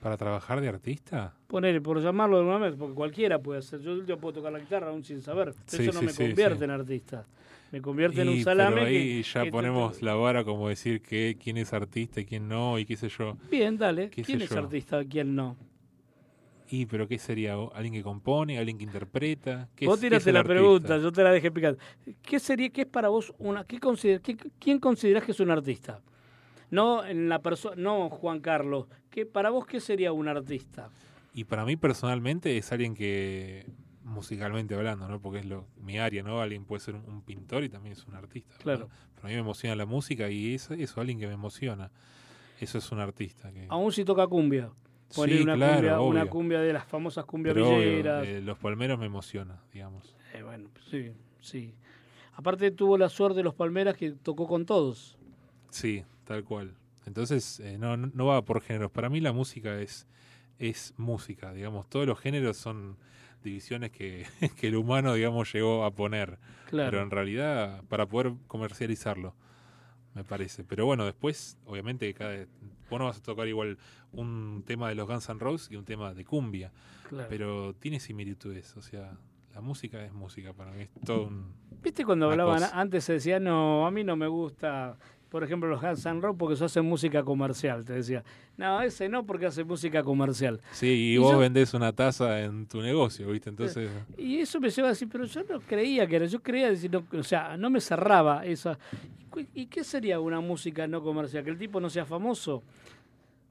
[0.02, 1.32] ¿Para trabajar de artista?
[1.46, 3.80] Poner, por llamarlo de alguna manera, porque cualquiera puede hacer.
[3.80, 5.54] Yo yo puedo tocar la guitarra aún sin saber.
[5.66, 6.64] Sí, Eso no sí, me convierte sí.
[6.64, 7.24] en artista.
[7.70, 8.74] Me convierte en Y, un salame.
[8.76, 12.24] pero ahí que- ya que- ponemos la vara como decir que quién es artista y
[12.24, 13.36] quién no, y qué sé yo.
[13.50, 14.08] Bien, dale.
[14.10, 14.58] ¿Quién es yo.
[14.58, 15.04] artista?
[15.04, 15.56] ¿Quién no?
[16.70, 17.54] Y, pero ¿qué sería?
[17.74, 18.58] ¿Alguien que compone?
[18.58, 19.68] ¿Alguien que interpreta?
[19.74, 20.54] ¿Qué Vos es- qué es tiraste la artista?
[20.60, 21.76] pregunta, yo te la dejé picar.
[22.22, 25.50] ¿Qué sería, qué es para vos una, qué consider- qué- quién considerás que es un
[25.50, 26.00] artista?
[26.70, 28.86] No en la persona, no Juan Carlos.
[29.10, 30.90] ¿Qué, para vos qué sería un artista?
[31.32, 33.64] Y para mí personalmente es alguien que,
[34.08, 35.20] musicalmente hablando, ¿no?
[35.20, 36.40] Porque es lo, mi área, ¿no?
[36.40, 38.54] Alguien puede ser un, un pintor y también es un artista.
[38.56, 38.62] ¿no?
[38.62, 38.88] Claro.
[39.14, 41.90] Pero a mí me emociona la música y eso, eso alguien que me emociona.
[42.60, 43.52] Eso es un artista.
[43.52, 44.70] Que, Aún si toca cumbia.
[45.14, 48.26] Poner Sí, una, claro, cumbia, una cumbia de las famosas cumbias obvio, villeras.
[48.26, 50.14] eh, los palmeros me emociona, digamos.
[50.34, 51.74] Eh, bueno, sí, sí.
[52.34, 55.16] Aparte tuvo la suerte de los Palmeras que tocó con todos.
[55.70, 56.74] Sí, tal cual.
[57.06, 58.90] Entonces, eh, no, no no va por géneros.
[58.90, 60.06] Para mí la música es,
[60.58, 61.88] es música, digamos.
[61.88, 62.96] Todos los géneros son
[63.42, 64.26] divisiones que,
[64.60, 66.38] que el humano, digamos, llegó a poner.
[66.66, 66.90] Claro.
[66.90, 69.34] Pero en realidad, para poder comercializarlo,
[70.14, 70.64] me parece.
[70.64, 72.46] Pero bueno, después, obviamente, cada,
[72.90, 73.78] vos no vas a tocar igual
[74.12, 76.72] un tema de los Guns N' Roses y un tema de cumbia.
[77.08, 77.28] Claro.
[77.28, 79.16] Pero tiene similitudes, o sea,
[79.54, 80.82] la música es música para mí.
[80.82, 81.52] Es todo un...
[81.82, 82.60] ¿Viste cuando hablaban?
[82.60, 82.78] cosa.
[82.78, 84.96] Antes se decía, no, a mí no me gusta,
[85.28, 87.84] por ejemplo, los Guns N' Roses porque eso hacen música comercial.
[87.84, 88.24] Te decía,
[88.56, 90.60] no, ese no porque hace música comercial.
[90.72, 93.50] Sí, y, Y vos yo- vendés una taza en tu negocio, ¿viste?
[93.50, 93.90] Entonces...
[94.16, 96.90] Y eso me lleva a decir, pero yo no creía que era, yo creía decir,
[96.90, 98.78] no, o sea, no me cerraba esa.
[99.20, 101.44] ¿Y cu- ¿Y qué sería una música no comercial?
[101.44, 102.62] ¿Que el tipo no sea famoso?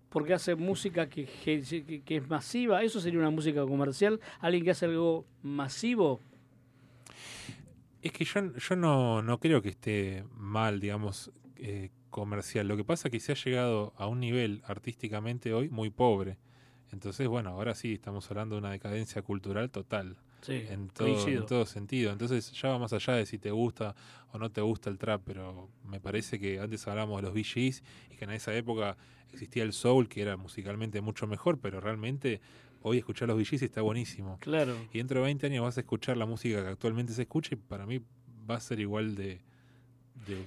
[0.10, 2.82] porque hace música que, que, que es masiva.
[2.82, 4.20] ¿Eso sería una música comercial?
[4.40, 6.22] ¿Alguien que hace algo masivo?
[8.02, 11.30] Es que yo, yo no, no creo que esté mal, digamos,
[11.60, 12.68] eh, comercial.
[12.68, 16.38] Lo que pasa es que se ha llegado a un nivel artísticamente hoy muy pobre.
[16.92, 20.18] Entonces, bueno, ahora sí estamos hablando de una decadencia cultural total.
[20.42, 21.42] Sí, en todo, coincido.
[21.42, 22.12] en todo sentido.
[22.12, 23.96] Entonces ya va más allá de si te gusta
[24.32, 27.84] o no te gusta el trap, pero me parece que antes hablábamos de los VGs
[28.12, 28.98] y que en esa época
[29.32, 32.40] existía el soul, que era musicalmente mucho mejor, pero realmente
[32.82, 34.38] hoy escuchar los VGs está buenísimo.
[34.40, 34.76] Claro.
[34.94, 37.58] Y dentro de 20 años vas a escuchar la música que actualmente se escucha y
[37.58, 38.00] para mí
[38.50, 39.42] va a ser igual de,
[40.28, 40.46] de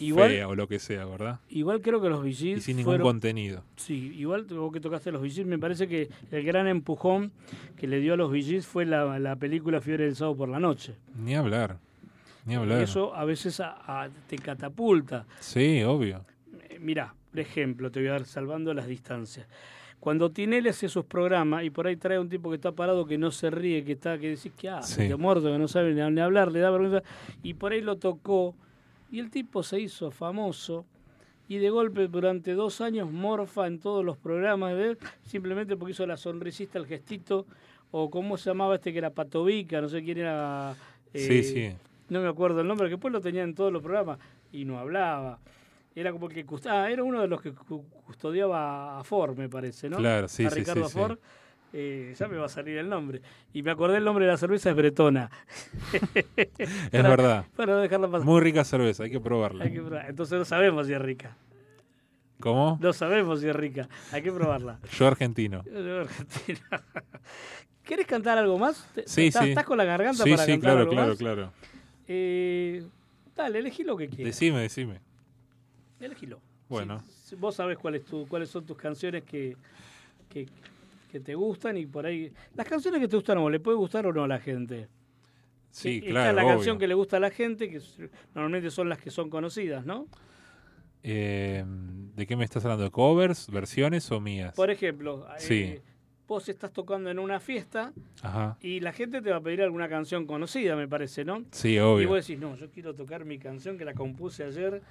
[0.00, 1.40] Igual- fea o lo que sea, ¿verdad?
[1.48, 3.62] Igual creo que los Y VGs sin ningún fueron- contenido.
[3.76, 7.32] Sí, igual vos que tocaste los VGs, me parece que el gran empujón
[7.76, 10.58] que le dio a los VGs fue la, la película Fiebre del Sábado por la
[10.60, 10.94] Noche.
[11.16, 11.78] Ni hablar.
[12.46, 12.82] Ni hablar.
[12.82, 15.26] Eso a veces a- a- te catapulta.
[15.40, 16.24] Sí, obvio.
[16.68, 19.46] Eh, mirá, por ejemplo, te voy a dar salvando las distancias.
[20.00, 23.18] Cuando Tinelli hace sus programas y por ahí trae un tipo que está parado, que
[23.18, 25.08] no se ríe, que está, que decís que hace, Sí.
[25.08, 27.02] que muerto, que no sabe ni, ni hablar, le da vergüenza,
[27.42, 28.54] y por ahí lo tocó,
[29.10, 30.86] y el tipo se hizo famoso,
[31.48, 35.92] y de golpe durante dos años morfa en todos los programas de él, simplemente porque
[35.92, 37.46] hizo la sonrisista, el gestito,
[37.90, 40.74] o cómo se llamaba este que era Patovica, no sé quién era.
[41.12, 41.76] Sí, eh, sí.
[42.08, 44.18] No me acuerdo el nombre, que después lo tenía en todos los programas
[44.52, 45.40] y no hablaba.
[45.94, 49.90] Era como que ah, era uno de los que cu- custodiaba a Ford, me parece,
[49.90, 49.96] ¿no?
[49.96, 50.98] Claro, sí, a sí, Ricardo sí, sí.
[51.00, 51.18] Ford.
[51.72, 53.22] Eh, ya me va a salir el nombre.
[53.52, 55.30] Y me acordé el nombre de la cerveza es Bretona.
[56.36, 57.44] Es Para- verdad.
[57.56, 58.26] Para no dejarla pasar.
[58.26, 59.64] Muy rica cerveza, hay que probarla.
[59.64, 59.78] Hay que.
[60.08, 61.36] Entonces no sabemos si es rica.
[62.40, 62.78] ¿Cómo?
[62.80, 63.88] No sabemos si es rica.
[64.12, 64.80] Hay que probarla.
[64.98, 65.62] Yo argentino.
[65.64, 66.60] Yo, Argentina.
[67.84, 68.86] ¿Querés cantar algo más?
[68.94, 69.50] ¿Te- Sí, ¿Estás, sí.
[69.50, 71.18] estás con la garganta Sí, para sí, cantar claro, algo claro, más?
[71.18, 71.52] claro.
[72.08, 72.82] Eh,
[73.36, 74.26] dale, elegí lo que quieras.
[74.34, 75.00] Decime, decime.
[76.00, 76.40] Elegilo.
[76.68, 77.02] Bueno.
[77.24, 79.56] Sí, vos sabés cuáles tu, cuáles son tus canciones que,
[80.28, 80.46] que,
[81.10, 82.32] que te gustan y por ahí.
[82.54, 84.88] Las canciones que te gustan vos, ¿le puede gustar o no a la gente?
[85.70, 86.54] Sí, Está claro, la obvio.
[86.54, 87.80] canción que le gusta a la gente, que
[88.34, 90.06] normalmente son las que son conocidas, ¿no?
[91.02, 91.64] Eh,
[92.14, 92.84] ¿De qué me estás hablando?
[92.84, 94.54] ¿De covers, versiones o mías?
[94.54, 95.78] Por ejemplo, eh, Sí.
[96.28, 97.92] vos estás tocando en una fiesta
[98.22, 98.58] Ajá.
[98.60, 101.44] y la gente te va a pedir alguna canción conocida, me parece, ¿no?
[101.52, 102.08] Sí, Y obvio.
[102.08, 104.82] vos decís, no, yo quiero tocar mi canción que la compuse ayer.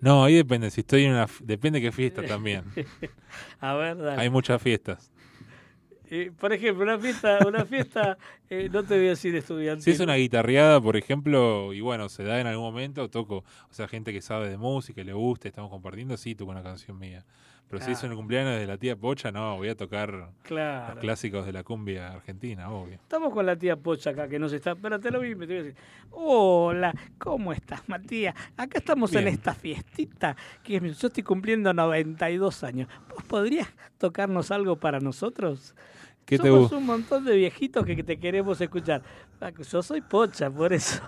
[0.00, 0.70] No, ahí depende.
[0.70, 1.26] Si estoy en una.
[1.42, 2.62] Depende qué fiesta también.
[3.60, 4.22] a ver, dale.
[4.22, 5.10] Hay muchas fiestas.
[6.10, 8.16] Eh, por ejemplo, una fiesta, una fiesta,
[8.48, 9.84] eh, no te voy a decir estudiantil.
[9.84, 13.44] Si es una guitarreada, por ejemplo, y bueno, se da en algún momento, toco.
[13.70, 16.98] O sea, gente que sabe de música, le gusta, estamos compartiendo, sí, toco una canción
[16.98, 17.24] mía.
[17.70, 18.14] Pero si es Claro.
[18.14, 20.94] un cumpleaños de la tía Pocha, no, voy a tocar Claro.
[20.94, 22.94] los clásicos de la cumbia argentina, obvio.
[22.94, 24.74] Estamos con la tía Pocha acá que nos está.
[24.74, 25.80] Pero te lo vi, me te voy a decir.
[26.10, 28.34] Hola, ¿cómo estás, Matías?
[28.56, 30.34] Acá estamos en esta fiestita.
[30.62, 32.88] Que es yo estoy cumpliendo 92 años.
[33.14, 33.68] ¿Vos podrías
[33.98, 35.74] tocarnos algo para nosotros?
[36.28, 36.76] ¿Qué te Somos gusta?
[36.76, 39.00] un montón de viejitos que, te queremos escuchar.
[39.72, 41.00] Yo soy Pocha, por eso.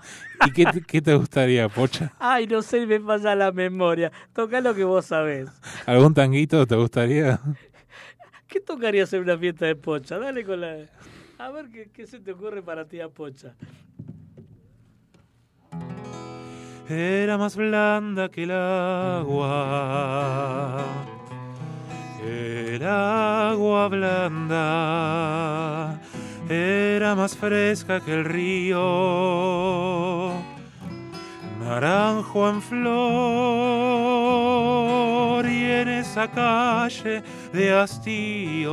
[0.47, 2.11] ¿Y qué, te- qué te gustaría, Pocha?
[2.17, 4.11] Ay, no sé, me falla la memoria.
[4.33, 5.47] Toca lo que vos sabés.
[5.85, 7.39] ¿Algún tanguito te gustaría?
[8.47, 10.17] ¿Qué tocarías en una fiesta de Pocha?
[10.17, 10.87] Dale con la.
[11.37, 13.53] A ver qué, qué se te ocurre para tía Pocha.
[16.89, 19.55] Era más blanda que el agua,
[22.23, 25.19] el agua blanda,
[26.49, 28.79] era más fresca que el río,
[31.59, 32.91] naranjo en flor
[35.45, 37.23] y en esa calle
[37.53, 38.71] de hastío,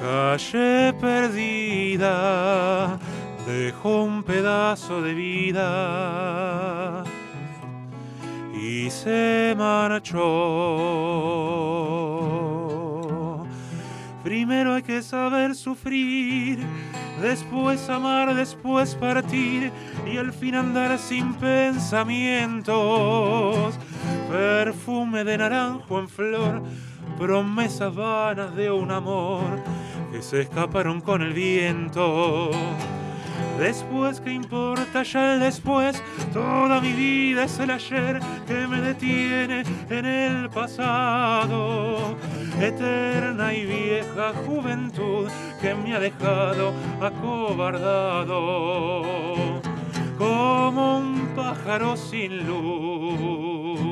[0.00, 2.08] calle perdida
[3.46, 7.04] dejó un pedazo de vida
[8.52, 10.18] y se marchó.
[14.22, 16.60] Primero hay que saber sufrir,
[17.20, 19.72] después amar, después partir
[20.06, 23.74] y al fin andar sin pensamientos.
[24.30, 26.62] Perfume de naranjo en flor,
[27.18, 29.62] promesas vanas de un amor
[30.12, 32.50] que se escaparon con el viento.
[33.58, 36.02] Después, ¿qué importa ya el después?
[36.32, 42.16] Toda mi vida es el ayer que me detiene en el pasado.
[42.60, 45.28] Eterna y vieja juventud
[45.60, 48.42] que me ha dejado acobardado.
[50.18, 53.82] Como un pájaro sin luz.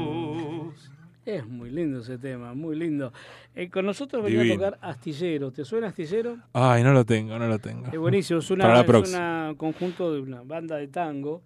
[1.25, 3.12] Es muy lindo ese tema, muy lindo.
[3.55, 4.64] Eh, con nosotros venía Divino.
[4.66, 5.51] a tocar Astillero.
[5.51, 6.39] ¿Te suena Astillero?
[6.52, 7.86] Ay, no lo tengo, no lo tengo.
[7.93, 11.43] Es buenísimo, es una conjunto de una banda de tango.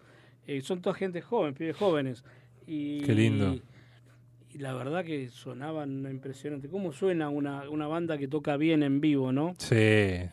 [0.47, 2.23] Eh, son toda gente joven, pibes jóvenes.
[2.67, 3.57] Y, Qué lindo.
[4.53, 6.69] y la verdad que sonaban impresionante.
[6.69, 9.55] ¿Cómo suena una, una banda que toca bien en vivo, no?
[9.59, 9.75] Sí,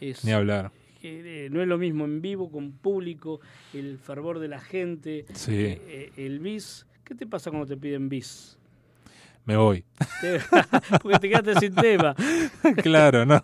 [0.01, 0.71] Es- ni hablar.
[1.03, 3.39] Eh, eh, no es lo mismo en vivo con público,
[3.73, 5.55] el fervor de la gente, Sí.
[5.55, 6.85] eh, eh, el bis.
[7.03, 8.59] ¿Qué te pasa cuando te piden bis?
[9.45, 9.83] Me voy.
[11.01, 12.15] Porque te quedaste sin tema.
[12.83, 13.43] claro, no.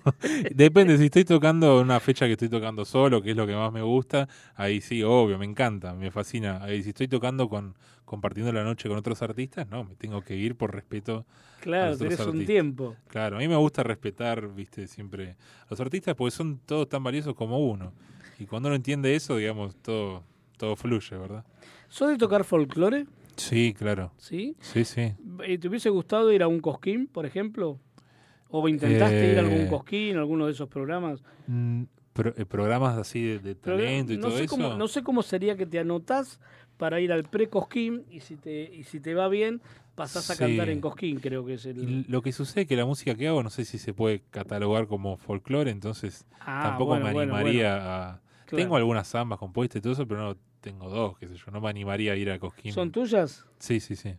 [0.52, 3.72] Depende, si estoy tocando una fecha que estoy tocando solo, que es lo que más
[3.72, 6.64] me gusta, ahí sí, obvio, me encanta, me fascina.
[6.64, 7.76] Ahí si estoy tocando con
[8.06, 11.26] compartiendo la noche con otros artistas, no, me tengo que ir por respeto
[11.58, 12.96] a Claro, los tenés un tiempo.
[13.10, 15.32] Claro, a mí me gusta respetar, viste, siempre
[15.64, 17.92] a los artistas porque son todos tan valiosos como uno.
[18.40, 20.24] Y cuando uno entiende eso, digamos, todo
[20.58, 21.46] todo fluye, ¿verdad?
[21.88, 23.06] ¿Sos de tocar folclore?
[23.38, 24.12] Sí, claro.
[24.18, 24.56] ¿Sí?
[24.60, 25.14] Sí, sí.
[25.44, 27.80] Eh, ¿Te hubiese gustado ir a un cosquín, por ejemplo?
[28.50, 31.22] ¿O intentaste ir a algún Eh, cosquín, alguno de esos programas?
[31.48, 31.84] Mm,
[32.14, 34.56] pro- eh, programas así de, de Pero, talento y no todo sé eso.
[34.56, 36.40] Cómo, no sé cómo sería que te anotás
[36.78, 39.62] para ir al pre-cosquín y si te, y si te va bien,
[39.96, 40.40] pasás a Sí.
[40.40, 41.78] cantar en cosquín, creo que es el...
[41.84, 44.22] Y Lo que sucede es que la música que hago no sé si se puede
[44.32, 47.92] catalogar como folclore, entonces Ah, tampoco bueno, me bueno, animaría bueno.
[47.92, 48.22] a...
[48.46, 48.64] Claro.
[48.64, 51.52] Tengo algunas zambas compuestas y todo eso, pero no tengo dos, qué sé yo.
[51.52, 52.72] No me animaría a ir a Cosquín.
[52.74, 53.46] ¿Son tuyas?
[53.60, 54.16] Sí, sí, sí.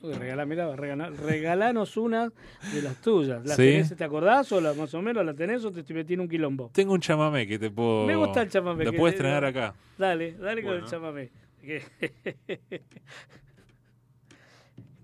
[0.00, 2.32] Uy, regalá, mirá, regalá- regalanos una
[2.74, 3.44] de las tuyas.
[3.46, 3.62] ¿Las ¿Sí?
[3.62, 6.28] tenés, te acordás o la, más o menos la tenés o te estoy metiendo un
[6.28, 6.70] quilombo?
[6.74, 8.04] Tengo un chamamé que te puedo...
[8.06, 8.84] Me gusta el chamamé.
[8.84, 9.74] Lo que puedes te- estrenar acá.
[9.96, 11.30] Dale, dale con el chamamé.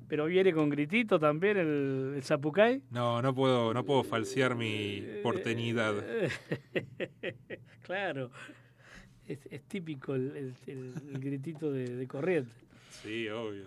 [0.08, 2.82] Pero viene con gritito también el, el zapucay.
[2.90, 5.94] No, no puedo, no puedo falsear mi porteñidad.
[7.82, 8.30] claro.
[9.28, 12.52] Es, es típico el, el- el- el gritito de, de corriente.
[13.02, 13.66] Sí, obvio.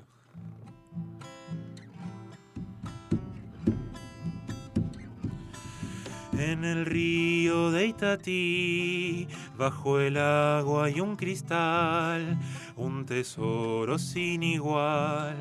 [6.38, 9.28] En el río de Itatí,
[9.58, 12.38] bajo el agua hay un cristal,
[12.78, 15.36] un tesoro sin igual,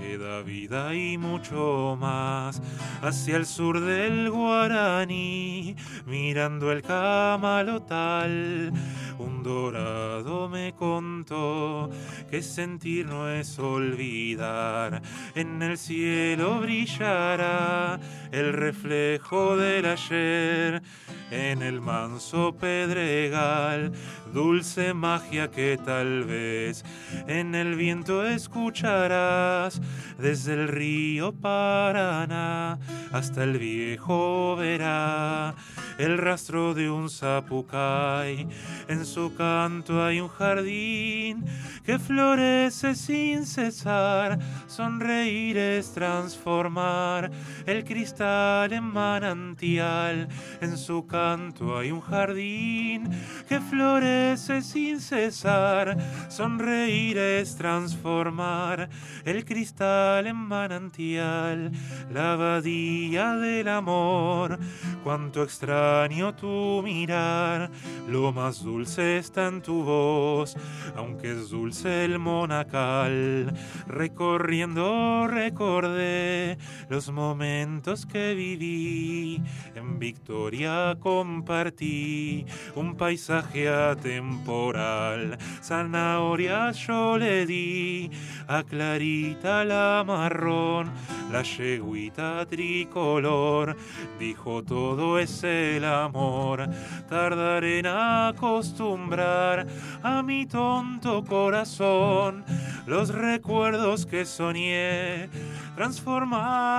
[0.00, 2.62] que da vida y mucho más.
[3.02, 5.76] Hacia el sur del Guaraní,
[6.06, 8.72] mirando el camalotal,
[9.18, 11.90] un dorado me contó
[12.30, 15.02] que sentir no es olvidar.
[15.34, 17.98] En el cielo brillará
[18.30, 20.82] el reflejo del ayer.
[21.30, 23.92] En el manso pedregal,
[24.32, 26.84] dulce magia que tal vez
[27.26, 29.80] en el viento escucharás
[30.18, 32.78] desde el río Paraná
[33.12, 35.54] hasta el viejo verá
[35.98, 38.46] el rastro de un zapucay.
[38.88, 41.44] En su canto hay un jardín
[41.84, 44.38] que florece sin cesar.
[44.66, 47.30] Sonreír es transformar
[47.66, 50.28] el cristal en manantial.
[50.60, 53.08] En su canto hay un jardín
[53.48, 54.17] que florece
[54.62, 55.96] sin cesar.
[56.28, 58.88] Sonreír es transformar
[59.24, 61.70] el cristal en manantial.
[62.12, 64.58] La abadía del amor,
[65.04, 67.70] cuánto extraño tu mirar.
[68.08, 70.56] Lo más dulce está en tu voz,
[70.96, 73.52] aunque es dulce el monacal.
[73.86, 76.58] Recorriendo recordé
[76.88, 79.42] los momentos que viví.
[79.74, 83.68] En Victoria compartí un paisaje
[84.08, 85.36] atemporal.
[85.62, 88.10] Zanahorias yo le di
[88.48, 90.90] a Clarita la marrón,
[91.30, 93.76] la yeguita tricolor.
[94.18, 96.68] Dijo todo es el amor.
[97.08, 99.66] Tardaré en acostumbrar
[100.02, 102.44] a mi tonto corazón
[102.86, 105.28] los recuerdos que soñé
[105.76, 106.78] transformarlo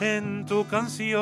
[0.00, 1.18] en tu canción.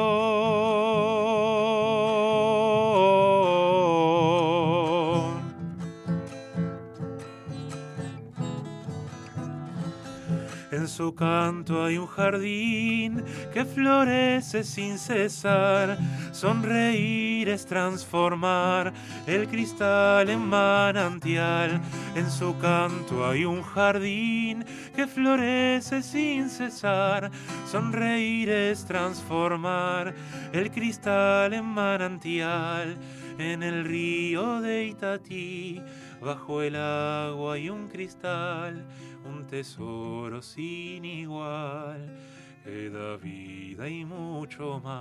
[10.86, 15.98] En su canto hay un jardín que florece sin cesar.
[16.30, 18.92] Sonreír es transformar
[19.26, 21.80] el cristal en manantial.
[22.14, 24.64] En su canto hay un jardín
[24.94, 27.32] que florece sin cesar.
[27.68, 30.14] Sonreír es transformar
[30.52, 32.96] el cristal en manantial.
[33.38, 35.82] En el río de Itatí,
[36.22, 38.86] bajo el agua hay un cristal
[39.28, 42.16] un tesoro sin igual
[42.65, 44.97] que da vida y mucho más.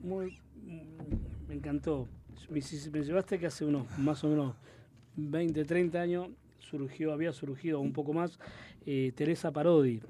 [0.00, 0.38] Muy,
[1.48, 2.08] me encantó.
[2.50, 4.54] Me llevaste que hace unos más o menos
[5.16, 6.28] 20, 30 años
[6.58, 8.38] surgió, había surgido un poco más
[8.86, 10.00] eh, Teresa Parodi.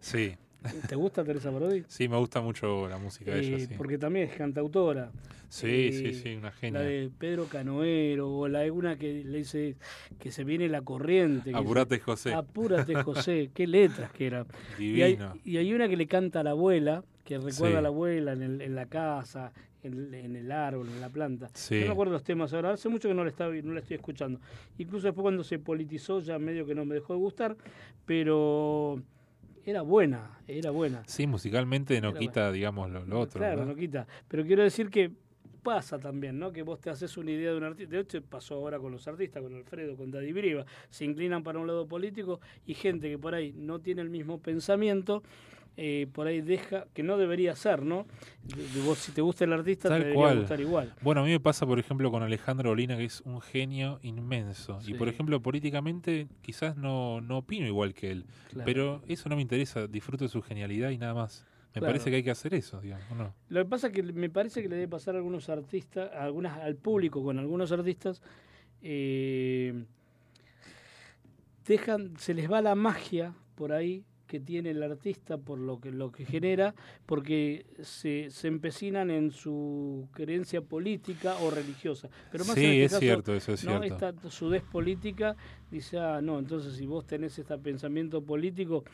[0.00, 0.36] Sí.
[0.88, 1.84] ¿Te gusta Teresa Parodi?
[1.88, 3.74] Sí, me gusta mucho la música de ella, Eh, sí.
[3.76, 5.10] Porque también es cantautora.
[5.48, 6.80] Sí, Eh, sí, sí, una genia.
[6.80, 9.76] La de Pedro Canoero, o la de una que le dice
[10.18, 11.52] que se viene la corriente.
[11.52, 12.32] dice, José.
[12.32, 13.50] Apúrate, José.
[13.52, 14.46] Qué letras que era.
[14.78, 15.34] Y hay, Divino.
[15.44, 17.76] y hay una que le canta a la abuela, que recuerda Sí.
[17.76, 19.52] a la abuela en, el- en la casa,
[19.82, 21.50] en, en el árbol, en la planta.
[21.54, 21.80] Sí.
[21.80, 23.96] No me acuerdo los temas ahora, hace mucho que no la, estaba, no la estoy
[23.96, 24.40] escuchando.
[24.78, 27.56] Incluso después cuando se politizó ya medio que no me dejó de gustar,
[28.06, 29.00] pero
[29.64, 31.02] era buena, era buena.
[31.06, 33.38] Sí, musicalmente no Era quita, digamos, lo, lo otro.
[33.38, 33.72] Claro, ¿verdad?
[33.72, 34.06] no quita.
[34.28, 35.10] Pero quiero decir que
[35.62, 36.52] pasa también, ¿no?
[36.52, 37.94] Que vos te haces una idea de un artista.
[37.94, 40.66] De hecho, pasó ahora con los artistas, con Alfredo, con Daddy Briva.
[40.90, 44.38] Se inclinan para un lado político y gente que por ahí no tiene el mismo
[44.40, 45.22] pensamiento.
[45.76, 48.06] Eh, por ahí deja, que no debería ser, ¿no?
[48.44, 50.38] De- de vos, si te gusta el artista, te Tal debería cual.
[50.40, 50.94] gustar igual.
[51.00, 54.78] Bueno, a mí me pasa, por ejemplo, con Alejandro Olina, que es un genio inmenso.
[54.86, 58.26] Y, por ejemplo, políticamente quizás no, no opino igual que él.
[58.50, 58.64] Claro.
[58.66, 59.86] Pero eso no me interesa.
[59.86, 61.46] Disfruto de su genialidad y nada más.
[61.74, 61.86] Me Claro.
[61.94, 63.34] parece que hay que hacer eso, digamos, ¿o ¿no?
[63.48, 66.24] Lo que pasa es que me parece que le debe pasar a algunos artistas, a
[66.24, 68.20] algunas, al público con algunos artistas,
[68.82, 69.84] eh,
[71.66, 75.90] dejan, se les va la magia por ahí que tiene el artista por lo que
[75.90, 82.08] lo que genera, porque se, se empecinan en su creencia política o religiosa.
[82.30, 83.78] Pero más Sí, en este es caso, cierto, eso es ¿no?
[83.78, 84.08] cierto.
[84.08, 85.36] Esta sudez política
[85.70, 88.84] dice, ah, no, entonces si vos tenés este pensamiento político,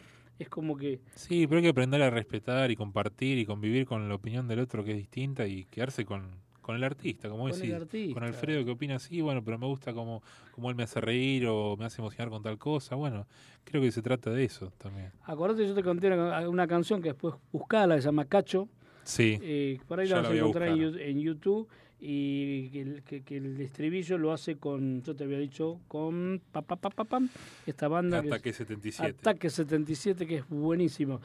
[0.41, 4.09] es como que Sí, pero hay que aprender a respetar y compartir y convivir con
[4.09, 6.33] la opinión del otro que es distinta y quedarse con,
[6.69, 7.71] con el artista, como Con decís.
[7.71, 8.13] el artista.
[8.13, 11.47] Con Alfredo que opina así, bueno, pero me gusta como, como él me hace reír
[11.47, 12.95] o me hace emocionar con tal cosa.
[12.95, 13.27] Bueno,
[13.65, 15.11] creo que se trata de eso también.
[15.23, 18.69] Acordate, yo te conté una, una canción que después buscala, que se llama Cacho.
[19.03, 19.39] Sí.
[19.41, 21.67] Eh, por ahí la la vas a encontrar en, YouTube.
[22.01, 26.41] Y que el, que, que el estribillo lo hace con, yo te había dicho, con
[26.53, 27.31] pa, pa, pa, pa, pam,
[27.67, 28.21] esta banda.
[28.21, 29.17] que es- Ataque 77.
[29.21, 31.21] Ataque 77, que es buenísimo.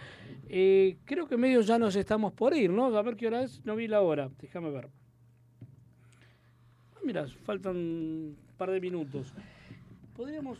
[0.47, 2.85] Eh, creo que medio ya nos estamos por ir, ¿no?
[2.97, 4.87] A ver qué hora es, no vi la hora, déjame ver.
[7.05, 9.33] Mira, faltan un par de minutos.
[10.15, 10.57] Podríamos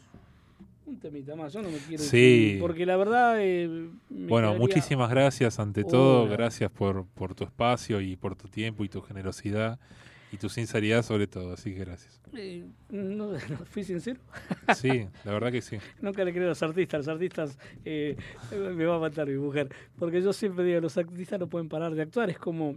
[0.86, 2.56] un temita más, yo no me quiero Sí.
[2.56, 3.68] ir, porque la verdad eh,
[4.10, 8.84] Bueno, quedaría- muchísimas gracias ante todo, gracias por, por tu espacio y por tu tiempo
[8.84, 9.80] y tu generosidad
[10.34, 12.20] y tu sinceridad sobre todo, así que gracias.
[12.34, 14.20] Eh, no, no, fui sincero.
[14.76, 15.78] Sí, la verdad que sí.
[16.02, 17.06] Nunca le creo a los artistas.
[17.06, 18.18] Los artistas eh,
[18.52, 19.70] me va a matar mi mujer.
[19.98, 22.30] Porque yo siempre digo, los artistas no pueden parar de actuar.
[22.30, 22.76] Es como,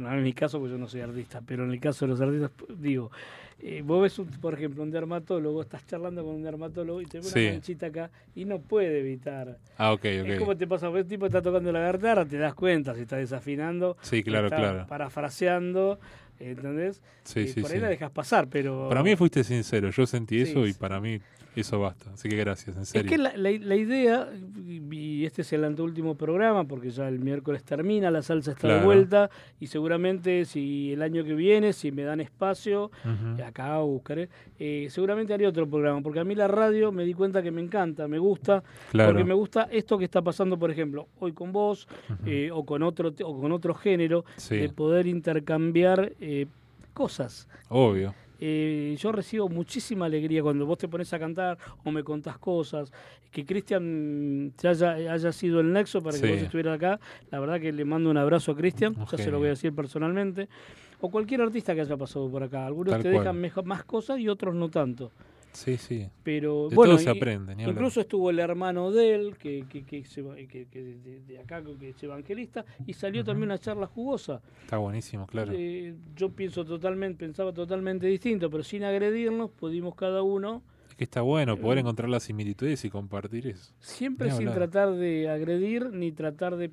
[0.00, 2.20] no en mi caso, porque yo no soy artista, pero en el caso de los
[2.20, 3.10] artistas, digo,
[3.62, 7.20] eh, vos ves, un, por ejemplo, un dermatólogo, estás charlando con un dermatólogo y te
[7.20, 9.58] ve una manchita acá y no puede evitar.
[9.76, 10.38] Ah, ok, Es ok.
[10.38, 13.96] como te pasa, el tipo está tocando la guitarra, te das cuenta si está desafinando.
[14.00, 14.86] Sí, claro, está claro.
[14.86, 16.00] Parafraseando,
[16.38, 17.02] ¿entendés?
[17.24, 18.88] Sí, Eh, sí, por ahí la dejas pasar, pero...
[18.88, 21.20] Para mí fuiste sincero, yo sentí eso y para mí
[21.56, 22.10] eso basta.
[22.12, 23.10] Así que gracias, en Es serio.
[23.10, 24.28] que la, la- la idea,
[24.90, 28.84] y este es el anteúltimo programa, porque ya el miércoles termina, la salsa está de
[28.84, 32.90] vuelta, y seguramente si el año que viene, si me dan espacio,
[33.44, 34.28] acá buscaré,
[34.58, 37.60] eh, seguramente haré otro programa, porque a mí la radio me di cuenta que me
[37.60, 39.10] encanta, me gusta, Claro.
[39.12, 41.88] porque me gusta esto que está pasando, por ejemplo, hoy con vos,
[42.26, 44.56] eh, o, con otro, o con otro género, Sí.
[44.56, 46.46] de poder intercambiar eh,
[46.94, 47.48] cosas.
[47.68, 48.14] Obvio.
[48.42, 52.90] Eh, yo recibo muchísima alegría cuando vos te pones a cantar o me contás cosas.
[53.30, 56.32] Que Cristian haya, haya sido el nexo para que Sí.
[56.32, 56.98] vos estuvieras acá.
[57.30, 59.50] La verdad que le mando un abrazo a Cristian, Un ya se lo voy a
[59.50, 60.48] decir personalmente.
[61.02, 62.66] O cualquier artista que haya pasado por acá.
[62.66, 65.12] Algunos Tal te dejan mejor, más cosas y otros no tanto.
[65.52, 66.08] Sí, sí.
[66.22, 69.84] Pero De bueno, todo se aprende, ni incluso estuvo el hermano de él, que, que,
[69.84, 74.40] que, de, de acá, que es evangelista, y salió también una charla jugosa.
[74.62, 75.52] Está buenísimo, claro.
[75.54, 81.04] Eh, yo pienso totalmente, pensaba totalmente distinto, pero sin agredirnos pudimos cada uno, Es que
[81.04, 83.72] está bueno poder encontrar las similitudes y compartir eso.
[83.80, 84.70] siempre sin hablar.
[84.70, 86.70] tratar de agredir ni tratar de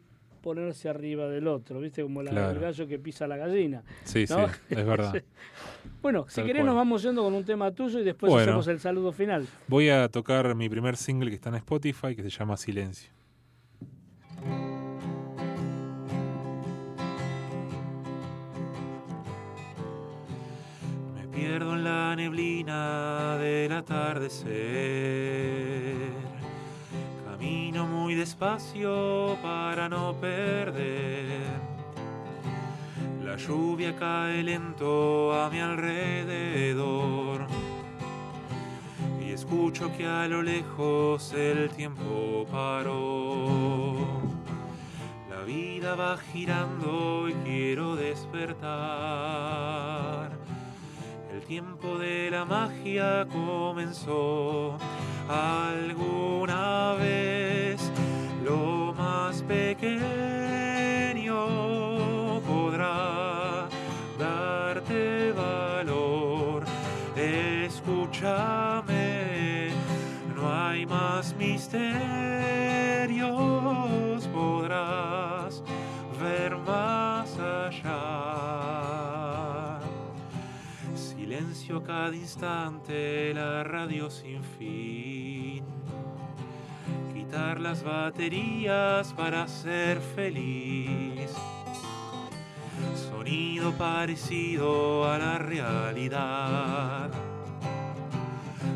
[0.48, 2.02] ponerse arriba del otro, ¿viste?
[2.04, 2.52] Como la, Claro.
[2.52, 3.84] el gallo que pisa la gallina.
[4.06, 4.48] Sí, ¿no?
[4.48, 5.22] sí, es verdad.
[6.02, 6.66] bueno, si querés cual.
[6.68, 8.44] nos vamos yendo con un tema tuyo y después Bueno.
[8.44, 9.46] hacemos el saludo final.
[9.68, 13.12] Voy a tocar mi primer single que está en Spotify, que se llama Silencio.
[21.16, 24.48] Me pierdo en la neblina del atardecer.
[27.38, 31.46] Camino muy despacio para no perder.
[33.24, 37.46] La lluvia cae lento a mi alrededor.
[39.22, 43.94] Y escucho que a lo lejos el tiempo paró.
[45.30, 48.68] La vida va girando y quiero despertar.
[51.48, 54.78] Tiempo de la magia comenzó
[55.30, 57.90] alguna vez.
[58.44, 60.02] Lo más pequeño
[62.42, 63.70] podrá
[64.20, 66.66] darte valor.
[67.16, 68.10] Escúchame,
[70.36, 71.88] no hay más misterios,
[81.68, 85.66] Silencio cada instante, la radio sin fin.
[87.14, 91.30] Quitar las baterías para ser feliz.
[92.96, 97.12] Sonido parecido a la realidad.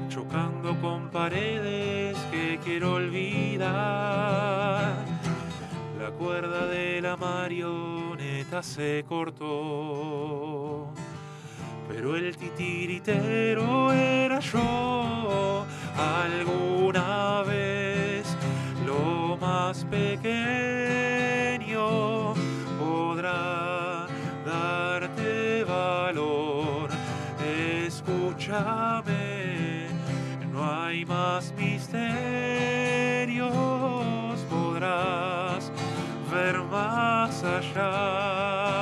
[0.10, 3.72] Chocando con paredes que quiero olvidar.
[5.98, 10.92] La cuerda de la marioneta se cortó.
[11.94, 15.66] Pero el titiritero era yo
[15.98, 18.26] alguna vez
[18.86, 20.30] lo más pequeño
[22.80, 24.08] podrá
[24.46, 26.90] darte valor.
[27.86, 29.88] Escúchame,
[30.54, 31.92] no hay más misterios,
[34.50, 35.70] podrás
[36.32, 38.81] ver más allá.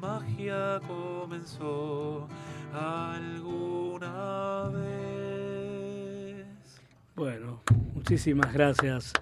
[0.00, 2.28] Magia comenzó
[2.72, 6.46] alguna vez.
[7.16, 7.62] Bueno,
[7.94, 9.12] muchísimas gracias.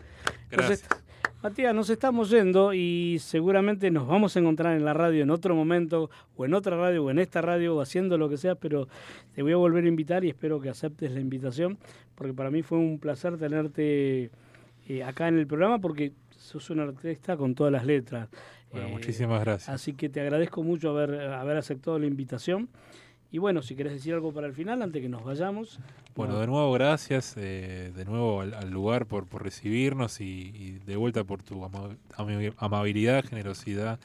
[0.50, 0.86] Gracias.
[1.42, 5.54] Matías, nos estamos yendo y seguramente nos vamos a encontrar en la radio en otro
[5.54, 8.88] momento, o en otra radio, o en esta radio, o haciendo lo que sea, pero
[9.34, 11.78] te voy a volver a invitar y espero que aceptes la invitación,
[12.14, 14.30] porque para mí fue un placer tenerte
[14.88, 18.28] eh, acá en el programa, porque sos un artista con todas las letras.
[18.76, 19.68] Bueno, Eh, muchísimas gracias.
[19.68, 22.68] Así que te agradezco mucho haber, haber aceptado la invitación.
[23.32, 25.78] Y bueno, si querés decir algo para el final, antes que nos vayamos.
[26.14, 30.24] Bueno, de nuevo gracias, eh, de nuevo al, al lugar por, por recibirnos y,
[30.54, 31.96] y de vuelta por tu ama-
[32.56, 33.98] amabilidad, generosidad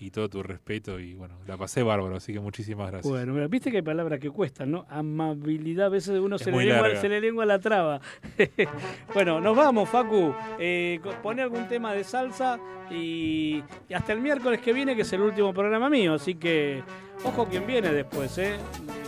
[0.00, 3.08] y todo tu respeto y bueno, la pasé bárbaro, así que muchísimas gracias.
[3.12, 4.84] Bueno, viste que hay palabras que cuestan, ¿no?
[4.88, 8.00] Amabilidad, a veces uno se le, lengua, se le lengua la traba.
[9.14, 10.34] bueno, nos vamos, Facu.
[10.58, 12.58] Eh, poné algún tema de salsa
[12.90, 16.14] y, y hasta el miércoles que viene, que es el último programa mío.
[16.14, 16.82] Así que,
[17.24, 18.56] ojo quien viene después, ¿eh?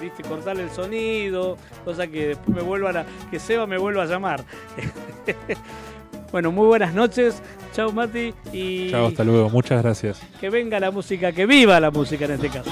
[0.00, 3.06] Viste, cortar el sonido, cosa que después me vuelvan a.
[3.30, 4.44] que Seba me vuelva a llamar.
[6.32, 7.42] bueno, muy buenas noches.
[7.72, 8.34] Chau, Mati.
[8.52, 10.20] Y Chao, hasta luego, muchas gracias.
[10.40, 12.70] que venga la música, que viva la música en este caso.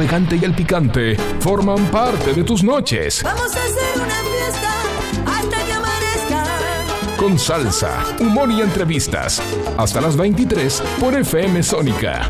[0.00, 3.22] Navegante y el picante forman parte de tus noches.
[3.22, 4.72] Vamos a hacer una fiesta
[5.26, 7.16] hasta que amanezca.
[7.18, 9.42] Con salsa, humor y entrevistas.
[9.76, 12.26] Hasta las 23 por FM Sónica.